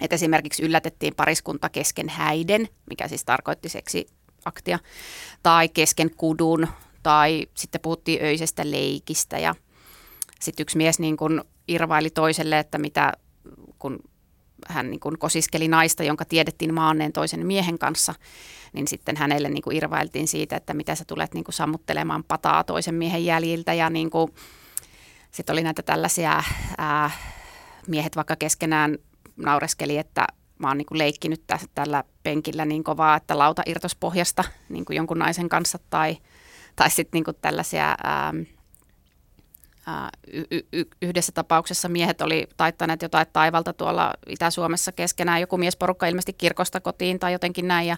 että 0.00 0.14
esimerkiksi 0.14 0.62
yllätettiin 0.62 1.14
pariskunta 1.14 1.68
kesken 1.68 2.08
häiden, 2.08 2.68
mikä 2.90 3.08
siis 3.08 3.24
tarkoitti 3.24 3.68
seksiaktia, 3.68 4.78
tai 5.42 5.68
kesken 5.68 6.10
kudun, 6.16 6.68
tai 7.02 7.46
sitten 7.54 7.80
puhuttiin 7.80 8.22
öisestä 8.22 8.70
leikistä. 8.70 9.38
Ja 9.38 9.54
sitten 10.40 10.62
yksi 10.64 10.76
mies 10.76 10.98
niin 10.98 11.16
kuin 11.16 11.42
irvaili 11.68 12.10
toiselle, 12.10 12.58
että 12.58 12.78
mitä 12.78 13.12
kun 13.78 13.98
hän 14.68 14.90
niin 14.90 15.00
kuin 15.00 15.18
kosiskeli 15.18 15.68
naista, 15.68 16.02
jonka 16.02 16.24
tiedettiin 16.24 16.74
maanneen 16.74 17.12
toisen 17.12 17.46
miehen 17.46 17.78
kanssa, 17.78 18.14
niin 18.72 18.88
sitten 18.88 19.16
hänelle 19.16 19.48
niin 19.48 19.62
kuin 19.62 19.76
irvailtiin 19.76 20.28
siitä, 20.28 20.56
että 20.56 20.74
mitä 20.74 20.94
sä 20.94 21.04
tulet 21.04 21.34
niin 21.34 21.44
kuin 21.44 21.54
sammuttelemaan 21.54 22.24
pataa 22.24 22.64
toisen 22.64 22.94
miehen 22.94 23.24
jäljiltä. 23.24 23.74
Ja 23.74 23.90
niin 23.90 24.10
kuin, 24.10 24.34
sitten 25.30 25.52
oli 25.52 25.62
näitä 25.62 25.82
tällaisia, 25.82 26.42
ää, 26.78 27.10
miehet 27.86 28.16
vaikka 28.16 28.36
keskenään 28.36 28.98
naureskeli, 29.36 29.98
että 29.98 30.26
mä 30.58 30.68
oon 30.68 30.78
niin 30.78 30.86
kuin 30.86 30.98
leikkinyt 30.98 31.42
tässä, 31.46 31.66
tällä 31.74 32.04
penkillä 32.22 32.64
niin 32.64 32.84
kovaa, 32.84 33.16
että 33.16 33.38
lauta 33.38 33.62
irtos 33.66 33.96
pohjasta 33.96 34.44
niin 34.68 34.84
kuin 34.84 34.96
jonkun 34.96 35.18
naisen 35.18 35.48
kanssa 35.48 35.78
tai, 35.90 36.16
tai 36.76 36.90
sitten 36.90 37.16
niin 37.16 37.24
kuin 37.24 37.36
tällaisia... 37.42 37.96
Ää, 38.04 38.34
y- 40.32 40.66
y- 40.72 40.84
yhdessä 41.02 41.32
tapauksessa 41.32 41.88
miehet 41.88 42.20
oli 42.20 42.48
taittaneet 42.56 43.02
jotain 43.02 43.26
taivalta 43.32 43.72
tuolla 43.72 44.14
Itä-Suomessa 44.26 44.92
keskenään. 44.92 45.40
Joku 45.40 45.56
miesporukka 45.56 46.06
ilmeisesti 46.06 46.32
kirkosta 46.32 46.80
kotiin 46.80 47.18
tai 47.18 47.32
jotenkin 47.32 47.68
näin. 47.68 47.88
Ja 47.88 47.96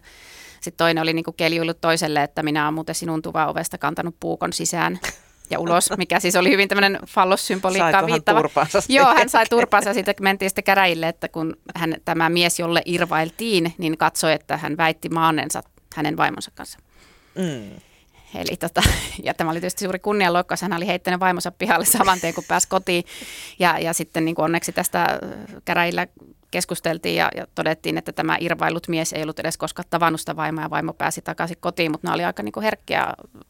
sitten 0.60 0.84
toinen 0.84 1.02
oli 1.02 1.12
niinku 1.12 1.32
keljuillut 1.32 1.80
toiselle, 1.80 2.22
että 2.22 2.42
minä 2.42 2.64
olen 2.64 2.74
muuten 2.74 2.94
sinun 2.94 3.22
tuvan 3.22 3.48
ovesta 3.48 3.78
kantanut 3.78 4.16
puukon 4.20 4.52
sisään 4.52 5.00
ja 5.50 5.58
ulos, 5.58 5.90
mikä 5.98 6.20
siis 6.20 6.36
oli 6.36 6.50
hyvin 6.50 6.68
tämmöinen 6.68 6.98
fallossymboliikkaan 7.06 8.06
viittava. 8.06 8.38
Joo, 8.88 9.14
hän 9.14 9.28
sai 9.28 9.46
turpaansa 9.50 9.90
ja 9.90 9.94
sitten 9.94 10.14
mentiin 10.20 10.50
sitten 10.50 10.64
käräjille, 10.64 11.08
että 11.08 11.28
kun 11.28 11.56
hän, 11.76 11.94
tämä 12.04 12.28
mies, 12.28 12.58
jolle 12.58 12.82
irvailtiin, 12.84 13.74
niin 13.78 13.98
katsoi, 13.98 14.32
että 14.32 14.56
hän 14.56 14.76
väitti 14.76 15.08
maannensa 15.08 15.62
hänen 15.96 16.16
vaimonsa 16.16 16.50
kanssa. 16.54 16.78
Mm. 17.34 17.70
Eli 18.34 18.56
tota, 18.56 18.82
ja 19.26 19.34
tämä 19.34 19.50
oli 19.50 19.60
tietysti 19.60 19.84
suuri 19.84 19.98
kunnianloukkaus. 19.98 20.62
Hän 20.62 20.72
oli 20.72 20.86
heittänyt 20.86 21.20
vaimonsa 21.20 21.50
pihalle 21.50 21.84
saman 21.84 22.20
tien, 22.20 22.34
kun 22.34 22.44
pääsi 22.48 22.68
kotiin. 22.68 23.04
Ja, 23.58 23.78
ja 23.78 23.92
sitten 23.92 24.24
niin 24.24 24.34
kuin 24.34 24.44
onneksi 24.44 24.72
tästä 24.72 25.02
äh, 25.02 25.18
käräjillä 25.64 26.06
keskusteltiin 26.52 27.16
ja, 27.16 27.30
ja 27.36 27.46
todettiin, 27.54 27.98
että 27.98 28.12
tämä 28.12 28.36
irvailut 28.40 28.88
mies 28.88 29.12
ei 29.12 29.22
ollut 29.22 29.38
edes 29.38 29.56
koskaan 29.56 29.88
tavannut 29.90 30.20
sitä 30.20 30.36
vaimoa 30.36 30.64
ja 30.64 30.70
vaimo 30.70 30.92
pääsi 30.92 31.22
takaisin 31.22 31.56
kotiin, 31.60 31.90
mutta 31.90 32.06
nämä 32.06 32.14
oli 32.14 32.24
aika 32.24 32.42
niin 32.42 32.52
kuin 32.52 32.64
herkkiä 32.64 33.06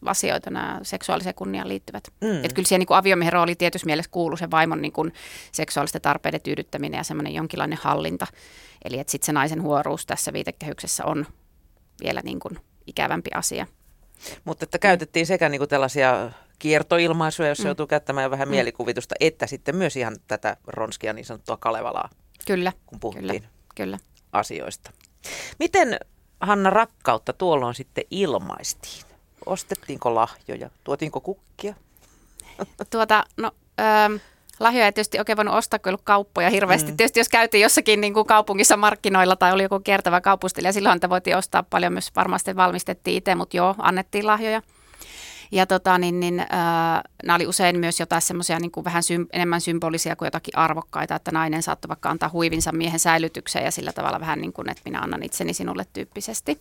asioita, 0.07 0.51
nämä 0.51 0.81
seksuaaliseen 0.83 1.35
kunniaan 1.35 1.69
liittyvät. 1.69 2.05
Mm. 2.21 2.37
Että 2.37 2.55
kyllä 2.55 2.69
siihen 2.69 2.79
niin 2.79 2.87
kuin 2.87 2.99
aviomiehen 2.99 3.33
rooli 3.33 3.55
tietysti 3.55 3.87
mielessä 3.87 4.11
kuuluu 4.11 4.37
se 4.37 4.51
vaimon 4.51 4.83
niin 4.83 4.93
kuin 4.93 5.13
seksuaalisten 5.53 6.03
tarpeiden 6.03 6.41
tyydyttäminen 6.41 6.99
ja 6.99 7.05
semmoinen 7.05 7.35
jonkinlainen 7.35 7.79
hallinta. 7.83 8.27
Eli 8.85 8.99
että 8.99 9.11
sitten 9.11 9.27
se 9.27 9.33
naisen 9.33 9.63
huoruus 9.63 10.07
tässä 10.07 10.33
viitekehyksessä 10.33 11.05
on 11.05 11.27
vielä 12.05 12.21
niin 12.25 12.41
kuin 12.41 12.59
ikävämpi 12.87 13.31
asia. 13.35 13.67
Mutta 14.45 14.65
että 14.65 14.79
käytettiin 14.79 15.27
sekä 15.27 15.49
niin 15.49 15.59
kuin 15.59 15.69
tällaisia 15.69 16.31
kiertoilmaisuja, 16.59 17.49
jos 17.49 17.59
mm. 17.59 17.67
joutuu 17.67 17.87
käyttämään 17.87 18.31
vähän 18.31 18.49
mm. 18.49 18.51
mielikuvitusta, 18.51 19.15
että 19.21 19.47
sitten 19.47 19.77
myös 19.77 19.97
ihan 19.97 20.17
tätä 20.29 20.57
ronskia 20.67 21.13
niin 21.13 21.25
sanottua 21.25 21.57
Kalevalaa. 21.57 22.09
Kyllä. 22.47 22.73
Kun 22.87 23.01
puhuttiin 23.01 23.29
kyllä, 23.29 23.49
kyllä. 23.75 23.99
asioista. 24.33 24.91
Miten 25.59 25.99
Hanna 26.41 26.71
rakkautta 26.71 27.33
tuolloin 27.33 27.75
sitten 27.75 28.05
ilmaistiin? 28.11 29.05
Ostettiinko 29.47 30.15
lahjoja? 30.15 30.71
Tuotiinko 30.85 31.21
kukkia? 31.21 31.75
Tuota, 32.91 33.25
no, 33.37 33.51
ähm, 33.81 34.15
lahjoja 34.63 34.87
ei 34.87 34.93
tietysti 34.93 35.19
oikein 35.19 35.37
voinut 35.37 35.55
ostaa, 35.55 35.79
kun 35.79 35.89
ei 35.89 35.91
ollut 35.91 36.05
kauppoja 36.05 36.51
hirveästi. 36.51 36.91
Mm. 36.91 36.97
Tietysti 36.97 37.21
jos 37.21 37.29
käytiin 37.29 37.63
jossakin 37.63 38.01
niin 38.01 38.15
kuin 38.15 38.27
kaupungissa 38.27 38.77
markkinoilla 38.77 39.37
tai 39.37 39.53
oli 39.53 39.63
joku 39.63 39.81
kiertävä 39.81 40.21
kaupustelija, 40.21 40.73
silloin 40.73 41.01
te 41.01 41.09
voitiin 41.09 41.37
ostaa 41.37 41.63
paljon 41.63 41.93
myös, 41.93 42.11
varmasti 42.17 42.57
valmistettiin 42.57 43.17
itse, 43.17 43.35
mutta 43.35 43.57
joo, 43.57 43.75
annettiin 43.79 44.27
lahjoja. 44.27 44.63
Ja 45.53 45.67
tota, 45.67 45.99
niin, 45.99 46.21
niin, 46.21 46.41
äh, 46.41 46.47
nämä 47.25 47.37
oli 47.37 47.47
usein 47.47 47.79
myös 47.79 48.01
jotain 48.01 48.23
semmoisia 48.23 48.59
niin 48.59 48.71
kuin 48.71 48.85
vähän 48.85 49.03
sym- 49.03 49.27
enemmän 49.33 49.61
symbolisia 49.61 50.17
kuin 50.17 50.27
jotakin 50.27 50.59
arvokkaita, 50.59 51.15
että 51.15 51.31
nainen 51.31 51.63
saattoi 51.63 51.89
vaikka 51.89 52.11
antaa 52.11 52.31
huivinsa 52.33 52.73
miehen 52.73 52.99
säilytykseen 52.99 53.65
ja 53.65 53.71
sillä 53.71 53.93
tavalla 53.93 54.21
vähän 54.21 54.41
niin 54.41 54.53
kuin, 54.53 54.71
että 54.71 54.83
minä 54.85 55.01
annan 55.01 55.23
itseni 55.23 55.55
sinulle 55.55 55.87
tyyppisesti. 55.93 56.61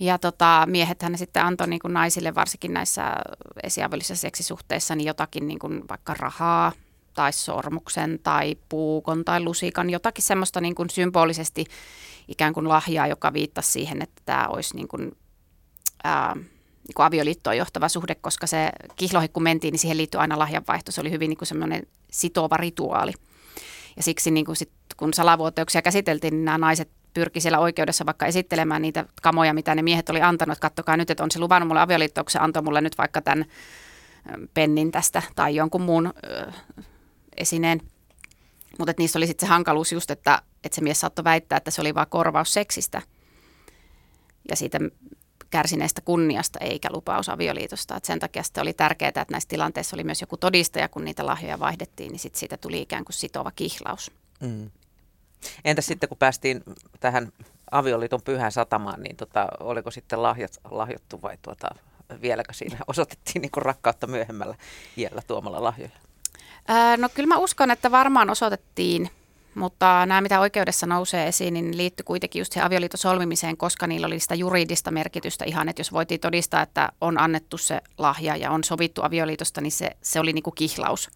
Ja 0.00 0.18
tota, 0.18 0.64
miehethän 0.66 1.18
sitten 1.18 1.44
antoi 1.44 1.68
niin 1.68 1.80
kuin 1.80 1.94
naisille 1.94 2.34
varsinkin 2.34 2.72
näissä 2.72 3.14
esiaviollisissa 3.62 4.20
seksisuhteissa 4.20 4.94
niin 4.94 5.06
jotakin 5.06 5.48
niin 5.48 5.58
kuin 5.58 5.88
vaikka 5.88 6.14
rahaa 6.14 6.72
tai 7.14 7.32
sormuksen 7.32 8.18
tai 8.22 8.56
puukon 8.68 9.24
tai 9.24 9.40
lusikan, 9.40 9.90
jotakin 9.90 10.24
semmoista 10.24 10.60
niin 10.60 10.74
kuin 10.74 10.90
symbolisesti 10.90 11.64
ikään 12.28 12.54
kuin 12.54 12.68
lahjaa, 12.68 13.06
joka 13.06 13.32
viittasi 13.32 13.72
siihen, 13.72 14.02
että 14.02 14.22
tämä 14.24 14.46
olisi 14.48 14.76
niin 14.76 14.88
kuin, 14.88 15.16
ää, 16.04 16.34
niin 16.34 16.94
kuin 16.94 17.06
avioliittoon 17.06 17.56
johtava 17.56 17.88
suhde, 17.88 18.14
koska 18.14 18.46
se 18.46 18.70
kihloihin 18.96 19.30
kun 19.32 19.42
mentiin, 19.42 19.72
niin 19.72 19.78
siihen 19.78 19.96
liittyi 19.96 20.20
aina 20.20 20.38
lahjanvaihto. 20.38 20.92
Se 20.92 21.00
oli 21.00 21.10
hyvin 21.10 21.28
niin 21.28 21.38
kuin 21.38 21.48
semmoinen 21.48 21.86
sitova 22.10 22.56
rituaali. 22.56 23.12
Ja 23.96 24.02
siksi 24.02 24.30
niin 24.30 24.46
kuin 24.46 24.56
sit, 24.56 24.70
kun 24.96 25.14
salavuoteuksia 25.14 25.82
käsiteltiin, 25.82 26.34
niin 26.34 26.44
nämä 26.44 26.58
naiset 26.58 26.90
pyrki 27.14 27.40
siellä 27.40 27.58
oikeudessa 27.58 28.06
vaikka 28.06 28.26
esittelemään 28.26 28.82
niitä 28.82 29.04
kamoja, 29.22 29.54
mitä 29.54 29.74
ne 29.74 29.82
miehet 29.82 30.10
oli 30.10 30.22
antanut. 30.22 30.58
Kattokaa 30.58 30.96
nyt, 30.96 31.10
että 31.10 31.24
on 31.24 31.30
se 31.30 31.38
luvannut 31.38 31.68
mulle 31.68 31.80
avioliittoon, 31.80 32.24
se 32.28 32.38
antoi 32.38 32.62
mulle 32.62 32.80
nyt 32.80 32.98
vaikka 32.98 33.22
tämän 33.22 33.44
pennin 34.54 34.92
tästä 34.92 35.22
tai 35.34 35.54
jonkun 35.54 35.82
muun 35.82 36.14
esineen. 37.36 37.80
Mutta 38.78 38.94
niissä 38.98 39.18
oli 39.18 39.26
sitten 39.26 39.48
se 39.48 39.50
hankaluus 39.50 39.92
just, 39.92 40.10
että, 40.10 40.42
että 40.64 40.76
se 40.76 40.80
mies 40.80 41.00
saattoi 41.00 41.24
väittää, 41.24 41.56
että 41.56 41.70
se 41.70 41.80
oli 41.80 41.94
vain 41.94 42.08
korvaus 42.10 42.54
seksistä 42.54 43.02
ja 44.50 44.56
siitä 44.56 44.78
kärsineestä 45.50 46.00
kunniasta 46.00 46.58
eikä 46.58 46.88
lupaus 46.92 47.28
avioliitosta. 47.28 47.96
Et 47.96 48.04
sen 48.04 48.18
takia 48.18 48.42
sitten 48.42 48.62
oli 48.62 48.72
tärkeää, 48.72 49.08
että 49.08 49.24
näissä 49.30 49.48
tilanteissa 49.48 49.96
oli 49.96 50.04
myös 50.04 50.20
joku 50.20 50.36
todistaja, 50.36 50.88
kun 50.88 51.04
niitä 51.04 51.26
lahjoja 51.26 51.58
vaihdettiin, 51.58 52.12
niin 52.12 52.18
sit 52.20 52.34
siitä 52.34 52.56
tuli 52.56 52.80
ikään 52.80 53.04
kuin 53.04 53.14
sitova 53.14 53.50
kihlaus. 53.56 54.10
Mm. 54.40 54.70
Entä 55.64 55.82
sitten 55.82 56.08
kun 56.08 56.18
päästiin 56.18 56.62
tähän 57.00 57.32
avioliiton 57.70 58.22
pyhään 58.22 58.52
satamaan, 58.52 59.02
niin 59.02 59.16
tota, 59.16 59.48
oliko 59.60 59.90
sitten 59.90 60.22
lahjat, 60.22 60.60
lahjottu 60.70 61.22
vai 61.22 61.38
tuota, 61.42 61.68
vieläkö 62.22 62.52
siinä 62.52 62.78
osoitettiin 62.86 63.42
niin 63.42 63.50
rakkautta 63.56 64.06
myöhemmällä 64.06 64.54
iällä 64.96 65.22
tuomalla 65.26 65.62
lahjoja? 65.62 65.90
Ää, 66.68 66.96
no 66.96 67.08
kyllä 67.14 67.26
mä 67.26 67.38
uskon, 67.38 67.70
että 67.70 67.90
varmaan 67.90 68.30
osoitettiin, 68.30 69.10
mutta 69.54 70.06
nämä 70.06 70.20
mitä 70.20 70.40
oikeudessa 70.40 70.86
nousee 70.86 71.28
esiin, 71.28 71.54
niin 71.54 71.76
liittyy 71.76 72.04
kuitenkin 72.04 72.40
just 72.40 72.52
se 72.52 72.60
avioliiton 72.60 72.98
solmimiseen, 72.98 73.56
koska 73.56 73.86
niillä 73.86 74.06
oli 74.06 74.20
sitä 74.20 74.34
juridista 74.34 74.90
merkitystä 74.90 75.44
ihan, 75.44 75.68
että 75.68 75.80
jos 75.80 75.92
voitiin 75.92 76.20
todistaa, 76.20 76.62
että 76.62 76.88
on 77.00 77.18
annettu 77.18 77.58
se 77.58 77.80
lahja 77.98 78.36
ja 78.36 78.50
on 78.50 78.64
sovittu 78.64 79.02
avioliitosta, 79.02 79.60
niin 79.60 79.72
se, 79.72 79.90
se 80.02 80.20
oli 80.20 80.32
niin 80.32 80.42
kuin 80.42 80.54
kihlaus 80.54 81.10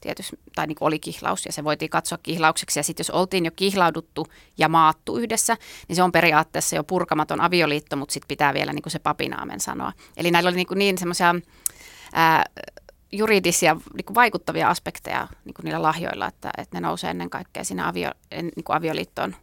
tietysti, 0.00 0.38
tai 0.54 0.66
niin 0.66 0.76
kuin 0.76 0.86
oli 0.86 0.98
kihlaus 0.98 1.46
ja 1.46 1.52
se 1.52 1.64
voitiin 1.64 1.90
katsoa 1.90 2.18
kihlaukseksi. 2.22 2.78
Ja 2.78 2.82
sitten 2.82 3.04
jos 3.04 3.10
oltiin 3.10 3.44
jo 3.44 3.50
kihlauduttu 3.56 4.26
ja 4.58 4.68
maattu 4.68 5.16
yhdessä, 5.16 5.56
niin 5.88 5.96
se 5.96 6.02
on 6.02 6.12
periaatteessa 6.12 6.76
jo 6.76 6.84
purkamaton 6.84 7.40
avioliitto, 7.40 7.96
mutta 7.96 8.12
sitten 8.12 8.28
pitää 8.28 8.54
vielä 8.54 8.72
niin 8.72 8.82
kuin 8.82 8.90
se 8.90 8.98
papinaamen 8.98 9.60
sanoa. 9.60 9.92
Eli 10.16 10.30
näillä 10.30 10.48
oli 10.48 10.56
niin, 10.56 10.66
kuin 10.66 10.78
niin 10.78 10.98
semmoisia 10.98 11.34
juridisia 13.16 13.76
niin 13.94 14.04
kuin 14.04 14.14
vaikuttavia 14.14 14.68
aspekteja 14.68 15.28
niin 15.44 15.54
kuin 15.54 15.64
niillä 15.64 15.82
lahjoilla, 15.82 16.26
että, 16.26 16.50
että 16.58 16.76
ne 16.76 16.80
nousee 16.80 17.10
ennen 17.10 17.30
kaikkea 17.30 17.64
siinä 17.64 17.88
avio, 17.88 18.10
niin 18.30 18.64
kuin 18.64 18.76
avioliittoon, 18.76 19.36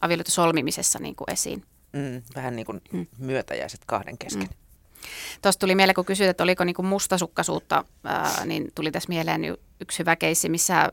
avioliiton 0.00 0.32
solmimisessa 0.32 0.98
niin 0.98 1.16
kuin 1.16 1.30
esiin. 1.32 1.64
Mm, 1.92 2.22
vähän 2.34 2.56
niin 2.56 2.66
kuin 2.66 2.80
mm. 2.92 3.06
myötäjäiset 3.18 3.80
kahden 3.86 4.18
kesken. 4.18 4.48
Mm. 4.48 4.54
Tuosta 5.42 5.60
tuli 5.60 5.74
mieleen, 5.74 5.94
kun 5.94 6.04
kysyit, 6.04 6.30
että 6.30 6.42
oliko 6.42 6.64
niin 6.64 6.74
kuin 6.74 6.86
mustasukkaisuutta, 6.86 7.84
ää, 8.04 8.44
niin 8.44 8.72
tuli 8.74 8.90
tässä 8.90 9.08
mieleen 9.08 9.42
yksi 9.80 9.98
hyvä 9.98 10.16
keissi, 10.16 10.48
missä 10.48 10.88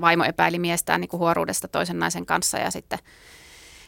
vaimo 0.00 0.24
epäili 0.24 0.58
miestään 0.58 1.00
niin 1.00 1.08
kuin 1.08 1.18
huoruudesta 1.18 1.68
toisen 1.68 1.98
naisen 1.98 2.26
kanssa 2.26 2.58
ja 2.58 2.70
sitten 2.70 2.98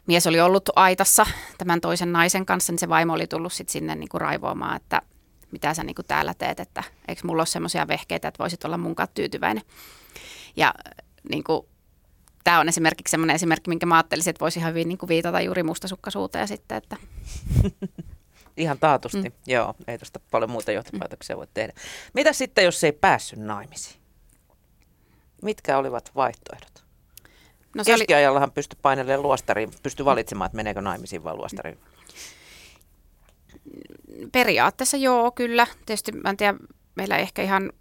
mies 0.07 0.27
oli 0.27 0.41
ollut 0.41 0.69
aitassa 0.77 1.27
tämän 1.59 1.81
toisen 1.81 2.13
naisen 2.13 2.47
kanssa, 2.47 2.73
niin 2.73 2.79
se 2.79 2.89
vaimo 2.89 3.13
oli 3.13 3.27
tullut 3.27 3.53
sitten 3.53 3.73
sinne 3.73 3.95
niin 3.95 4.09
kuin 4.09 4.21
raivoamaan, 4.21 4.77
että 4.77 5.03
mitä 5.57 5.75
sä 5.75 5.85
niin 5.85 5.95
kuin 5.95 6.07
täällä 6.07 6.35
teet, 6.35 6.61
että 6.61 6.83
eikö 7.09 7.23
mulla 7.25 7.41
ole 7.41 7.47
semmoisia 7.47 7.89
vehkeitä, 7.89 8.29
että 8.29 8.39
voisit 8.39 8.65
olla 8.65 8.79
munkaan 8.79 9.09
tyytyväinen. 9.15 9.63
Ja 10.57 10.75
niin 11.31 11.45
kuin, 11.45 11.67
tämä 12.45 12.61
on 12.61 12.69
esimerkiksi 12.69 13.11
semmoinen 13.11 13.37
esimerkki, 13.37 13.69
minkä 13.69 13.87
mä 13.87 13.97
ajattelisin, 13.97 14.31
että 14.31 14.41
voisi 14.41 14.59
ihan 14.59 14.71
hyvin 14.71 14.89
niin 14.89 14.99
kuin 14.99 15.09
viitata 15.09 15.41
juuri 15.41 15.63
mustasukkaisuuteen 15.63 16.49
sitten, 16.49 16.77
että 16.77 16.97
Ihan 18.57 18.79
taatusti, 18.79 19.29
mm. 19.29 19.35
joo. 19.47 19.75
Ei 19.89 19.99
tuosta 19.99 20.21
paljon 20.31 20.51
muuta 20.51 20.73
johtopäätöksiä 20.73 21.37
voi 21.37 21.47
tehdä. 21.55 21.73
Mitä 22.15 22.33
sitten, 22.33 22.65
jos 22.65 22.85
ei 22.85 22.93
päässyt 22.93 23.39
naimisiin? 23.39 24.01
Mitkä 25.43 25.79
olivat 25.79 26.13
vaihtoehdot? 26.15 26.85
No 27.75 27.85
Keskiajallahan 27.85 28.49
oli... 28.49 28.55
pystyi 28.55 28.79
painelemaan 28.83 29.23
luostariin, 29.23 29.71
pystyi 29.83 30.05
valitsemaan, 30.05 30.47
että 30.47 30.57
meneekö 30.57 30.81
naimisiin 30.81 31.25
vai 31.25 31.35
luostariin. 31.35 31.79
Periaatteessa 34.33 34.97
joo, 34.97 35.31
kyllä. 35.31 35.67
Tietysti 35.87 36.13
mä 36.13 36.31
en 36.31 36.37
tiedä, 36.37 36.55
meillä 36.95 37.17
ehkä 37.17 37.43
ihan 37.43 37.73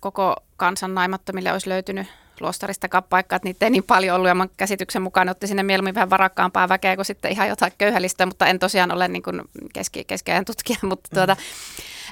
koko 0.00 0.36
kansan 0.56 0.94
naimattomille 0.94 1.52
olisi 1.52 1.68
löytynyt 1.68 2.06
luostaristakaan 2.40 3.04
paikkaa, 3.04 3.36
että 3.36 3.48
niitä 3.48 3.66
ei 3.66 3.70
niin 3.70 3.84
paljon 3.84 4.16
ollut 4.16 4.28
ja 4.28 4.34
mä 4.34 4.46
käsityksen 4.56 5.02
mukaan 5.02 5.28
otti 5.28 5.46
sinne 5.46 5.62
mieluummin 5.62 5.94
vähän 5.94 6.10
varakkaampaa 6.10 6.68
väkeä 6.68 6.96
kuin 6.96 7.06
sitten 7.06 7.32
ihan 7.32 7.48
jotain 7.48 7.72
köyhällistä, 7.78 8.26
mutta 8.26 8.46
en 8.46 8.58
tosiaan 8.58 8.92
ole 8.92 9.08
niin 9.08 9.22
kuin 9.22 9.42
keski, 9.72 10.04
keskiajan 10.04 10.44
tutkija, 10.44 10.78
mutta 10.88 11.08
mm. 11.12 11.14
tuota, 11.14 11.36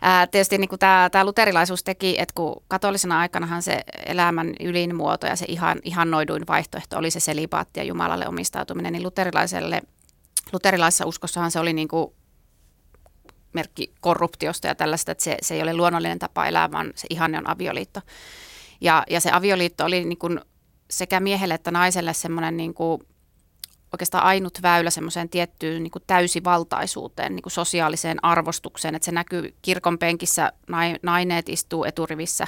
ää, 0.02 0.26
tietysti 0.26 0.58
niin 0.58 0.68
kuin 0.68 0.78
tämä, 0.78 1.08
tämä 1.12 1.24
luterilaisuus 1.24 1.84
teki, 1.84 2.16
että 2.18 2.34
kun 2.34 2.62
katolisena 2.68 3.18
aikanahan 3.18 3.62
se 3.62 3.80
elämän 4.06 4.54
ylin 4.60 4.96
muoto 4.96 5.26
ja 5.26 5.36
se 5.36 5.44
ihan, 5.48 5.78
ihannoiduin 5.82 6.46
vaihtoehto 6.48 6.98
oli 6.98 7.10
se 7.10 7.20
selibaatti 7.20 7.80
ja 7.80 7.84
Jumalalle 7.84 8.28
omistautuminen, 8.28 8.92
niin 8.92 9.02
luterilaiselle, 9.02 9.82
luterilaisessa 10.52 11.06
uskossahan 11.06 11.50
se 11.50 11.60
oli 11.60 11.72
niin 11.72 11.88
kuin 11.88 12.12
merkki 13.52 13.92
korruptiosta 14.00 14.66
ja 14.66 14.74
tällaista, 14.74 15.12
että 15.12 15.24
se, 15.24 15.36
se 15.42 15.54
ei 15.54 15.62
ole 15.62 15.74
luonnollinen 15.74 16.18
tapa 16.18 16.46
elää, 16.46 16.72
vaan 16.72 16.92
se 16.94 17.06
ihanne 17.10 17.38
on 17.38 17.50
avioliitto. 17.50 18.00
Ja, 18.80 19.04
ja 19.10 19.20
se 19.20 19.30
avioliitto 19.32 19.84
oli 19.84 20.04
niin 20.04 20.18
kuin 20.18 20.40
sekä 20.90 21.20
miehelle 21.20 21.54
että 21.54 21.70
naiselle 21.70 22.14
semmoinen 22.14 22.56
niin 22.56 22.74
kuin 22.74 23.02
oikeastaan 23.92 24.24
ainut 24.24 24.58
väylä 24.62 24.90
semmoiseen 24.90 25.28
tiettyyn 25.28 25.82
niin 25.82 25.90
kuin 25.90 26.04
täysivaltaisuuteen, 26.06 27.36
niin 27.36 27.42
kuin 27.42 27.52
sosiaaliseen 27.52 28.24
arvostukseen, 28.24 28.94
että 28.94 29.06
se 29.06 29.12
näkyy 29.12 29.54
kirkon 29.62 29.98
penkissä, 29.98 30.52
naineet 31.02 31.48
istuu 31.48 31.84
eturivissä. 31.84 32.46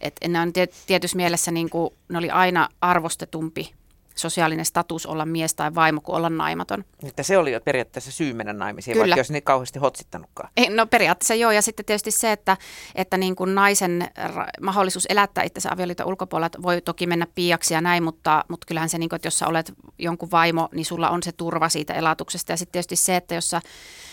Et 0.00 0.16
ne 0.28 0.40
on 0.40 0.52
tietyssä 0.86 1.16
mielessä 1.16 1.50
niin 1.50 1.70
kuin, 1.70 1.94
ne 2.08 2.18
oli 2.18 2.30
aina 2.30 2.68
arvostetumpi 2.80 3.74
sosiaalinen 4.20 4.64
status 4.64 5.06
olla 5.06 5.26
mies 5.26 5.54
tai 5.54 5.74
vaimo 5.74 6.00
kuin 6.00 6.16
olla 6.16 6.30
naimaton. 6.30 6.84
Että 7.02 7.22
se 7.22 7.38
oli 7.38 7.52
jo 7.52 7.60
periaatteessa 7.60 8.12
syy 8.12 8.32
mennä 8.32 8.52
naimisiin, 8.52 8.92
Kyllä. 8.92 9.04
vaikka 9.04 9.20
jos 9.20 9.30
niin 9.30 9.42
kauheasti 9.42 9.78
hotsittanutkaan. 9.78 10.50
Ei, 10.56 10.68
no 10.68 10.86
periaatteessa 10.86 11.34
joo, 11.34 11.50
ja 11.50 11.62
sitten 11.62 11.86
tietysti 11.86 12.10
se, 12.10 12.32
että, 12.32 12.56
että 12.94 13.16
niin 13.16 13.36
kuin 13.36 13.54
naisen 13.54 14.08
ra- 14.18 14.64
mahdollisuus 14.64 15.06
elättää 15.08 15.44
itsensä 15.44 15.72
avioliiton 15.72 16.06
ulkopuolella 16.06 16.62
voi 16.62 16.80
toki 16.80 17.06
mennä 17.06 17.26
piiaksi 17.34 17.74
ja 17.74 17.80
näin, 17.80 18.02
mutta, 18.02 18.44
mutta 18.48 18.66
kyllähän 18.66 18.88
se, 18.88 18.98
niin 18.98 19.08
kuin, 19.08 19.16
että 19.16 19.26
jos 19.26 19.38
sä 19.38 19.46
olet 19.46 19.72
jonkun 19.98 20.30
vaimo, 20.30 20.68
niin 20.72 20.84
sulla 20.84 21.10
on 21.10 21.22
se 21.22 21.32
turva 21.32 21.68
siitä 21.68 21.94
elatuksesta. 21.94 22.52
Ja 22.52 22.56
sitten 22.56 22.72
tietysti 22.72 22.96
se, 22.96 23.16
että 23.16 23.34
jos 23.34 23.50
sä 23.50 23.62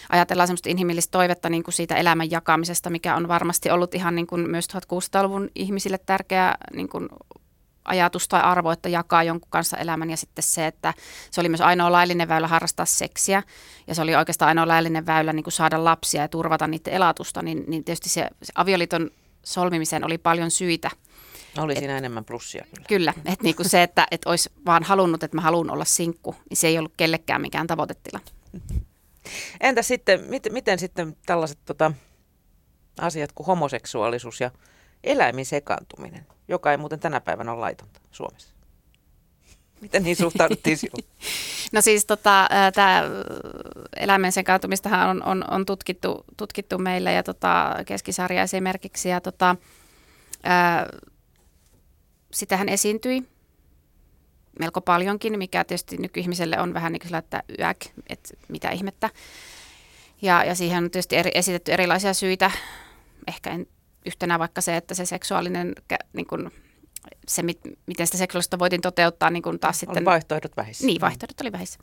ajatellaan 0.09 0.47
semmoista 0.47 0.69
inhimillistä 0.69 1.11
toivetta 1.11 1.49
niin 1.49 1.63
kuin 1.63 1.73
siitä 1.73 1.95
elämän 1.95 2.31
jakamisesta, 2.31 2.89
mikä 2.89 3.15
on 3.15 3.27
varmasti 3.27 3.69
ollut 3.69 3.95
ihan 3.95 4.15
niin 4.15 4.27
kuin 4.27 4.49
myös 4.49 4.67
1600-luvun 4.73 5.49
ihmisille 5.55 5.97
tärkeä 5.97 6.55
niin 6.73 6.89
kuin 6.89 7.09
ajatus 7.87 8.27
tai 8.27 8.41
arvo, 8.41 8.71
että 8.71 8.89
jakaa 8.89 9.23
jonkun 9.23 9.49
kanssa 9.49 9.77
elämän 9.77 10.09
ja 10.09 10.17
sitten 10.17 10.43
se, 10.43 10.67
että 10.67 10.93
se 11.31 11.41
oli 11.41 11.49
myös 11.49 11.61
ainoa 11.61 11.91
laillinen 11.91 12.27
väylä 12.27 12.47
harrastaa 12.47 12.85
seksiä 12.85 13.43
ja 13.87 13.95
se 13.95 14.01
oli 14.01 14.15
oikeastaan 14.15 14.47
ainoa 14.47 14.67
laillinen 14.67 15.05
väylä 15.05 15.33
niin 15.33 15.43
kuin 15.43 15.53
saada 15.53 15.83
lapsia 15.83 16.21
ja 16.21 16.27
turvata 16.27 16.67
niiden 16.67 16.93
elatusta, 16.93 17.41
niin, 17.41 17.63
niin 17.67 17.83
tietysti 17.83 18.09
se, 18.09 18.27
se 18.43 18.53
avioliiton 18.55 19.11
solmimiseen 19.43 20.05
oli 20.05 20.17
paljon 20.17 20.51
syitä. 20.51 20.89
Oli 21.57 21.73
et, 21.73 21.79
siinä 21.79 21.97
enemmän 21.97 22.25
plussia 22.25 22.65
kyllä. 22.75 22.87
Kyllä, 22.87 23.13
että 23.17 23.43
niinku 23.43 23.63
se, 23.63 23.83
että 23.83 24.07
et 24.11 24.21
olisi 24.25 24.49
vaan 24.65 24.83
halunnut, 24.83 25.23
että 25.23 25.37
mä 25.37 25.41
haluan 25.41 25.71
olla 25.71 25.85
sinkku, 25.85 26.35
niin 26.49 26.57
se 26.57 26.67
ei 26.67 26.77
ollut 26.77 26.93
kellekään 26.97 27.41
mikään 27.41 27.67
tavoitetila. 27.67 28.19
Entä 29.61 29.81
sitten, 29.81 30.25
miten, 30.29 30.53
miten 30.53 30.79
sitten 30.79 31.17
tällaiset 31.25 31.57
tota, 31.65 31.91
asiat 33.01 33.31
kuin 33.31 33.47
homoseksuaalisuus 33.47 34.41
ja 34.41 34.51
eläimin 35.03 35.45
sekaantuminen? 35.45 36.25
Joka 36.47 36.71
ei 36.71 36.77
muuten 36.77 36.99
tänä 36.99 37.21
päivänä 37.21 37.51
ole 37.51 37.59
laitonta 37.59 37.99
Suomessa. 38.11 38.57
Miten 39.81 40.03
niin 40.03 40.15
suhtauduttiin 40.15 40.77
silloin? 40.77 41.05
No 41.71 41.81
siis 41.81 42.05
tota, 42.05 42.49
tämä 42.73 43.03
eläimen 43.95 44.31
sekaantumistahan 44.31 45.09
on, 45.09 45.23
on, 45.23 45.49
on 45.51 45.65
tutkittu, 45.65 46.25
tutkittu 46.37 46.77
meillä 46.77 47.11
ja 47.11 47.23
tota, 47.23 47.75
keskisarja 47.85 48.41
esimerkiksi. 48.41 49.09
Ja 49.09 49.21
tota, 49.21 49.55
ää, 50.43 50.89
sitähän 52.31 52.69
esiintyi 52.69 53.23
melko 54.59 54.81
paljonkin, 54.81 55.37
mikä 55.37 55.63
tietysti 55.63 55.97
nykyihmiselle 55.97 56.59
on 56.59 56.73
vähän 56.73 56.91
niin 56.91 57.01
kuin 57.01 57.15
että 57.15 57.43
yäk, 57.59 57.77
että 58.09 58.29
mitä 58.47 58.69
ihmettä. 58.69 59.09
Ja, 60.21 60.43
ja 60.43 60.55
siihen 60.55 60.83
on 60.83 60.91
tietysti 60.91 61.15
eri, 61.15 61.31
esitetty 61.33 61.71
erilaisia 61.71 62.13
syitä. 62.13 62.51
Ehkä 63.27 63.49
en 63.49 63.67
yhtenä 64.07 64.39
vaikka 64.39 64.61
se, 64.61 64.77
että 64.77 64.93
se 64.95 65.05
seksuaalinen 65.05 65.75
niin 66.13 66.27
kuin, 66.27 66.51
se, 67.27 67.43
miten 67.85 68.07
sitä 68.07 68.17
seksuaalista 68.17 68.59
voitiin 68.59 68.81
toteuttaa, 68.81 69.29
niin 69.29 69.43
kuin 69.43 69.59
taas 69.59 69.75
oli 69.75 69.79
sitten... 69.79 70.05
vaihtoehdot 70.05 70.57
vähissä. 70.57 70.85
Niin, 70.85 71.01
vaihtoehdot 71.01 71.41
oli 71.41 71.51
vähissä. 71.51 71.79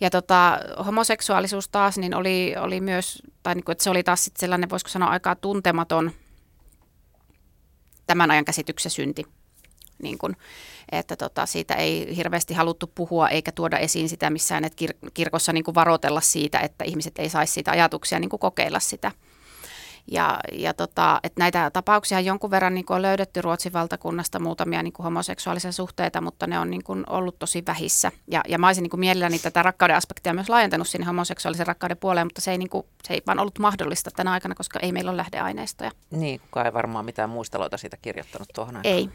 Ja 0.00 0.10
tota, 0.10 0.58
homoseksuaalisuus 0.86 1.68
taas, 1.68 1.98
niin 1.98 2.14
oli, 2.14 2.54
oli 2.60 2.80
myös, 2.80 3.22
tai 3.42 3.54
niin 3.54 3.64
kuin, 3.64 3.72
että 3.72 3.84
se 3.84 3.90
oli 3.90 4.02
taas 4.02 4.24
sitten 4.24 4.40
sellainen, 4.40 4.70
voisiko 4.70 4.88
sanoa, 4.88 5.08
aika 5.08 5.36
tuntematon 5.36 6.10
tämän 8.06 8.30
ajan 8.30 8.44
käsityksen 8.44 8.90
synti. 8.90 9.24
Niin 10.02 10.18
kuin, 10.18 10.36
että 10.92 11.16
tota, 11.16 11.46
siitä 11.46 11.74
ei 11.74 12.16
hirveästi 12.16 12.54
haluttu 12.54 12.92
puhua 12.94 13.28
eikä 13.28 13.52
tuoda 13.52 13.78
esiin 13.78 14.08
sitä 14.08 14.30
missään, 14.30 14.64
että 14.64 14.84
kir- 14.84 15.10
kirkossa 15.14 15.52
niin 15.52 15.64
kuin 15.64 15.74
varotella 15.74 16.20
siitä, 16.20 16.58
että 16.58 16.84
ihmiset 16.84 17.18
ei 17.18 17.28
saisi 17.28 17.52
siitä 17.52 17.70
ajatuksia 17.70 18.18
niin 18.18 18.28
kuin 18.28 18.40
kokeilla 18.40 18.80
sitä. 18.80 19.12
Ja, 20.10 20.40
ja 20.52 20.74
tota, 20.74 21.20
että 21.22 21.40
näitä 21.40 21.70
tapauksia 21.70 22.20
jonkun 22.20 22.50
verran 22.50 22.74
niin 22.74 22.84
on 22.88 23.02
löydetty 23.02 23.42
Ruotsin 23.42 23.72
valtakunnasta 23.72 24.38
muutamia 24.38 24.82
niin 24.82 24.92
kuin 24.92 25.04
homoseksuaalisia 25.04 25.72
suhteita, 25.72 26.20
mutta 26.20 26.46
ne 26.46 26.58
on 26.58 26.70
niin 26.70 26.84
kuin 26.84 27.04
ollut 27.10 27.38
tosi 27.38 27.62
vähissä. 27.66 28.12
Ja, 28.28 28.42
ja 28.48 28.58
mä 28.58 28.66
olisin 28.66 28.82
niin 28.82 28.90
kuin 28.90 29.00
mielelläni 29.00 29.38
tätä 29.38 29.62
rakkauden 29.62 29.96
aspektia 29.96 30.34
myös 30.34 30.48
laajentanut 30.48 30.88
sinne 30.88 31.06
homoseksuaalisen 31.06 31.66
rakkauden 31.66 31.96
puoleen, 31.96 32.26
mutta 32.26 32.40
se 32.40 32.50
ei, 32.50 32.58
niin 32.58 32.70
kuin, 32.70 32.86
se 33.04 33.14
ei 33.14 33.22
vaan 33.26 33.38
ollut 33.38 33.58
mahdollista 33.58 34.10
tänä 34.10 34.32
aikana, 34.32 34.54
koska 34.54 34.78
ei 34.78 34.92
meillä 34.92 35.10
ole 35.10 35.16
lähdeaineistoja. 35.16 35.90
Niin, 36.10 36.40
kukaan 36.40 36.66
ei 36.66 36.72
varmaan 36.72 37.04
mitään 37.04 37.30
muisteloita 37.30 37.76
siitä 37.76 37.96
kirjoittanut 38.02 38.48
tuohon 38.54 38.76
aikaan. 38.76 38.94
Ei. 38.94 39.08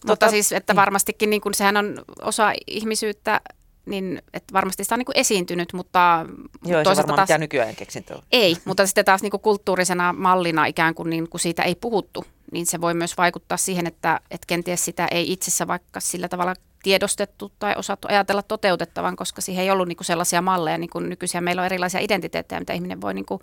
Tota, 0.00 0.12
mutta 0.12 0.30
siis, 0.30 0.52
että 0.52 0.72
niin. 0.72 0.76
varmastikin 0.76 1.30
niin 1.30 1.42
kuin, 1.42 1.54
sehän 1.54 1.76
on 1.76 2.02
osa 2.22 2.52
ihmisyyttä 2.66 3.40
niin 3.86 4.22
että 4.32 4.52
varmasti 4.52 4.84
sitä 4.84 4.94
on 4.94 4.98
niin 4.98 5.06
kuin 5.06 5.18
esiintynyt, 5.18 5.72
mutta 5.72 6.26
Joo, 6.64 6.82
toisaalta 6.82 7.12
se 7.12 7.26
taas... 7.26 7.40
nykyään 7.40 7.76
keksintö 7.76 8.18
Ei, 8.32 8.56
mutta 8.64 8.86
sitten 8.86 9.04
taas 9.04 9.22
niin 9.22 9.30
kuin 9.30 9.40
kulttuurisena 9.40 10.12
mallina 10.12 10.66
ikään 10.66 10.94
kuin, 10.94 11.10
niin 11.10 11.28
kuin 11.28 11.40
siitä 11.40 11.62
ei 11.62 11.74
puhuttu, 11.74 12.24
niin 12.52 12.66
se 12.66 12.80
voi 12.80 12.94
myös 12.94 13.16
vaikuttaa 13.16 13.56
siihen, 13.56 13.86
että, 13.86 14.20
että 14.30 14.46
kenties 14.46 14.84
sitä 14.84 15.08
ei 15.10 15.32
itsessä 15.32 15.66
vaikka 15.66 16.00
sillä 16.00 16.28
tavalla 16.28 16.54
tiedostettu 16.82 17.52
tai 17.58 17.74
osattu 17.76 18.08
ajatella 18.10 18.42
toteutettavan, 18.42 19.16
koska 19.16 19.40
siihen 19.40 19.64
ei 19.64 19.70
ollut 19.70 19.88
niin 19.88 19.96
kuin 19.96 20.06
sellaisia 20.06 20.42
malleja, 20.42 20.78
niin 20.78 20.90
kuin 20.90 21.08
nykyisiä 21.08 21.40
meillä 21.40 21.62
on 21.62 21.66
erilaisia 21.66 22.00
identiteettejä, 22.00 22.60
mitä 22.60 22.72
ihminen 22.72 23.00
voi 23.00 23.14
niin 23.14 23.26
kuin 23.26 23.40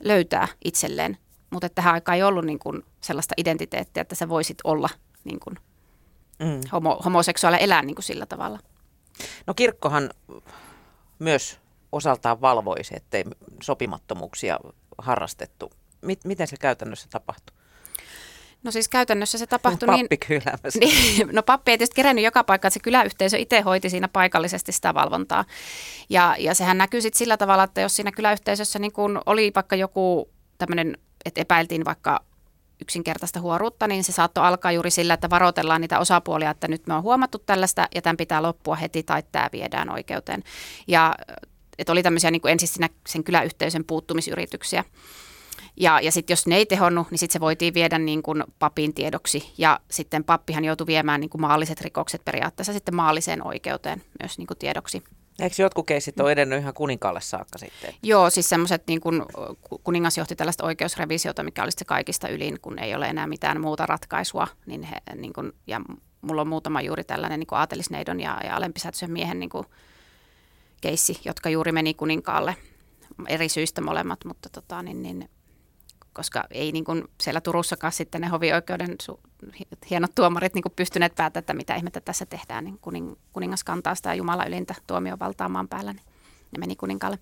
löytää 0.00 0.48
itselleen, 0.64 1.18
mutta 1.50 1.68
tähän 1.68 1.94
aikaan 1.94 2.16
ei 2.16 2.22
ollut 2.22 2.44
niin 2.44 2.58
kuin 2.58 2.84
sellaista 3.00 3.34
identiteettiä, 3.36 4.00
että 4.00 4.14
sä 4.14 4.28
voisit 4.28 4.58
olla 4.64 4.88
niin 5.24 5.40
kuin 5.40 5.56
mm. 6.38 6.60
homo, 6.72 7.00
homoseksuaali 7.04 7.56
elää 7.60 7.82
niin 7.82 7.94
kuin 7.94 8.04
sillä 8.04 8.26
tavalla. 8.26 8.58
No 9.46 9.54
kirkkohan 9.54 10.10
myös 11.18 11.58
osaltaan 11.92 12.40
valvoisi, 12.40 12.96
ettei 12.96 13.24
sopimattomuuksia 13.62 14.58
harrastettu. 14.98 15.72
Miten 16.24 16.46
se 16.46 16.56
käytännössä 16.56 17.08
tapahtui? 17.10 17.56
No 18.62 18.70
siis 18.70 18.88
käytännössä 18.88 19.38
se 19.38 19.46
tapahtui 19.46 19.86
pappi 19.86 20.18
niin... 20.28 20.80
niin 20.80 21.28
no 21.32 21.42
pappi 21.42 21.70
ei 21.70 21.78
tietysti 21.78 21.94
kerännyt 21.94 22.24
joka 22.24 22.44
paikka, 22.44 22.68
että 22.68 22.74
se 22.74 22.80
kyläyhteisö 22.80 23.36
itse 23.36 23.60
hoiti 23.60 23.90
siinä 23.90 24.08
paikallisesti 24.08 24.72
sitä 24.72 24.94
valvontaa. 24.94 25.44
Ja, 26.10 26.36
ja 26.38 26.54
sehän 26.54 26.78
näkyy 26.78 27.00
sitten 27.00 27.18
sillä 27.18 27.36
tavalla, 27.36 27.62
että 27.62 27.80
jos 27.80 27.96
siinä 27.96 28.12
kyläyhteisössä 28.12 28.78
niin 28.78 28.92
kun 28.92 29.20
oli 29.26 29.52
vaikka 29.54 29.76
joku 29.76 30.30
tämmöinen, 30.58 30.98
että 31.24 31.40
epäiltiin 31.40 31.84
vaikka 31.84 32.20
yksinkertaista 32.80 33.40
huoruutta, 33.40 33.86
niin 33.86 34.04
se 34.04 34.12
saattoi 34.12 34.44
alkaa 34.44 34.72
juuri 34.72 34.90
sillä, 34.90 35.14
että 35.14 35.30
varoitellaan 35.30 35.80
niitä 35.80 35.98
osapuolia, 35.98 36.50
että 36.50 36.68
nyt 36.68 36.86
me 36.86 36.94
on 36.94 37.02
huomattu 37.02 37.38
tällaista 37.38 37.88
ja 37.94 38.02
tämän 38.02 38.16
pitää 38.16 38.42
loppua 38.42 38.76
heti 38.76 39.02
tai 39.02 39.22
tämä 39.32 39.48
viedään 39.52 39.90
oikeuteen. 39.90 40.44
Ja 40.86 41.14
että 41.78 41.92
oli 41.92 42.02
tämmöisiä 42.02 42.30
niin 42.30 42.48
ensin 42.48 42.88
sen 43.06 43.24
kyläyhteisön 43.24 43.84
puuttumisyrityksiä. 43.84 44.84
Ja, 45.76 46.00
ja 46.00 46.12
sitten 46.12 46.32
jos 46.32 46.46
ne 46.46 46.56
ei 46.56 46.66
tehonnut, 46.66 47.10
niin 47.10 47.18
sitten 47.18 47.32
se 47.32 47.40
voitiin 47.40 47.74
viedä 47.74 47.98
niin 47.98 48.22
kuin 48.22 48.44
papin 48.58 48.94
tiedoksi. 48.94 49.52
Ja 49.58 49.80
sitten 49.90 50.24
pappihan 50.24 50.64
joutui 50.64 50.86
viemään 50.86 51.20
niin 51.20 51.30
kuin 51.30 51.40
maalliset 51.40 51.80
rikokset 51.80 52.24
periaatteessa 52.24 52.72
sitten 52.72 52.94
maalliseen 52.94 53.46
oikeuteen 53.46 54.02
myös 54.22 54.38
niin 54.38 54.46
kuin 54.46 54.58
tiedoksi. 54.58 55.02
Eikö 55.38 55.62
jotkut 55.62 55.86
keisit 55.86 56.20
ole 56.20 56.32
edennyt 56.32 56.60
ihan 56.60 56.74
kuninkaalle 56.74 57.20
saakka 57.20 57.58
sitten? 57.58 57.94
Joo, 58.02 58.30
siis 58.30 58.48
semmoiset 58.48 58.82
niin 58.86 59.00
kun 59.00 59.26
kuningas 59.84 60.18
johti 60.18 60.36
tällaista 60.36 60.64
oikeusrevisiota, 60.64 61.42
mikä 61.42 61.62
olisi 61.62 61.78
se 61.78 61.84
kaikista 61.84 62.28
ylin, 62.28 62.60
kun 62.60 62.78
ei 62.78 62.94
ole 62.94 63.06
enää 63.06 63.26
mitään 63.26 63.60
muuta 63.60 63.86
ratkaisua. 63.86 64.48
Niin 64.66 64.82
he, 64.82 64.96
niin 65.14 65.32
kun, 65.32 65.52
ja 65.66 65.80
mulla 66.20 66.40
on 66.40 66.48
muutama 66.48 66.80
juuri 66.80 67.04
tällainen 67.04 67.40
niin 67.40 67.48
aatelisneidon 67.50 68.20
ja, 68.20 68.40
ja 68.44 68.56
alempisätöisen 68.56 69.10
miehen 69.10 69.40
niin 69.40 69.50
keissi, 70.80 71.20
jotka 71.24 71.50
juuri 71.50 71.72
meni 71.72 71.94
kuninkaalle 71.94 72.56
eri 73.28 73.48
syistä 73.48 73.80
molemmat, 73.80 74.24
mutta 74.24 74.48
tota, 74.48 74.82
niin, 74.82 75.02
niin, 75.02 75.30
koska 76.18 76.44
ei 76.50 76.72
niin 76.72 76.84
kuin 76.84 77.04
siellä 77.22 77.40
Turussakaan 77.40 77.92
sitten 77.92 78.20
ne 78.20 78.28
hovioikeuden 78.28 78.96
su- 79.02 79.20
hienot 79.90 80.14
tuomarit 80.14 80.54
niin 80.54 80.62
kuin 80.62 80.72
pystyneet 80.76 81.14
päättämään, 81.14 81.42
että 81.42 81.54
mitä 81.54 81.74
ihmettä 81.74 82.00
tässä 82.00 82.26
tehdään, 82.26 82.64
niin 82.64 82.78
kuning, 82.80 83.14
kuningas 83.32 83.64
kantaa 83.64 83.94
sitä 83.94 84.14
Jumala 84.14 84.44
ylintä 84.44 84.74
tuomiovaltaa 84.86 85.48
maan 85.48 85.68
päällä, 85.68 85.92
niin 85.92 86.04
ne 86.52 86.58
meni 86.58 86.76
kuninkaalle. 86.76 87.18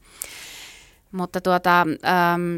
Mutta 1.13 1.41
tuota, 1.41 1.81
ähm, 1.81 2.57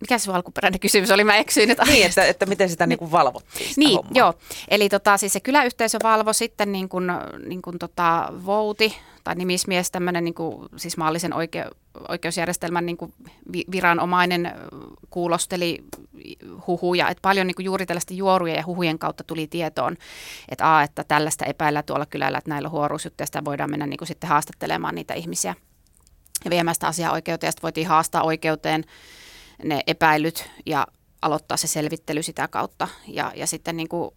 mikä 0.00 0.18
se 0.18 0.32
alkuperäinen 0.32 0.80
kysymys 0.80 1.10
oli? 1.10 1.24
Mä 1.24 1.36
eksyin 1.36 1.68
nyt 1.68 1.78
Niin, 1.86 2.06
että, 2.06 2.24
että 2.24 2.46
miten 2.46 2.68
sitä 2.68 2.86
niin 2.86 2.98
kuin 2.98 3.10
valvottiin 3.10 3.68
sitä 3.68 3.78
Niin, 3.80 3.96
hommaa. 3.96 4.12
joo. 4.14 4.34
Eli 4.68 4.88
tota, 4.88 5.16
siis 5.16 5.32
se 5.32 5.40
kyläyhteisö 5.40 5.98
valvo 6.02 6.32
sitten 6.32 6.72
niin 6.72 6.88
kuin, 6.88 7.04
niin 7.46 7.62
kuin 7.62 7.78
tota, 7.78 8.32
vouti 8.46 8.96
tai 9.24 9.34
nimismies, 9.34 9.90
tämmöinen 9.90 10.24
niin 10.24 10.34
kuin, 10.34 10.68
siis 10.76 10.96
maallisen 10.96 11.34
oike, 11.34 11.66
oikeusjärjestelmän 12.08 12.86
niin 12.86 12.96
kuin 12.96 13.14
viranomainen 13.70 14.52
kuulosteli 15.10 15.84
huhuja, 16.66 17.08
että 17.08 17.22
paljon 17.22 17.46
niin 17.46 17.54
kuin 17.54 17.64
juuri 17.64 17.86
tällaista 17.86 18.14
juoruja 18.14 18.54
ja 18.54 18.66
huhujen 18.66 18.98
kautta 18.98 19.24
tuli 19.24 19.46
tietoon, 19.46 19.96
että, 20.48 20.76
a, 20.76 20.82
että 20.82 21.04
tällaista 21.04 21.44
epäillä 21.44 21.82
tuolla 21.82 22.06
kylällä, 22.06 22.38
että 22.38 22.50
näillä 22.50 22.70
sitä 23.26 23.44
voidaan 23.44 23.70
mennä 23.70 23.86
niin 23.86 23.98
kuin 23.98 24.08
sitten 24.08 24.30
haastattelemaan 24.30 24.94
niitä 24.94 25.14
ihmisiä 25.14 25.54
ja 26.44 26.50
viemään 26.50 26.74
sitä 26.74 26.86
asiaa 26.86 27.12
oikeuteen, 27.12 27.48
ja 27.48 27.52
sitten 27.52 27.62
voitiin 27.62 27.86
haastaa 27.86 28.22
oikeuteen 28.22 28.84
ne 29.64 29.80
epäilyt 29.86 30.50
ja 30.66 30.86
aloittaa 31.22 31.56
se 31.56 31.66
selvittely 31.66 32.22
sitä 32.22 32.48
kautta. 32.48 32.88
Ja, 33.06 33.32
ja 33.36 33.46
sitten 33.46 33.76
niin 33.76 33.88
kuin 33.88 34.10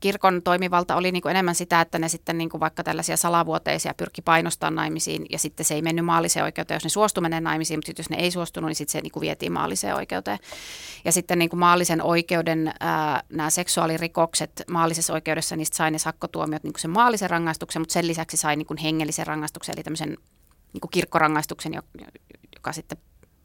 kirkon 0.00 0.42
toimivalta 0.42 0.96
oli 0.96 1.12
niin 1.12 1.22
kuin 1.22 1.30
enemmän 1.30 1.54
sitä, 1.54 1.80
että 1.80 1.98
ne 1.98 2.08
sitten 2.08 2.38
niin 2.38 2.50
kuin 2.50 2.60
vaikka 2.60 2.84
tällaisia 2.84 3.16
salavuoteisia 3.16 3.94
pyrki 3.96 4.22
painostaa 4.22 4.70
naimisiin 4.70 5.26
ja 5.30 5.38
sitten 5.38 5.66
se 5.66 5.74
ei 5.74 5.82
mennyt 5.82 6.04
maalliseen 6.04 6.44
oikeuteen, 6.44 6.76
jos 6.76 6.84
ne 6.84 6.90
suostu 6.90 7.20
menee 7.20 7.40
naimisiin, 7.40 7.78
mutta 7.78 7.92
jos 7.98 8.10
ne 8.10 8.16
ei 8.16 8.30
suostunut, 8.30 8.68
niin 8.68 8.76
sitten 8.76 8.92
se 8.92 9.00
niin 9.00 9.12
kuin 9.12 9.20
vietiin 9.20 9.52
maalliseen 9.52 9.94
oikeuteen. 9.94 10.38
Ja 11.04 11.12
sitten 11.12 11.38
niin 11.38 11.48
kuin 11.48 11.60
maallisen 11.60 12.02
oikeuden 12.02 12.74
ää, 12.80 13.22
nämä 13.28 13.50
seksuaalirikokset 13.50 14.62
maallisessa 14.70 15.12
oikeudessa, 15.12 15.56
niistä 15.56 15.76
sai 15.76 15.90
ne 15.90 15.98
sakkotuomiot 15.98 16.62
niin 16.62 16.72
kuin 16.72 16.80
sen 16.80 16.90
maallisen 16.90 17.30
rangaistuksen, 17.30 17.82
mutta 17.82 17.92
sen 17.92 18.06
lisäksi 18.06 18.36
sai 18.36 18.56
niin 18.56 18.66
kuin 18.66 18.78
hengellisen 18.78 19.26
rangaistuksen, 19.26 19.72
eli 19.72 19.82
tämmöisen 19.82 20.16
niin 20.72 20.80
kuin 20.80 20.90
kirkkorangaistuksen, 20.90 21.74
joka 22.56 22.72
sitten 22.72 22.98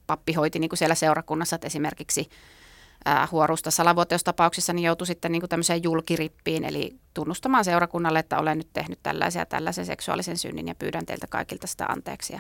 pappi 0.08 0.34
hoiti 0.34 0.60
niin 0.60 0.70
kuin 0.70 0.78
siellä 0.78 0.96
seurakunnassa, 0.96 1.56
että 1.56 1.68
esimerkiksi 1.68 2.30
huorusta 3.32 3.72
salavuoteustapauksissa 3.72 4.74
niin 4.74 4.84
joutui 4.84 5.08
sitten 5.08 5.32
niin 5.32 5.42
kuin 5.42 5.50
tämmöiseen 5.50 5.84
julkirippiin, 5.84 6.64
eli 6.64 6.96
tunnustamaan 7.14 7.66
seurakunnalle, 7.66 8.20
että 8.20 8.40
olen 8.40 8.58
nyt 8.58 8.74
tehnyt 8.74 9.00
tällaisia 9.04 9.46
tällaisen 9.46 9.86
seksuaalisen 9.86 10.38
synnin 10.38 10.68
ja 10.68 10.76
pyydän 10.76 11.06
teiltä 11.06 11.28
kaikilta 11.28 11.68
sitä 11.68 11.86
anteeksi. 11.86 12.34
Ja 12.34 12.40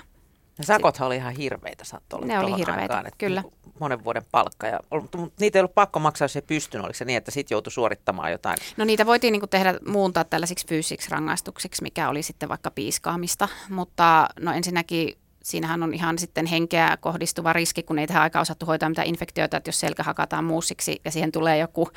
sakothan 0.61 1.07
oli 1.07 1.15
ihan 1.15 1.33
hirveitä, 1.33 1.85
saattoi 1.85 2.17
olla 2.17 2.27
Ne 2.27 2.39
oli 2.39 2.57
hirveitä, 2.57 2.81
aikaan, 2.95 3.11
kyllä. 3.17 3.41
Niinku 3.41 3.57
monen 3.79 4.03
vuoden 4.03 4.25
palkka. 4.31 4.67
Ja, 4.67 4.79
mutta 4.91 5.17
niitä 5.39 5.59
ei 5.59 5.61
ollut 5.61 5.75
pakko 5.75 5.99
maksaa, 5.99 6.25
jos 6.25 6.35
ei 6.35 6.41
pystynyt. 6.41 6.85
Oliko 6.85 6.97
se 6.97 7.05
niin, 7.05 7.17
että 7.17 7.31
sitten 7.31 7.55
joutui 7.55 7.71
suorittamaan 7.71 8.31
jotain? 8.31 8.57
No 8.77 8.85
niitä 8.85 9.05
voitiin 9.05 9.31
niin 9.31 9.49
tehdä 9.49 9.73
muuntaa 9.87 10.23
tällaisiksi 10.23 10.67
fyysiksi 10.67 11.11
rangaistuksiksi, 11.11 11.83
mikä 11.83 12.09
oli 12.09 12.23
sitten 12.23 12.49
vaikka 12.49 12.71
piiskaamista. 12.71 13.47
Mutta 13.69 14.27
no 14.39 14.53
ensinnäkin 14.53 15.17
siinähän 15.43 15.83
on 15.83 15.93
ihan 15.93 16.19
sitten 16.19 16.45
henkeä 16.45 16.97
kohdistuva 16.97 17.53
riski, 17.53 17.83
kun 17.83 17.99
ei 17.99 18.07
tähän 18.07 18.23
aikaan 18.23 18.41
osattu 18.41 18.65
hoitaa 18.65 18.89
mitään 18.89 19.07
infektioita, 19.07 19.57
että 19.57 19.67
jos 19.67 19.79
selkä 19.79 20.03
hakataan 20.03 20.43
muussiksi 20.43 21.01
ja 21.05 21.11
siihen 21.11 21.31
tulee 21.31 21.57
joku 21.57 21.89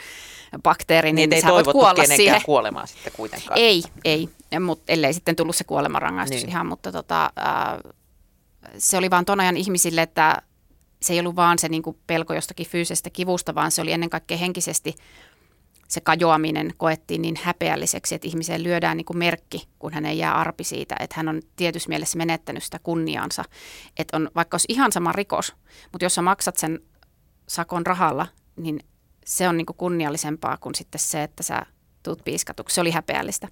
bakteeri, 0.62 1.12
niin, 1.12 1.30
niin 1.30 1.36
ei 1.36 1.42
sä 1.42 1.48
voit 1.48 1.66
kuolla 1.66 2.04
siihen. 2.04 2.42
kuolemaa 2.44 2.86
sitten 2.86 3.12
kuitenkaan. 3.16 3.58
Ei, 3.58 3.82
ei, 4.04 4.28
mutta 4.60 4.92
ellei 4.92 5.12
sitten 5.12 5.36
tullut 5.36 5.56
se 5.56 5.64
kuolemanrangaistus 5.64 6.40
niin. 6.40 6.48
ihan, 6.48 6.66
mutta 6.66 6.92
tota, 6.92 7.24
äh, 7.24 7.92
se 8.78 8.96
oli 8.96 9.10
vaan 9.10 9.24
ton 9.24 9.40
ajan 9.40 9.56
ihmisille, 9.56 10.02
että 10.02 10.42
se 11.02 11.12
ei 11.12 11.20
ollut 11.20 11.36
vaan 11.36 11.58
se 11.58 11.68
niin 11.68 11.82
kuin 11.82 11.96
pelko 12.06 12.34
jostakin 12.34 12.66
fyysisestä 12.66 13.10
kivusta, 13.10 13.54
vaan 13.54 13.70
se 13.70 13.82
oli 13.82 13.92
ennen 13.92 14.10
kaikkea 14.10 14.36
henkisesti 14.36 14.94
se 15.88 16.00
kajoaminen 16.00 16.74
koettiin 16.76 17.22
niin 17.22 17.38
häpeälliseksi, 17.42 18.14
että 18.14 18.28
ihmiseen 18.28 18.62
lyödään 18.62 18.96
niin 18.96 19.04
kuin 19.04 19.18
merkki, 19.18 19.68
kun 19.78 19.92
hän 19.92 20.06
ei 20.06 20.18
jää 20.18 20.34
arpi 20.34 20.64
siitä, 20.64 20.96
että 21.00 21.16
hän 21.16 21.28
on 21.28 21.42
tietyssä 21.56 21.88
mielessä 21.88 22.18
menettänyt 22.18 22.62
sitä 22.62 22.78
kunniaansa. 22.78 23.44
Että 23.96 24.16
on 24.16 24.30
vaikka 24.34 24.54
olisi 24.54 24.66
ihan 24.68 24.92
sama 24.92 25.12
rikos, 25.12 25.54
mutta 25.92 26.04
jos 26.04 26.14
sä 26.14 26.22
maksat 26.22 26.56
sen 26.56 26.80
sakon 27.48 27.86
rahalla, 27.86 28.26
niin 28.56 28.80
se 29.24 29.48
on 29.48 29.56
niin 29.56 29.66
kuin 29.66 29.76
kunniallisempaa 29.76 30.56
kuin 30.56 30.74
sitten 30.74 31.00
se, 31.00 31.22
että 31.22 31.42
sä 31.42 31.66
tuut 32.02 32.24
piiskatuksi. 32.24 32.74
Se 32.74 32.80
oli 32.80 32.90
häpeällistä. 32.90 33.48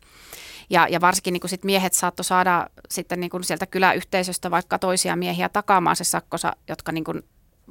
Ja, 0.71 0.89
ja 0.89 1.01
varsinkin 1.01 1.33
niin 1.33 1.41
kuin 1.41 1.51
sit 1.51 1.65
miehet 1.65 1.93
saattoi 1.93 2.25
saada 2.25 2.67
sitten 2.91 3.21
niin 3.21 3.31
kuin 3.31 3.45
sieltä 3.45 3.67
kyläyhteisöstä 3.67 4.51
vaikka 4.51 4.79
toisia 4.79 5.17
miehiä 5.17 5.49
takaamaan 5.49 5.97
se 5.97 6.05
sakkosa, 6.05 6.57
jotka 6.69 6.93
niin 6.93 7.05
kuin 7.05 7.23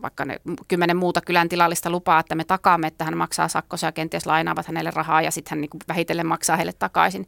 vaikka 0.02 0.26
ne 0.26 0.40
kymmenen 0.68 0.98
muuta 0.98 1.22
kylän 1.22 1.50
tilallista 1.50 1.90
lupaa, 1.90 2.20
että 2.20 2.36
me 2.36 2.44
takaamme, 2.44 2.88
että 2.88 3.06
hän 3.06 3.18
maksaa 3.18 3.48
sakkosa 3.48 3.88
ja 3.88 3.92
kenties 3.92 4.26
lainaavat 4.26 4.68
hänelle 4.68 4.92
rahaa 4.92 5.22
ja 5.22 5.32
sitten 5.32 5.52
hän 5.52 5.62
niin 5.62 5.70
vähitellen 5.88 6.28
maksaa 6.28 6.56
heille 6.56 6.74
takaisin. 6.74 7.28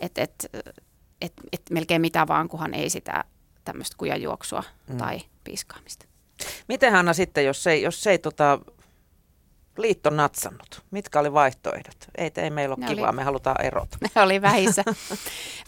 Että 0.00 0.22
et, 0.22 0.50
et, 1.20 1.32
et 1.52 1.62
melkein 1.70 2.00
mitä 2.00 2.26
vaan, 2.26 2.48
kunhan 2.48 2.74
ei 2.74 2.90
sitä 2.90 3.24
tämmöistä 3.64 3.96
kujajuoksua 3.98 4.62
mm. 4.88 4.96
tai 4.96 5.20
piiskaamista. 5.44 6.06
Miten 6.68 6.92
Hanna 6.92 7.12
sitten, 7.12 7.44
jos 7.44 7.66
ei, 7.66 7.82
jos 7.82 8.06
ei 8.06 8.18
tota, 8.18 8.58
liitto 9.78 10.10
natsannut? 10.10 10.82
Mitkä 10.90 11.20
oli 11.20 11.32
vaihtoehdot? 11.32 11.96
Ei, 12.18 12.30
ei 12.36 12.50
meillä 12.50 12.74
ole 12.74 12.86
ne 12.86 12.94
kivaa, 12.94 13.08
oli, 13.08 13.16
me 13.16 13.22
halutaan 13.22 13.64
erota. 13.64 13.98
Ne 14.14 14.22
oli 14.22 14.42
vähissä. 14.42 14.84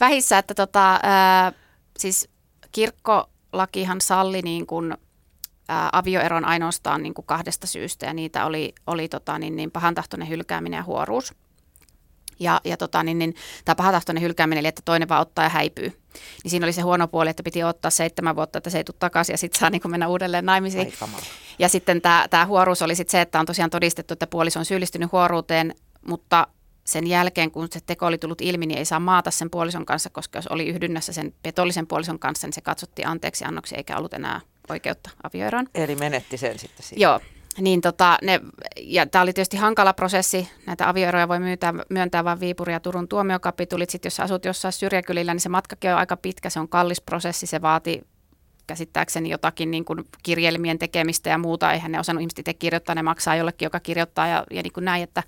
vähissä 0.01 0.38
että 0.38 0.55
tota, 0.55 1.01
ää, 1.03 1.53
siis 1.99 2.28
kirkkolakihan 2.72 4.01
salli 4.01 4.42
niin 4.42 4.66
kuin, 4.66 4.97
ää, 5.68 5.88
avioeron 5.92 6.44
ainoastaan 6.44 7.02
niin 7.02 7.14
kuin 7.14 7.26
kahdesta 7.26 7.66
syystä 7.66 8.06
ja 8.06 8.12
niitä 8.12 8.46
oli, 8.46 8.74
oli 8.86 9.08
tota, 9.08 9.38
niin, 9.38 9.56
niin 9.56 9.70
pahantahtoinen 9.70 10.28
hylkääminen 10.28 10.78
ja 10.78 10.84
huoruus. 10.84 11.34
Ja, 12.40 12.60
ja 12.64 12.76
tota, 12.76 13.02
niin, 13.02 13.18
niin, 13.18 13.34
tämä 13.64 13.74
pahantahtoinen 13.74 14.22
hylkääminen, 14.22 14.60
eli 14.60 14.68
että 14.68 14.82
toinen 14.84 15.08
vaan 15.08 15.20
ottaa 15.20 15.44
ja 15.44 15.48
häipyy. 15.48 16.00
Niin 16.44 16.50
siinä 16.50 16.66
oli 16.66 16.72
se 16.72 16.82
huono 16.82 17.08
puoli, 17.08 17.30
että 17.30 17.42
piti 17.42 17.64
ottaa 17.64 17.90
seitsemän 17.90 18.36
vuotta, 18.36 18.58
että 18.58 18.70
se 18.70 18.78
ei 18.78 18.84
tule 18.84 18.96
takaisin 18.98 19.32
ja 19.32 19.38
sitten 19.38 19.60
saa 19.60 19.70
niin 19.70 19.82
mennä 19.88 20.08
uudelleen 20.08 20.46
naimisiin. 20.46 20.92
Ja 21.58 21.68
sitten 21.68 22.02
tämä, 22.02 22.26
tämä 22.30 22.46
huoruus 22.46 22.82
oli 22.82 22.94
sitten 22.94 23.12
se, 23.12 23.20
että 23.20 23.40
on 23.40 23.46
tosiaan 23.46 23.70
todistettu, 23.70 24.12
että 24.12 24.26
puoliso 24.26 24.58
on 24.58 24.64
syyllistynyt 24.64 25.12
huoruuteen, 25.12 25.74
mutta 26.06 26.46
sen 26.84 27.06
jälkeen, 27.06 27.50
kun 27.50 27.68
se 27.72 27.80
teko 27.86 28.06
oli 28.06 28.18
tullut 28.18 28.40
ilmi, 28.40 28.66
niin 28.66 28.78
ei 28.78 28.84
saa 28.84 29.00
maata 29.00 29.30
sen 29.30 29.50
puolison 29.50 29.86
kanssa, 29.86 30.10
koska 30.10 30.38
jos 30.38 30.46
oli 30.46 30.66
yhdynnässä 30.66 31.12
sen 31.12 31.34
petollisen 31.42 31.86
puolison 31.86 32.18
kanssa, 32.18 32.46
niin 32.46 32.52
se 32.52 32.60
katsottiin 32.60 33.08
anteeksi 33.08 33.44
annoksi 33.44 33.74
eikä 33.76 33.96
ollut 33.96 34.14
enää 34.14 34.40
oikeutta 34.70 35.10
avioeroon. 35.22 35.66
Eli 35.74 35.96
menetti 35.96 36.36
sen 36.36 36.58
sitten 36.58 36.86
siitä. 36.86 37.02
Joo, 37.02 37.20
niin 37.60 37.80
tota, 37.80 38.18
ne, 38.22 38.40
ja 38.80 39.06
tämä 39.06 39.22
oli 39.22 39.32
tietysti 39.32 39.56
hankala 39.56 39.92
prosessi. 39.92 40.48
Näitä 40.66 40.88
avioeroja 40.88 41.28
voi 41.28 41.40
myöntää, 41.40 41.74
myöntää 41.88 42.24
vain 42.24 42.40
Viipuri 42.40 42.72
ja 42.72 42.80
Turun 42.80 43.08
tuomiokapitulit. 43.08 43.90
Sitten 43.90 44.06
jos 44.06 44.20
asut 44.20 44.44
jossain 44.44 44.72
syrjäkylillä, 44.72 45.34
niin 45.34 45.40
se 45.40 45.48
matkakin 45.48 45.90
on 45.90 45.98
aika 45.98 46.16
pitkä. 46.16 46.50
Se 46.50 46.60
on 46.60 46.68
kallis 46.68 47.00
prosessi. 47.00 47.46
Se 47.46 47.62
vaati 47.62 48.02
käsittääkseni 48.66 49.30
jotakin 49.30 49.70
niin 49.70 49.84
kuin 49.84 50.04
kirjelmien 50.22 50.78
tekemistä 50.78 51.30
ja 51.30 51.38
muuta. 51.38 51.72
Eihän 51.72 51.92
ne 51.92 52.00
osannut 52.00 52.20
ihmiset 52.20 52.38
itse 52.38 52.54
kirjoittaa, 52.54 52.94
ne 52.94 53.02
maksaa 53.02 53.36
jollekin, 53.36 53.66
joka 53.66 53.80
kirjoittaa 53.80 54.26
ja, 54.26 54.44
ja 54.50 54.62
niin 54.62 54.72
kuin 54.72 54.84
näin. 54.84 55.02
Että 55.02 55.22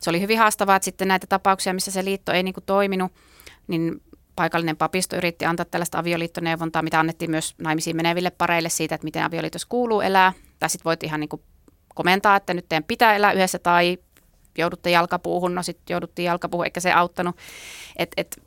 se 0.00 0.10
oli 0.10 0.20
hyvin 0.20 0.38
haastavaa, 0.38 0.76
että 0.76 0.84
sitten 0.84 1.08
näitä 1.08 1.26
tapauksia, 1.26 1.74
missä 1.74 1.90
se 1.90 2.04
liitto 2.04 2.32
ei 2.32 2.42
niin 2.42 2.54
kuin 2.54 2.64
toiminut, 2.64 3.12
niin 3.66 4.02
paikallinen 4.38 4.76
papisto 4.76 5.16
yritti 5.16 5.44
antaa 5.44 5.66
tällaista 5.66 5.98
avioliittoneuvontaa, 5.98 6.82
mitä 6.82 7.00
annettiin 7.00 7.30
myös 7.30 7.54
naimisiin 7.58 7.96
meneville 7.96 8.30
pareille 8.30 8.68
siitä, 8.68 8.94
että 8.94 9.04
miten 9.04 9.24
avioliitossa 9.24 9.68
kuuluu 9.68 10.00
elää. 10.00 10.32
Tai 10.58 10.70
sitten 10.70 10.84
voit 10.84 11.02
ihan 11.02 11.20
niin 11.20 11.28
kuin 11.28 11.42
komentaa, 11.94 12.36
että 12.36 12.54
nyt 12.54 12.68
teidän 12.68 12.84
pitää 12.84 13.16
elää 13.16 13.32
yhdessä 13.32 13.58
tai 13.58 13.98
joudutte 14.58 14.90
jalkapuuhun, 14.90 15.54
no 15.54 15.62
sitten 15.62 15.94
jouduttiin 15.94 16.26
jalkapuuhun, 16.26 16.66
eikä 16.66 16.80
se 16.80 16.92
auttanut. 16.92 17.36
Et, 17.96 18.10
et, 18.16 18.42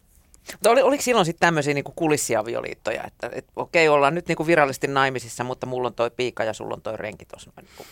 mutta 0.51 0.69
oli, 0.69 0.81
oliko 0.81 1.03
silloin 1.03 1.25
sitten 1.25 1.47
tämmöisiä 1.47 1.73
niinku 1.73 1.93
kulissiavioliittoja, 1.95 3.03
että 3.07 3.29
et, 3.31 3.45
okei, 3.55 3.89
ollaan 3.89 4.15
nyt 4.15 4.27
niinku 4.27 4.47
virallisesti 4.47 4.87
naimisissa, 4.87 5.43
mutta 5.43 5.65
mulla 5.65 5.87
on 5.87 5.93
toi 5.93 6.11
piika 6.11 6.43
ja 6.43 6.53
sulla 6.53 6.73
on 6.73 6.81
toi 6.81 6.97
renki 6.97 7.25
tuossa. 7.25 7.51
Niinku. 7.61 7.85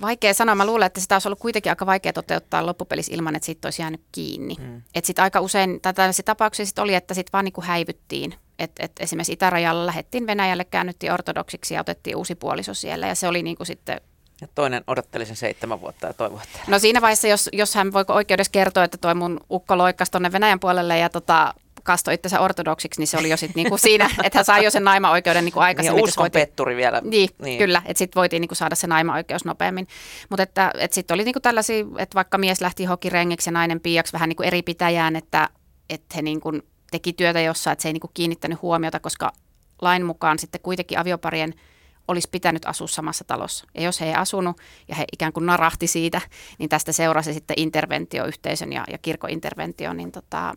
Vaikea 0.00 0.34
sanoa. 0.34 0.54
Mä 0.54 0.66
luulen, 0.66 0.86
että 0.86 1.00
sitä 1.00 1.14
olisi 1.14 1.28
ollut 1.28 1.38
kuitenkin 1.38 1.72
aika 1.72 1.86
vaikea 1.86 2.12
toteuttaa 2.12 2.66
loppupelissä 2.66 3.14
ilman, 3.14 3.36
että 3.36 3.46
siitä 3.46 3.66
olisi 3.66 3.82
jäänyt 3.82 4.00
kiinni. 4.12 4.54
Mm. 4.58 4.82
Että 4.94 5.06
sitten 5.06 5.22
aika 5.22 5.40
usein, 5.40 5.80
tai 5.80 5.94
tällaisia 5.94 6.22
tapauksia 6.22 6.66
sit 6.66 6.78
oli, 6.78 6.94
että 6.94 7.14
sitten 7.14 7.32
vaan 7.32 7.44
niinku 7.44 7.62
häivyttiin. 7.64 8.34
Et, 8.58 8.72
et 8.78 8.92
esimerkiksi 9.00 9.32
itärajalla 9.32 9.86
lähettiin 9.86 10.26
Venäjälle, 10.26 10.64
käännyttiin 10.64 11.12
ortodoksiksi 11.12 11.74
ja 11.74 11.80
otettiin 11.80 12.16
uusi 12.16 12.34
puoliso 12.34 12.74
siellä. 12.74 13.06
Ja 13.06 13.14
se 13.14 13.28
oli 13.28 13.42
niinku 13.42 13.64
sitten 13.64 14.00
ja 14.40 14.48
toinen 14.54 14.84
odotteli 14.86 15.26
sen 15.26 15.36
seitsemän 15.36 15.80
vuotta 15.80 16.06
ja 16.06 16.12
toivoi. 16.12 16.40
No 16.66 16.78
siinä 16.78 17.00
vaiheessa, 17.00 17.28
jos, 17.28 17.48
jos 17.52 17.74
hän 17.74 17.92
voiko 17.92 18.12
oikeudessa 18.12 18.50
kertoa, 18.50 18.84
että 18.84 18.98
toi 18.98 19.14
mun 19.14 19.40
ukko 19.50 19.78
loikkasi 19.78 20.10
tuonne 20.10 20.32
Venäjän 20.32 20.60
puolelle 20.60 20.98
ja 20.98 21.10
tota, 21.10 21.54
kastoi 21.88 22.14
itsensä 22.14 22.40
ortodoksiksi, 22.40 23.00
niin 23.00 23.06
se 23.06 23.18
oli 23.18 23.30
jo 23.30 23.36
sitten 23.36 23.62
niinku 23.62 23.78
siinä, 23.78 24.10
että 24.24 24.38
hän 24.38 24.44
sai 24.44 24.64
jo 24.64 24.70
sen 24.70 24.84
naima-oikeuden 24.84 25.44
niinku 25.44 25.60
aikaisemmin. 25.60 26.00
Ja 26.00 26.04
uskon 26.04 26.30
petturi 26.30 26.76
vielä. 26.76 27.00
Niin, 27.04 27.28
niin. 27.42 27.58
kyllä, 27.58 27.82
että 27.86 27.98
sitten 27.98 28.20
voitiin 28.20 28.40
niinku 28.40 28.54
saada 28.54 28.74
se 28.74 28.86
naima-oikeus 28.86 29.44
nopeammin. 29.44 29.88
Mutta 30.28 30.42
että 30.42 30.70
et 30.78 30.92
sitten 30.92 31.14
oli 31.14 31.24
niinku 31.24 31.40
tällaisia, 31.40 31.84
että 31.98 32.14
vaikka 32.14 32.38
mies 32.38 32.60
lähti 32.60 32.84
hokirengiksi 32.84 33.48
ja 33.48 33.52
nainen 33.52 33.80
piiaksi 33.80 34.12
vähän 34.12 34.28
niinku 34.28 34.42
eri 34.42 34.62
pitäjään, 34.62 35.16
että, 35.16 35.48
että 35.90 36.16
he 36.16 36.22
niinku 36.22 36.52
teki 36.90 37.12
työtä 37.12 37.40
jossain, 37.40 37.72
että 37.72 37.82
se 37.82 37.88
ei 37.88 37.92
niinku 37.92 38.10
kiinnittänyt 38.14 38.62
huomiota, 38.62 39.00
koska 39.00 39.32
lain 39.82 40.06
mukaan 40.06 40.38
sitten 40.38 40.60
kuitenkin 40.60 40.98
avioparien– 40.98 41.54
olisi 42.08 42.28
pitänyt 42.30 42.64
asua 42.64 42.86
samassa 42.86 43.24
talossa. 43.24 43.64
Ja 43.74 43.82
jos 43.82 44.00
he 44.00 44.06
ei 44.06 44.14
asunut 44.14 44.56
ja 44.88 44.94
he 44.94 45.04
ikään 45.12 45.32
kuin 45.32 45.46
narahti 45.46 45.86
siitä, 45.86 46.20
niin 46.58 46.68
tästä 46.68 46.92
seurasi 46.92 47.34
sitten 47.34 47.58
interventio, 47.58 48.26
yhteisön 48.26 48.72
ja, 48.72 48.84
ja 48.90 48.98
kirkointerventio. 48.98 49.92
Niin 49.92 50.12
tota, 50.12 50.54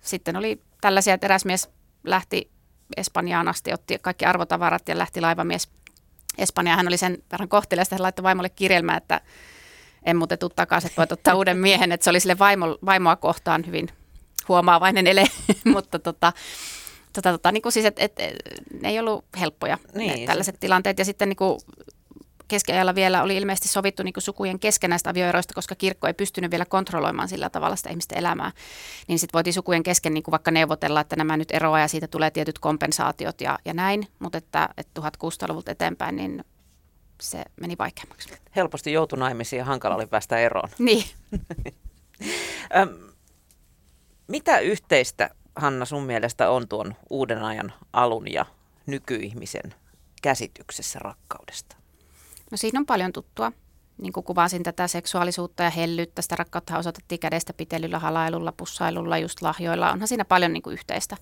sitten 0.00 0.36
oli 0.36 0.62
tällaisia, 0.80 1.14
että 1.14 1.26
eräs 1.26 1.44
mies 1.44 1.68
lähti 2.04 2.50
Espanjaan 2.96 3.48
asti, 3.48 3.72
otti 3.72 3.98
kaikki 4.02 4.24
arvotavarat 4.24 4.88
ja 4.88 4.98
lähti 4.98 5.20
laivamies 5.20 5.68
Espanjaan. 6.38 6.76
Hän 6.76 6.88
oli 6.88 6.96
sen 6.96 7.22
verran 7.32 7.48
kohteliasta, 7.48 7.94
hän 7.94 8.02
laittoi 8.02 8.22
vaimolle 8.22 8.48
kirjelmä, 8.48 8.96
että 8.96 9.20
en 10.02 10.16
muuten 10.16 10.38
tuu 10.38 10.48
takaisin, 10.48 10.88
että 10.88 11.00
voit 11.00 11.12
ottaa 11.12 11.34
uuden 11.34 11.58
miehen. 11.58 11.92
Että 11.92 12.04
se 12.04 12.10
oli 12.10 12.20
sille 12.20 12.38
vaimo, 12.38 12.78
vaimoa 12.84 13.16
kohtaan 13.16 13.66
hyvin 13.66 13.88
huomaavainen 14.48 15.06
ele, 15.06 15.24
mutta 15.74 15.98
tota, 15.98 16.32
tota, 17.12 17.32
tota, 17.32 17.52
niin 17.52 17.62
kuin 17.62 17.72
siis, 17.72 17.86
et, 17.86 17.98
et, 17.98 18.12
ne 18.82 18.88
ei 18.88 18.98
ollut 18.98 19.24
helppoja 19.40 19.78
niin, 19.94 20.20
ne, 20.20 20.26
tällaiset 20.26 20.54
se... 20.54 20.60
tilanteet. 20.60 20.98
Ja 20.98 21.04
sitten 21.04 21.28
niin 21.28 21.36
kuin 21.36 21.60
keskiajalla 22.50 22.94
vielä 22.94 23.22
oli 23.22 23.36
ilmeisesti 23.36 23.68
sovittu 23.68 24.02
niin 24.02 24.14
sukujen 24.18 24.60
kesken 24.60 24.90
näistä 24.90 25.10
avioeroista, 25.10 25.54
koska 25.54 25.74
kirkko 25.74 26.06
ei 26.06 26.14
pystynyt 26.14 26.50
vielä 26.50 26.64
kontrolloimaan 26.64 27.28
sillä 27.28 27.50
tavalla 27.50 27.76
sitä 27.76 27.90
ihmisten 27.90 28.18
elämää. 28.18 28.52
Niin 29.08 29.18
sitten 29.18 29.32
voitiin 29.38 29.54
sukujen 29.54 29.82
kesken 29.82 30.14
niin 30.14 30.24
vaikka 30.30 30.50
neuvotella, 30.50 31.00
että 31.00 31.16
nämä 31.16 31.36
nyt 31.36 31.50
eroaa 31.50 31.80
ja 31.80 31.88
siitä 31.88 32.08
tulee 32.08 32.30
tietyt 32.30 32.58
kompensaatiot 32.58 33.40
ja, 33.40 33.58
ja 33.64 33.74
näin. 33.74 34.06
Mutta 34.18 34.38
että, 34.38 34.68
että 34.76 35.00
1600-luvulta 35.00 35.70
eteenpäin 35.70 36.16
niin 36.16 36.44
se 37.20 37.44
meni 37.60 37.78
vaikeammaksi. 37.78 38.28
Helposti 38.56 38.92
joutui 38.92 39.18
naimisiin 39.18 39.58
ja 39.58 39.64
hankala 39.64 39.94
oli 39.94 40.06
päästä 40.06 40.38
eroon. 40.38 40.68
Niin. 40.78 41.04
Mitä 44.28 44.58
yhteistä 44.58 45.30
Hanna, 45.56 45.84
sun 45.84 46.02
mielestä 46.02 46.50
on 46.50 46.68
tuon 46.68 46.94
uuden 47.10 47.42
ajan 47.42 47.72
alun 47.92 48.32
ja 48.32 48.46
nykyihmisen 48.86 49.74
käsityksessä 50.22 50.98
rakkaudesta? 50.98 51.79
No 52.50 52.56
siinä 52.56 52.80
on 52.80 52.86
paljon 52.86 53.12
tuttua. 53.12 53.52
Niin 54.02 54.12
kuin 54.12 54.24
kuvasin 54.24 54.62
tätä 54.62 54.88
seksuaalisuutta 54.88 55.62
ja 55.62 55.70
hellyyttä, 55.70 56.22
sitä 56.22 56.36
rakkautta 56.36 56.78
osoitettiin 56.78 57.18
kädestä 57.18 57.52
pitelyllä, 57.52 57.98
halailulla, 57.98 58.52
pussailulla, 58.52 59.18
just 59.18 59.42
lahjoilla. 59.42 59.92
Onhan 59.92 60.08
siinä 60.08 60.24
paljon 60.24 60.52
niin 60.52 60.62
kuin 60.62 60.74
yhteistä. 60.74 61.16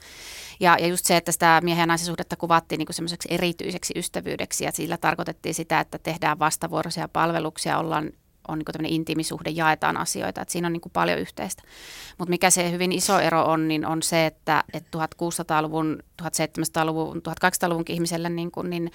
Ja, 0.60 0.76
ja 0.80 0.86
just 0.86 1.06
se, 1.06 1.16
että 1.16 1.32
sitä 1.32 1.60
miehen 1.64 1.82
ja 1.82 1.86
naisen 1.86 2.06
suhdetta 2.06 2.36
kuvattiin 2.36 2.78
niin 2.78 2.86
kuin 2.86 2.94
semmoiseksi 2.94 3.28
erityiseksi 3.30 3.94
ystävyydeksi 3.96 4.64
ja 4.64 4.72
sillä 4.72 4.96
tarkoitettiin 4.96 5.54
sitä, 5.54 5.80
että 5.80 5.98
tehdään 5.98 6.38
vastavuoroisia 6.38 7.08
palveluksia, 7.08 7.78
ollaan 7.78 8.12
on 8.48 8.58
niin 8.58 8.64
tämmöinen 8.64 8.92
intiimisuhde, 8.92 9.50
jaetaan 9.50 9.96
asioita, 9.96 10.42
että 10.42 10.52
siinä 10.52 10.66
on 10.66 10.72
niin 10.72 10.80
kuin 10.80 10.92
paljon 10.92 11.18
yhteistä. 11.18 11.62
Mutta 12.18 12.30
mikä 12.30 12.50
se 12.50 12.70
hyvin 12.70 12.92
iso 12.92 13.18
ero 13.18 13.44
on, 13.44 13.68
niin 13.68 13.86
on 13.86 14.02
se, 14.02 14.26
että, 14.26 14.64
että 14.72 14.98
1600-luvun, 14.98 16.02
1700-luvun, 16.22 17.16
1800-luvun 17.16 17.84
ihmiselle 17.88 18.28
niin, 18.28 18.50
kuin, 18.50 18.70
niin 18.70 18.92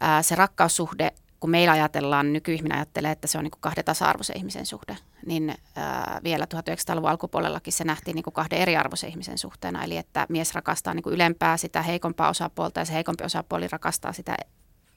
ää, 0.00 0.22
se 0.22 0.34
rakkaussuhde, 0.34 1.12
kun 1.42 1.50
meillä 1.50 1.72
ajatellaan, 1.72 2.32
nykyihminen 2.32 2.78
ajattelee, 2.78 3.10
että 3.10 3.26
se 3.26 3.38
on 3.38 3.44
niin 3.44 3.50
kuin 3.50 3.60
kahden 3.60 3.84
tasa-arvoisen 3.84 4.36
ihmisen 4.36 4.66
suhde, 4.66 4.96
niin 5.26 5.54
ää, 5.76 6.20
vielä 6.24 6.46
1900-luvun 6.54 7.10
alkupuolellakin 7.10 7.72
se 7.72 7.84
nähtiin 7.84 8.14
niin 8.14 8.22
kuin 8.22 8.34
kahden 8.34 8.58
eriarvoisen 8.58 9.10
ihmisen 9.10 9.38
suhteena, 9.38 9.84
eli 9.84 9.96
että 9.96 10.26
mies 10.28 10.54
rakastaa 10.54 10.94
niin 10.94 11.02
kuin 11.02 11.14
ylempää 11.14 11.56
sitä 11.56 11.82
heikompaa 11.82 12.28
osapuolta 12.28 12.80
ja 12.80 12.84
se 12.84 12.92
heikompi 12.92 13.24
osapuoli 13.24 13.68
rakastaa 13.68 14.12
sitä 14.12 14.36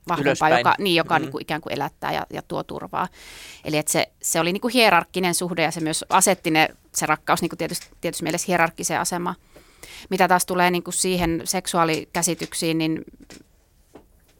vahvempaa, 0.07 0.49
joka, 0.49 0.75
niin, 0.79 0.95
joka 0.95 1.19
mm. 1.19 1.21
niin 1.21 1.31
kuin 1.31 1.41
ikään 1.41 1.61
kuin 1.61 1.73
elättää 1.73 2.11
ja, 2.11 2.25
ja 2.33 2.41
tuo 2.41 2.63
turvaa. 2.63 3.07
Eli 3.63 3.77
että 3.77 3.91
se, 3.91 4.11
se 4.21 4.39
oli 4.39 4.53
niin 4.53 4.61
kuin 4.61 4.73
hierarkkinen 4.73 5.33
suhde 5.33 5.63
ja 5.63 5.71
se 5.71 5.79
myös 5.79 6.05
asetti 6.09 6.51
ne, 6.51 6.69
se 6.95 7.05
rakkaus 7.05 7.41
niin 7.41 7.49
kuin 7.49 7.57
tietysti, 7.57 7.87
tietysti 8.01 8.23
mielessä 8.23 8.45
hierarkkiseen 8.47 8.99
asemaan. 8.99 9.35
Mitä 10.09 10.27
taas 10.27 10.45
tulee 10.45 10.71
niin 10.71 10.83
kuin 10.83 10.93
siihen 10.93 11.41
seksuaalikäsityksiin, 11.43 12.77
niin 12.77 13.01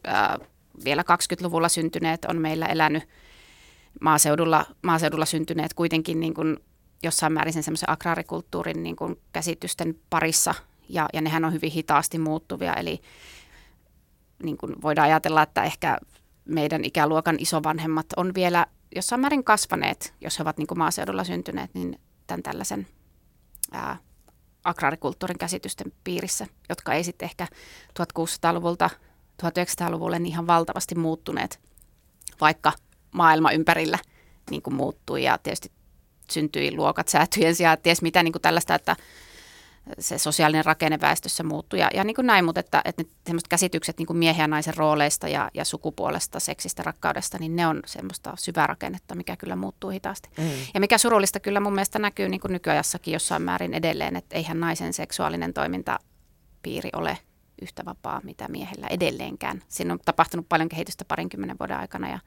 ää, 0.04 0.38
vielä 0.84 1.02
20-luvulla 1.02 1.68
syntyneet 1.68 2.24
on 2.24 2.40
meillä 2.40 2.66
elänyt 2.66 3.08
maaseudulla, 4.00 4.66
maaseudulla 4.82 5.24
syntyneet 5.24 5.74
kuitenkin 5.74 6.20
niin 6.20 6.34
kuin 6.34 6.56
jossain 7.02 7.32
määrin 7.32 7.52
sen 7.52 7.62
semmoisen 7.62 7.90
agraarikulttuurin 7.90 8.82
niin 8.82 8.96
kuin 8.96 9.20
käsitysten 9.32 9.98
parissa. 10.10 10.54
Ja, 10.88 11.08
ja 11.12 11.20
nehän 11.20 11.44
on 11.44 11.52
hyvin 11.52 11.72
hitaasti 11.72 12.18
muuttuvia, 12.18 12.74
eli 12.74 13.00
niin 14.42 14.56
kuin 14.56 14.82
voidaan 14.82 15.08
ajatella, 15.08 15.42
että 15.42 15.64
ehkä 15.64 15.98
meidän 16.44 16.84
ikäluokan 16.84 17.36
isovanhemmat 17.38 18.06
on 18.16 18.34
vielä 18.34 18.66
jossain 18.96 19.20
määrin 19.20 19.44
kasvaneet, 19.44 20.14
jos 20.20 20.38
he 20.38 20.42
ovat 20.42 20.58
niin 20.58 20.66
kuin 20.66 20.78
maaseudulla 20.78 21.24
syntyneet, 21.24 21.74
niin 21.74 22.00
tämän 22.26 22.42
tällaisen 22.42 22.86
ää, 23.72 23.96
agraarikulttuurin 24.64 25.38
käsitysten 25.38 25.92
piirissä, 26.04 26.46
jotka 26.68 26.94
ei 26.94 27.04
sitten 27.04 27.26
ehkä 27.26 27.46
1600-luvulta 28.00 28.90
1900-luvulle 29.42 30.18
niin 30.18 30.32
ihan 30.32 30.46
valtavasti 30.46 30.94
muuttuneet, 30.94 31.60
vaikka 32.40 32.72
maailma 33.12 33.52
ympärillä 33.52 33.98
niin 34.50 34.62
kuin 34.62 34.74
muuttui 34.74 35.24
ja 35.24 35.38
tietysti 35.38 35.70
syntyi 36.30 36.76
luokat 36.76 37.08
säätyjen 37.08 37.54
sijaan, 37.54 37.78
ties 37.82 38.02
mitä 38.02 38.22
niin 38.22 38.32
kuin 38.32 38.42
tällaista, 38.42 38.74
että 38.74 38.96
se 39.98 40.18
sosiaalinen 40.18 40.64
rakenne 40.64 41.00
väestössä 41.00 41.42
muuttui 41.42 41.78
ja, 41.78 41.90
ja 41.94 42.04
niin 42.04 42.14
kuin 42.14 42.26
näin, 42.26 42.44
mutta 42.44 42.60
että, 42.60 42.82
että 42.84 43.04
semmoiset 43.26 43.48
käsitykset 43.48 43.98
niin 43.98 44.06
kuin 44.06 44.16
miehen 44.16 44.42
ja 44.42 44.48
naisen 44.48 44.76
rooleista 44.76 45.28
ja, 45.28 45.50
ja 45.54 45.64
sukupuolesta, 45.64 46.40
seksistä, 46.40 46.82
rakkaudesta, 46.82 47.38
niin 47.38 47.56
ne 47.56 47.66
on 47.66 47.80
semmoista 47.86 48.32
syvää 48.38 48.66
rakennetta, 48.66 49.14
mikä 49.14 49.36
kyllä 49.36 49.56
muuttuu 49.56 49.90
hitaasti. 49.90 50.28
Mm. 50.38 50.50
Ja 50.74 50.80
mikä 50.80 50.98
surullista 50.98 51.40
kyllä 51.40 51.60
mun 51.60 51.74
mielestä 51.74 51.98
näkyy 51.98 52.28
niin 52.28 52.40
kuin 52.40 52.52
nykyajassakin 52.52 53.12
jossain 53.12 53.42
määrin 53.42 53.74
edelleen, 53.74 54.16
että 54.16 54.36
eihän 54.36 54.60
naisen 54.60 54.92
seksuaalinen 54.92 55.54
toimintapiiri 55.54 56.90
ole 56.92 57.18
yhtä 57.62 57.84
vapaa 57.84 58.20
mitä 58.24 58.48
miehellä 58.48 58.86
edelleenkään. 58.86 59.62
Siinä 59.68 59.92
on 59.92 59.98
tapahtunut 60.04 60.48
paljon 60.48 60.68
kehitystä 60.68 61.04
parinkymmenen 61.04 61.56
vuoden 61.60 61.76
aikana 61.76 62.08
ja 62.08 62.18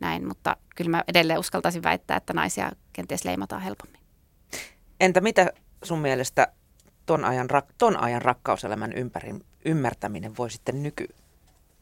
näin, 0.00 0.28
mutta 0.28 0.56
kyllä 0.76 0.90
mä 0.90 1.04
edelleen 1.08 1.38
uskaltaisin 1.38 1.82
väittää, 1.82 2.16
että 2.16 2.32
naisia 2.32 2.72
kenties 2.92 3.24
leimataan 3.24 3.62
helpommin. 3.62 4.00
Entä 5.00 5.20
mitä 5.20 5.52
sun 5.82 5.98
mielestä 5.98 6.48
ton 7.06 7.24
ajan, 7.24 7.48
ton 7.78 7.96
ajan 7.96 8.22
rakkauselämän 8.22 8.92
ympärin, 8.92 9.44
ymmärtäminen 9.64 10.36
voi 10.36 10.50
sitten 10.50 10.82
nyky 10.82 11.08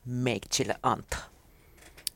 Meikchille 0.05 0.75
antaa? 0.83 1.21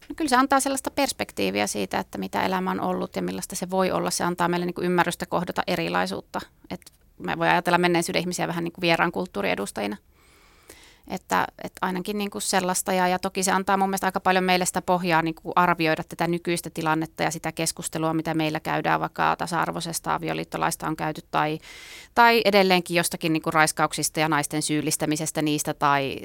No 0.08 0.14
kyllä 0.16 0.28
se 0.28 0.36
antaa 0.36 0.60
sellaista 0.60 0.90
perspektiiviä 0.90 1.66
siitä, 1.66 1.98
että 1.98 2.18
mitä 2.18 2.42
elämä 2.42 2.70
on 2.70 2.80
ollut 2.80 3.16
ja 3.16 3.22
millaista 3.22 3.56
se 3.56 3.70
voi 3.70 3.90
olla. 3.90 4.10
Se 4.10 4.24
antaa 4.24 4.48
meille 4.48 4.66
niin 4.66 4.74
kuin 4.74 4.84
ymmärrystä 4.84 5.26
kohdata 5.26 5.62
erilaisuutta. 5.66 6.40
Et 6.70 6.80
me 7.18 7.38
voi 7.38 7.48
ajatella 7.48 7.78
menneisyyden 7.78 8.20
ihmisiä 8.20 8.48
vähän 8.48 8.64
niin 8.64 8.72
kuin 8.72 8.82
vieraan 8.82 9.12
kulttuuriedustajina– 9.12 9.96
että, 11.08 11.46
että 11.64 11.78
ainakin 11.82 12.18
niin 12.18 12.30
kuin 12.30 12.42
sellaista 12.42 12.92
ja, 12.92 13.08
ja 13.08 13.18
toki 13.18 13.42
se 13.42 13.52
antaa 13.52 13.76
mun 13.76 13.88
mielestä 13.88 14.06
aika 14.06 14.20
paljon 14.20 14.44
meille 14.44 14.64
sitä 14.64 14.82
pohjaa 14.82 15.22
niin 15.22 15.34
kuin 15.34 15.52
arvioida 15.56 16.04
tätä 16.08 16.26
nykyistä 16.26 16.70
tilannetta 16.70 17.22
ja 17.22 17.30
sitä 17.30 17.52
keskustelua, 17.52 18.14
mitä 18.14 18.34
meillä 18.34 18.60
käydään 18.60 19.00
vaikka 19.00 19.36
tasa-arvoisesta 19.36 20.14
avioliittolaista 20.14 20.86
on 20.86 20.96
käyty 20.96 21.20
tai, 21.30 21.58
tai 22.14 22.42
edelleenkin 22.44 22.96
jostakin 22.96 23.32
niin 23.32 23.42
kuin 23.42 23.52
raiskauksista 23.52 24.20
ja 24.20 24.28
naisten 24.28 24.62
syyllistämisestä 24.62 25.42
niistä 25.42 25.74
tai, 25.74 26.18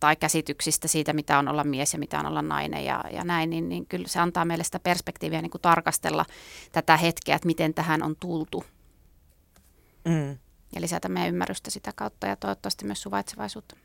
tai 0.00 0.16
käsityksistä 0.16 0.88
siitä, 0.88 1.12
mitä 1.12 1.38
on 1.38 1.48
olla 1.48 1.64
mies 1.64 1.92
ja 1.92 1.98
mitä 1.98 2.20
on 2.20 2.26
olla 2.26 2.42
nainen 2.42 2.84
ja, 2.84 3.04
ja 3.10 3.24
näin, 3.24 3.50
niin, 3.50 3.68
niin 3.68 3.86
kyllä 3.86 4.08
se 4.08 4.20
antaa 4.20 4.44
meille 4.44 4.64
sitä 4.64 4.80
perspektiiviä 4.80 5.42
niin 5.42 5.50
kuin 5.50 5.62
tarkastella 5.62 6.24
tätä 6.72 6.96
hetkeä, 6.96 7.36
että 7.36 7.46
miten 7.46 7.74
tähän 7.74 8.02
on 8.02 8.16
tultu. 8.20 8.64
Mm. 10.04 10.38
Ja 10.74 10.80
lisätä 10.80 11.08
meidän 11.08 11.28
ymmärrystä 11.28 11.70
sitä 11.70 11.92
kautta 11.96 12.26
ja 12.26 12.36
toivottavasti 12.36 12.84
myös 12.84 13.02
suvaitsevaisuutta. 13.02 13.76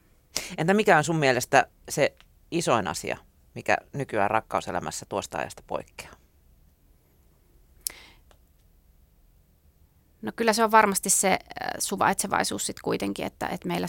Entä 0.58 0.74
mikä 0.74 0.98
on 0.98 1.04
sun 1.04 1.16
mielestä 1.16 1.68
se 1.90 2.16
isoin 2.52 2.88
asia, 2.88 3.18
mikä 3.56 3.78
nykyään 3.94 4.32
rakkauselämässä 4.32 5.06
tuosta 5.10 5.38
ajasta 5.38 5.64
poikkeaa? 5.68 6.14
No 10.24 10.32
kyllä 10.36 10.54
se 10.54 10.64
on 10.64 10.72
varmasti 10.72 11.10
se 11.10 11.32
äh, 11.32 11.40
suvaitsevaisuus 11.80 12.66
sitten 12.66 12.84
kuitenkin, 12.84 13.26
että, 13.26 13.48
että 13.48 13.68
meillä 13.68 13.88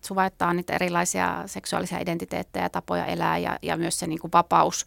suvaittaa 0.00 0.54
niitä 0.54 0.74
erilaisia 0.74 1.42
seksuaalisia 1.46 1.98
identiteettejä 1.98 2.64
ja 2.64 2.70
tapoja 2.70 3.06
elää 3.06 3.38
ja, 3.38 3.58
ja 3.62 3.76
myös 3.76 3.98
se 3.98 4.06
niin 4.06 4.20
kuin 4.20 4.32
vapaus, 4.32 4.86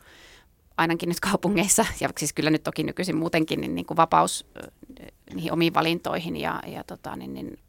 ainakin 0.78 1.10
nyt 1.10 1.20
kaupungeissa, 1.20 1.86
ja 2.02 2.10
siis 2.18 2.34
kyllä 2.34 2.50
nyt 2.50 2.64
toki 2.64 2.84
nykyisin 2.84 3.18
muutenkin, 3.18 3.62
niin, 3.62 3.76
niin 3.76 3.86
kuin 3.86 3.98
vapaus 3.98 4.48
niihin 5.34 5.54
omiin 5.54 5.74
valintoihin 5.74 6.38
ja, 6.38 6.62
ja 6.68 6.84
tota, 6.84 7.16
niin, 7.16 7.34
niin, 7.34 7.60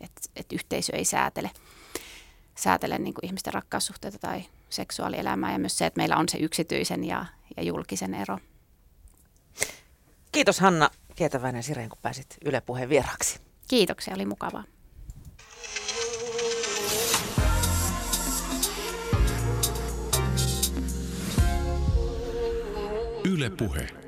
että 0.00 0.20
et 0.36 0.52
yhteisö 0.52 0.96
ei 0.96 1.04
säätele 1.04 1.50
säätele 2.56 2.98
niin 2.98 3.14
kuin 3.14 3.26
ihmisten 3.26 3.54
rakkaussuhteita 3.54 4.18
tai 4.18 4.44
seksuaalielämää 4.70 5.52
ja 5.52 5.58
myös 5.58 5.78
se, 5.78 5.86
että 5.86 5.98
meillä 5.98 6.16
on 6.16 6.28
se 6.28 6.38
yksityisen 6.38 7.04
ja, 7.04 7.26
ja 7.56 7.62
julkisen 7.62 8.14
ero. 8.14 8.38
Kiitos 10.32 10.60
Hanna 10.60 10.90
Kietäväinen 11.14 11.62
Sireen, 11.62 11.88
kun 11.88 11.98
pääsit 12.02 12.26
Yle 12.44 12.60
Puheen 12.60 12.88
vieraaksi. 12.88 13.40
Kiitoksia, 13.68 14.14
oli 14.14 14.26
mukavaa. 14.26 14.64
Yle 23.24 23.50
Puhe. 23.50 24.05